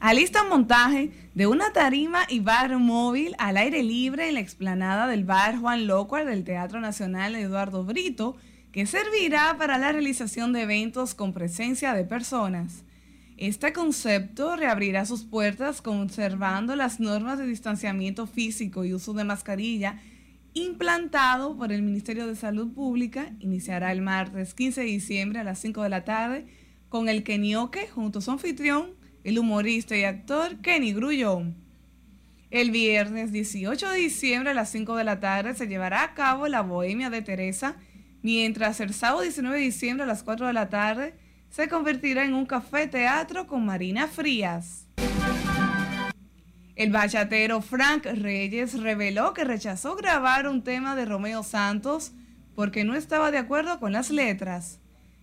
Alista 0.00 0.44
montaje 0.44 1.10
de 1.34 1.46
una 1.46 1.74
tarima 1.74 2.20
y 2.26 2.40
bar 2.40 2.78
móvil 2.78 3.34
al 3.36 3.58
aire 3.58 3.82
libre 3.82 4.28
en 4.28 4.34
la 4.34 4.40
explanada 4.40 5.06
del 5.06 5.26
bar 5.26 5.58
Juan 5.58 5.86
Locuar 5.86 6.24
del 6.24 6.42
Teatro 6.42 6.80
Nacional 6.80 7.34
Eduardo 7.34 7.84
Brito, 7.84 8.34
que 8.72 8.86
servirá 8.86 9.56
para 9.58 9.76
la 9.76 9.92
realización 9.92 10.54
de 10.54 10.62
eventos 10.62 11.14
con 11.14 11.34
presencia 11.34 11.92
de 11.92 12.04
personas. 12.04 12.82
Este 13.36 13.74
concepto 13.74 14.56
reabrirá 14.56 15.04
sus 15.04 15.24
puertas 15.24 15.82
conservando 15.82 16.76
las 16.76 16.98
normas 16.98 17.36
de 17.36 17.46
distanciamiento 17.46 18.26
físico 18.26 18.86
y 18.86 18.94
uso 18.94 19.12
de 19.12 19.24
mascarilla 19.24 20.00
implantado 20.54 21.58
por 21.58 21.72
el 21.72 21.82
Ministerio 21.82 22.26
de 22.26 22.36
Salud 22.36 22.72
Pública. 22.72 23.32
Iniciará 23.38 23.92
el 23.92 24.00
martes 24.00 24.54
15 24.54 24.80
de 24.80 24.86
diciembre 24.86 25.40
a 25.40 25.44
las 25.44 25.58
5 25.58 25.82
de 25.82 25.88
la 25.90 26.04
tarde 26.04 26.46
con 26.88 27.10
el 27.10 27.22
Kenioque 27.22 27.86
junto 27.86 28.20
a 28.20 28.22
su 28.22 28.30
anfitrión, 28.30 28.98
el 29.24 29.38
humorista 29.38 29.96
y 29.96 30.04
actor 30.04 30.56
Kenny 30.60 30.92
Grullón. 30.92 31.56
El 32.50 32.70
viernes 32.70 33.32
18 33.32 33.88
de 33.90 33.98
diciembre 33.98 34.50
a 34.50 34.54
las 34.54 34.70
5 34.70 34.96
de 34.96 35.04
la 35.04 35.20
tarde 35.20 35.54
se 35.54 35.68
llevará 35.68 36.02
a 36.02 36.14
cabo 36.14 36.48
la 36.48 36.62
Bohemia 36.62 37.10
de 37.10 37.22
Teresa, 37.22 37.76
mientras 38.22 38.80
el 38.80 38.92
sábado 38.92 39.22
19 39.22 39.56
de 39.56 39.64
diciembre 39.64 40.04
a 40.04 40.08
las 40.08 40.22
4 40.22 40.46
de 40.46 40.52
la 40.52 40.68
tarde 40.68 41.14
se 41.50 41.68
convertirá 41.68 42.24
en 42.24 42.34
un 42.34 42.46
café 42.46 42.86
teatro 42.86 43.46
con 43.46 43.64
Marina 43.66 44.06
Frías. 44.06 44.86
El 46.76 46.92
bachatero 46.92 47.60
Frank 47.60 48.06
Reyes 48.06 48.80
reveló 48.80 49.34
que 49.34 49.44
rechazó 49.44 49.96
grabar 49.96 50.48
un 50.48 50.62
tema 50.62 50.96
de 50.96 51.04
Romeo 51.04 51.42
Santos 51.42 52.12
porque 52.54 52.84
no 52.84 52.94
estaba 52.94 53.30
de 53.30 53.38
acuerdo 53.38 53.80
con 53.80 53.92
las 53.92 54.10
letras. 54.10 54.80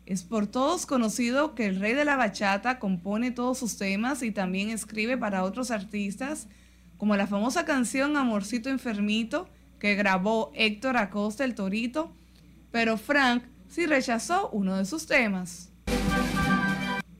Es 0.08 0.24
por 0.24 0.47
todos 0.47 0.86
conocido 0.86 1.53
que 1.53 1.66
el 1.66 1.82
rey 1.82 1.93
de 1.93 2.05
la 2.05 2.16
bachata 2.16 2.80
compone 2.80 3.32
todos 3.32 3.58
sus 3.58 3.78
temas 3.78 4.24
y 4.24 4.32
también 4.32 4.70
escribe 4.70 5.18
para 5.18 5.43
otros 5.43 5.70
artistas, 5.70 6.47
como 6.95 7.18
la 7.18 7.28
famosa 7.28 7.66
canción 7.66 8.16
Amorcito 8.16 8.70
Enfermito 8.70 9.49
que 9.80 9.95
grabó 9.95 10.53
Héctor 10.55 10.95
Acosta 10.95 11.43
el 11.43 11.55
Torito, 11.55 12.16
pero 12.72 12.97
Frank 12.97 13.43
sí 13.68 13.86
rechazó 13.86 14.49
uno 14.51 14.78
de 14.78 14.86
sus 14.86 15.08
temas. 15.08 15.74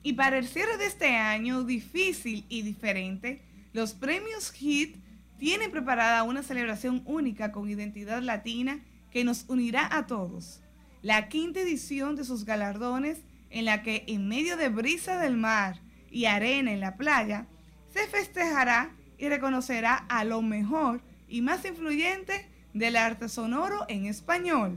Y 0.02 0.14
para 0.14 0.38
el 0.38 0.48
cierre 0.48 0.78
de 0.78 0.86
este 0.86 1.14
año 1.14 1.64
difícil 1.64 2.46
y 2.48 2.62
diferente, 2.62 3.42
los 3.74 3.92
premios 3.92 4.50
HIT 4.50 4.96
tienen 5.36 5.70
preparada 5.70 6.22
una 6.22 6.42
celebración 6.42 7.02
única 7.04 7.52
con 7.52 7.68
identidad 7.68 8.22
latina 8.22 8.80
que 9.10 9.24
nos 9.24 9.44
unirá 9.46 9.94
a 9.94 10.06
todos. 10.06 10.62
La 11.02 11.28
quinta 11.28 11.60
edición 11.60 12.16
de 12.16 12.24
sus 12.24 12.44
galardones 12.44 13.18
en 13.50 13.64
la 13.64 13.82
que 13.82 14.04
en 14.08 14.28
medio 14.28 14.56
de 14.56 14.68
brisa 14.68 15.18
del 15.18 15.36
mar 15.36 15.80
y 16.10 16.24
arena 16.24 16.72
en 16.72 16.80
la 16.80 16.96
playa, 16.96 17.46
se 17.92 18.06
festejará 18.06 18.90
y 19.16 19.28
reconocerá 19.28 19.94
a 20.08 20.24
lo 20.24 20.42
mejor 20.42 21.02
y 21.28 21.42
más 21.42 21.64
influyente 21.64 22.48
del 22.74 22.96
arte 22.96 23.28
sonoro 23.28 23.84
en 23.88 24.06
español. 24.06 24.76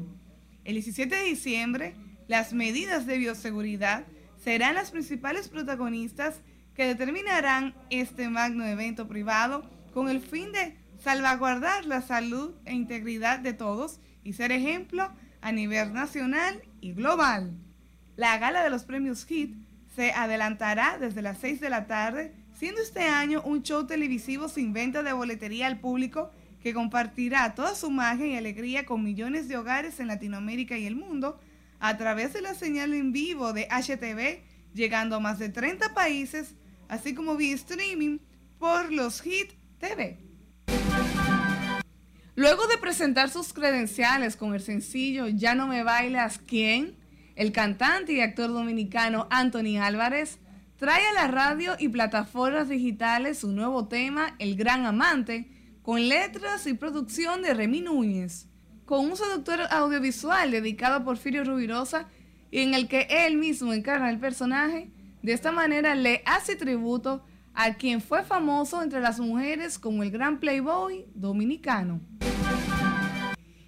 El 0.64 0.74
17 0.74 1.16
de 1.16 1.24
diciembre, 1.24 1.96
las 2.28 2.54
medidas 2.54 3.06
de 3.06 3.18
bioseguridad 3.18 4.06
serán 4.44 4.76
las 4.76 4.92
principales 4.92 5.50
protagonistas 5.50 6.42
que 6.76 6.86
determinarán 6.86 7.76
este 7.90 8.30
magno 8.30 8.66
evento 8.66 9.08
privado 9.08 9.64
con 9.94 10.10
el 10.10 10.22
fin 10.22 10.52
de 10.52 10.78
salvaguardar 11.04 11.86
la 11.86 12.02
salud 12.02 12.54
e 12.66 12.74
integridad 12.74 13.40
de 13.40 13.54
todos 13.54 14.00
y 14.24 14.34
ser 14.34 14.52
ejemplo 14.52 15.12
a 15.42 15.52
nivel 15.52 15.94
nacional 15.94 16.62
y 16.80 16.94
global. 16.94 17.52
La 18.16 18.38
gala 18.38 18.64
de 18.64 18.70
los 18.70 18.84
premios 18.84 19.26
HIT 19.30 19.56
se 19.96 20.12
adelantará 20.12 20.98
desde 21.00 21.22
las 21.22 21.40
6 21.40 21.60
de 21.60 21.70
la 21.70 21.88
tarde, 21.88 22.34
siendo 22.58 22.82
este 22.82 23.02
año 23.02 23.42
un 23.44 23.64
show 23.64 23.86
televisivo 23.86 24.48
sin 24.48 24.74
venta 24.74 25.04
de 25.04 25.14
boletería 25.14 25.68
al 25.68 25.80
público 25.80 26.32
que 26.62 26.74
compartirá 26.74 27.56
toda 27.56 27.76
su 27.76 27.90
magia 27.90 28.28
y 28.28 28.36
alegría 28.36 28.86
con 28.86 29.04
millones 29.04 29.48
de 29.48 29.58
hogares 29.58 30.00
en 30.00 30.08
Latinoamérica 30.08 30.78
y 30.78 30.86
el 30.86 30.96
mundo 30.96 31.40
a 31.80 31.98
través 31.98 32.34
de 32.34 32.42
la 32.42 32.54
señal 32.54 32.94
en 32.94 33.12
vivo 33.12 33.54
de 33.54 33.68
HTV, 33.68 34.44
llegando 34.74 35.16
a 35.16 35.20
más 35.20 35.40
de 35.40 35.50
30 35.50 35.94
países, 35.96 36.54
así 36.88 37.16
como 37.16 37.36
vía 37.36 37.56
streaming 37.56 38.20
por 38.60 38.92
los 38.92 39.26
HIT 39.26 39.54
TV. 39.80 40.20
Presentar 42.92 43.30
sus 43.30 43.54
credenciales 43.54 44.36
con 44.36 44.54
el 44.54 44.60
sencillo 44.60 45.30
Ya 45.30 45.56
no 45.56 45.66
me 45.66 45.82
bailas, 45.82 46.42
¿quién? 46.46 46.98
El 47.38 47.54
cantante 47.54 48.12
y 48.12 48.20
actor 48.20 48.50
dominicano 48.50 49.28
Anthony 49.30 49.78
Álvarez 49.82 50.40
trae 50.76 51.02
a 51.08 51.14
la 51.14 51.28
radio 51.30 51.78
y 51.80 51.88
plataformas 51.88 52.68
digitales 52.68 53.38
su 53.38 53.54
nuevo 53.54 53.88
tema, 53.88 54.36
El 54.40 54.58
Gran 54.58 54.86
Amante, 54.86 55.50
con 55.82 56.10
letras 56.10 56.68
y 56.68 56.74
producción 56.74 57.42
de 57.42 57.54
Remy 57.54 57.80
Núñez, 57.80 58.50
con 58.84 59.06
un 59.06 59.16
seductor 59.16 59.62
audiovisual 59.72 60.52
dedicado 60.52 60.96
a 60.96 61.06
Porfirio 61.06 61.46
Rubirosa 61.46 62.10
y 62.52 62.60
en 62.60 62.74
el 62.74 62.90
que 62.90 63.08
él 63.10 63.38
mismo 63.38 63.72
encarna 63.72 64.10
el 64.10 64.20
personaje, 64.20 64.92
de 65.22 65.32
esta 65.32 65.54
manera 65.54 65.96
le 65.96 66.24
hace 66.26 66.58
tributo 66.58 67.24
a 67.54 67.76
quien 67.76 68.02
fue 68.02 68.24
famoso 68.24 68.84
entre 68.84 69.00
las 69.00 69.18
mujeres 69.22 69.80
como 69.80 70.04
el 70.04 70.12
gran 70.12 70.42
playboy 70.42 71.06
dominicano. 71.16 72.02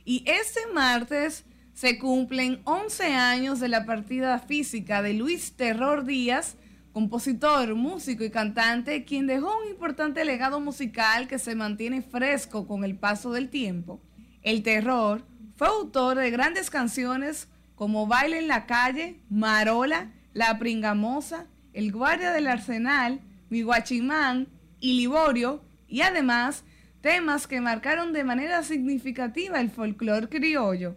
Y 0.06 0.24
este 0.28 0.60
martes 0.74 1.46
se 1.74 1.98
cumplen 1.98 2.62
11 2.66 3.14
años 3.14 3.60
de 3.60 3.70
la 3.70 3.86
partida 3.86 4.38
física 4.40 5.02
de 5.02 5.14
Luis 5.14 5.54
Terror 5.54 6.06
Díaz, 6.06 6.58
compositor, 6.92 7.74
músico 7.76 8.24
y 8.24 8.30
cantante, 8.30 9.06
quien 9.06 9.28
dejó 9.28 9.58
un 9.64 9.70
importante 9.70 10.26
legado 10.26 10.60
musical 10.60 11.28
que 11.28 11.40
se 11.40 11.56
mantiene 11.56 12.02
fresco 12.02 12.68
con 12.68 12.84
el 12.84 12.96
paso 12.96 13.32
del 13.32 13.50
tiempo. 13.50 14.02
El 14.44 14.62
Terror 14.62 15.26
fue 15.56 15.68
autor 15.68 16.18
de 16.18 16.32
grandes 16.32 16.70
canciones 16.70 17.48
como 17.76 18.06
Baile 18.06 18.40
en 18.40 18.48
la 18.48 18.66
calle, 18.66 19.22
Marola, 19.30 20.12
La 20.34 20.60
Pringamosa, 20.60 21.48
El 21.74 21.92
Guardia 21.92 22.32
del 22.32 22.48
Arsenal, 22.48 23.22
Mi 23.50 23.62
Guachimán 23.62 24.48
y 24.80 24.94
Liborio, 24.98 25.64
y 25.88 26.02
además 26.02 26.66
temas 27.04 27.48
que 27.48 27.60
marcaron 27.60 28.14
de 28.14 28.24
manera 28.24 28.64
significativa 28.64 29.60
el 29.60 29.70
folclore 29.70 30.30
criollo. 30.30 30.96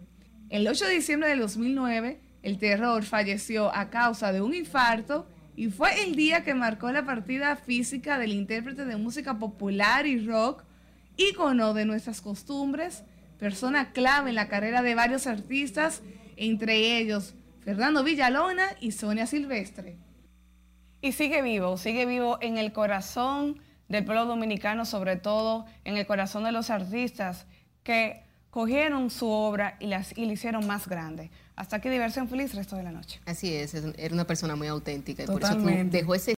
El 0.49 0.65
8 0.65 0.85
de 0.85 0.93
diciembre 0.93 1.27
de 1.27 1.35
2009, 1.35 2.21
el 2.43 2.57
terror 2.57 3.03
falleció 3.03 3.75
a 3.75 3.89
causa 3.89 4.31
de 4.31 4.41
un 4.41 4.55
infarto 4.55 5.27
y 5.57 5.69
fue 5.69 6.05
el 6.05 6.15
día 6.15 6.45
que 6.45 6.53
marcó 6.53 6.89
la 6.93 7.03
partida 7.03 7.57
física 7.57 8.17
del 8.17 8.31
intérprete 8.31 8.85
de 8.85 8.95
música 8.95 9.37
popular 9.37 10.07
y 10.07 10.25
rock, 10.25 10.63
ícono 11.17 11.73
de 11.73 11.83
nuestras 11.83 12.21
costumbres, 12.21 13.03
persona 13.37 13.91
clave 13.91 14.29
en 14.29 14.35
la 14.35 14.47
carrera 14.47 14.81
de 14.83 14.95
varios 14.95 15.27
artistas, 15.27 16.03
entre 16.37 16.99
ellos 16.99 17.35
Fernando 17.65 18.05
Villalona 18.05 18.67
y 18.79 18.93
Sonia 18.93 19.27
Silvestre. 19.27 19.97
Y 21.01 21.11
sigue 21.11 21.41
vivo, 21.41 21.75
sigue 21.75 22.05
vivo 22.05 22.37
en 22.39 22.57
el 22.57 22.71
corazón 22.71 23.59
del 23.89 24.05
pueblo 24.05 24.25
dominicano, 24.25 24.85
sobre 24.85 25.15
todo 25.15 25.65
en 25.85 25.97
el 25.97 26.05
corazón 26.05 26.43
de 26.43 26.51
los 26.51 26.69
artistas 26.69 27.45
que 27.83 28.23
cogieron 28.49 29.09
su 29.09 29.27
obra 29.27 29.77
y, 29.79 29.87
las, 29.87 30.17
y 30.17 30.25
la 30.25 30.33
hicieron 30.33 30.65
más 30.65 30.87
grande. 30.87 31.29
Hasta 31.55 31.77
aquí 31.77 31.89
diversión 31.89 32.27
feliz 32.27 32.53
resto 32.53 32.75
de 32.75 32.83
la 32.83 32.91
noche. 32.91 33.19
Así 33.25 33.53
es, 33.53 33.73
era 33.73 34.13
una 34.13 34.25
persona 34.25 34.55
muy 34.55 34.67
auténtica 34.67 35.23
y 35.23 35.25
por 35.27 35.43
eso 35.43 35.55
dejó 35.55 36.15
ese 36.15 36.25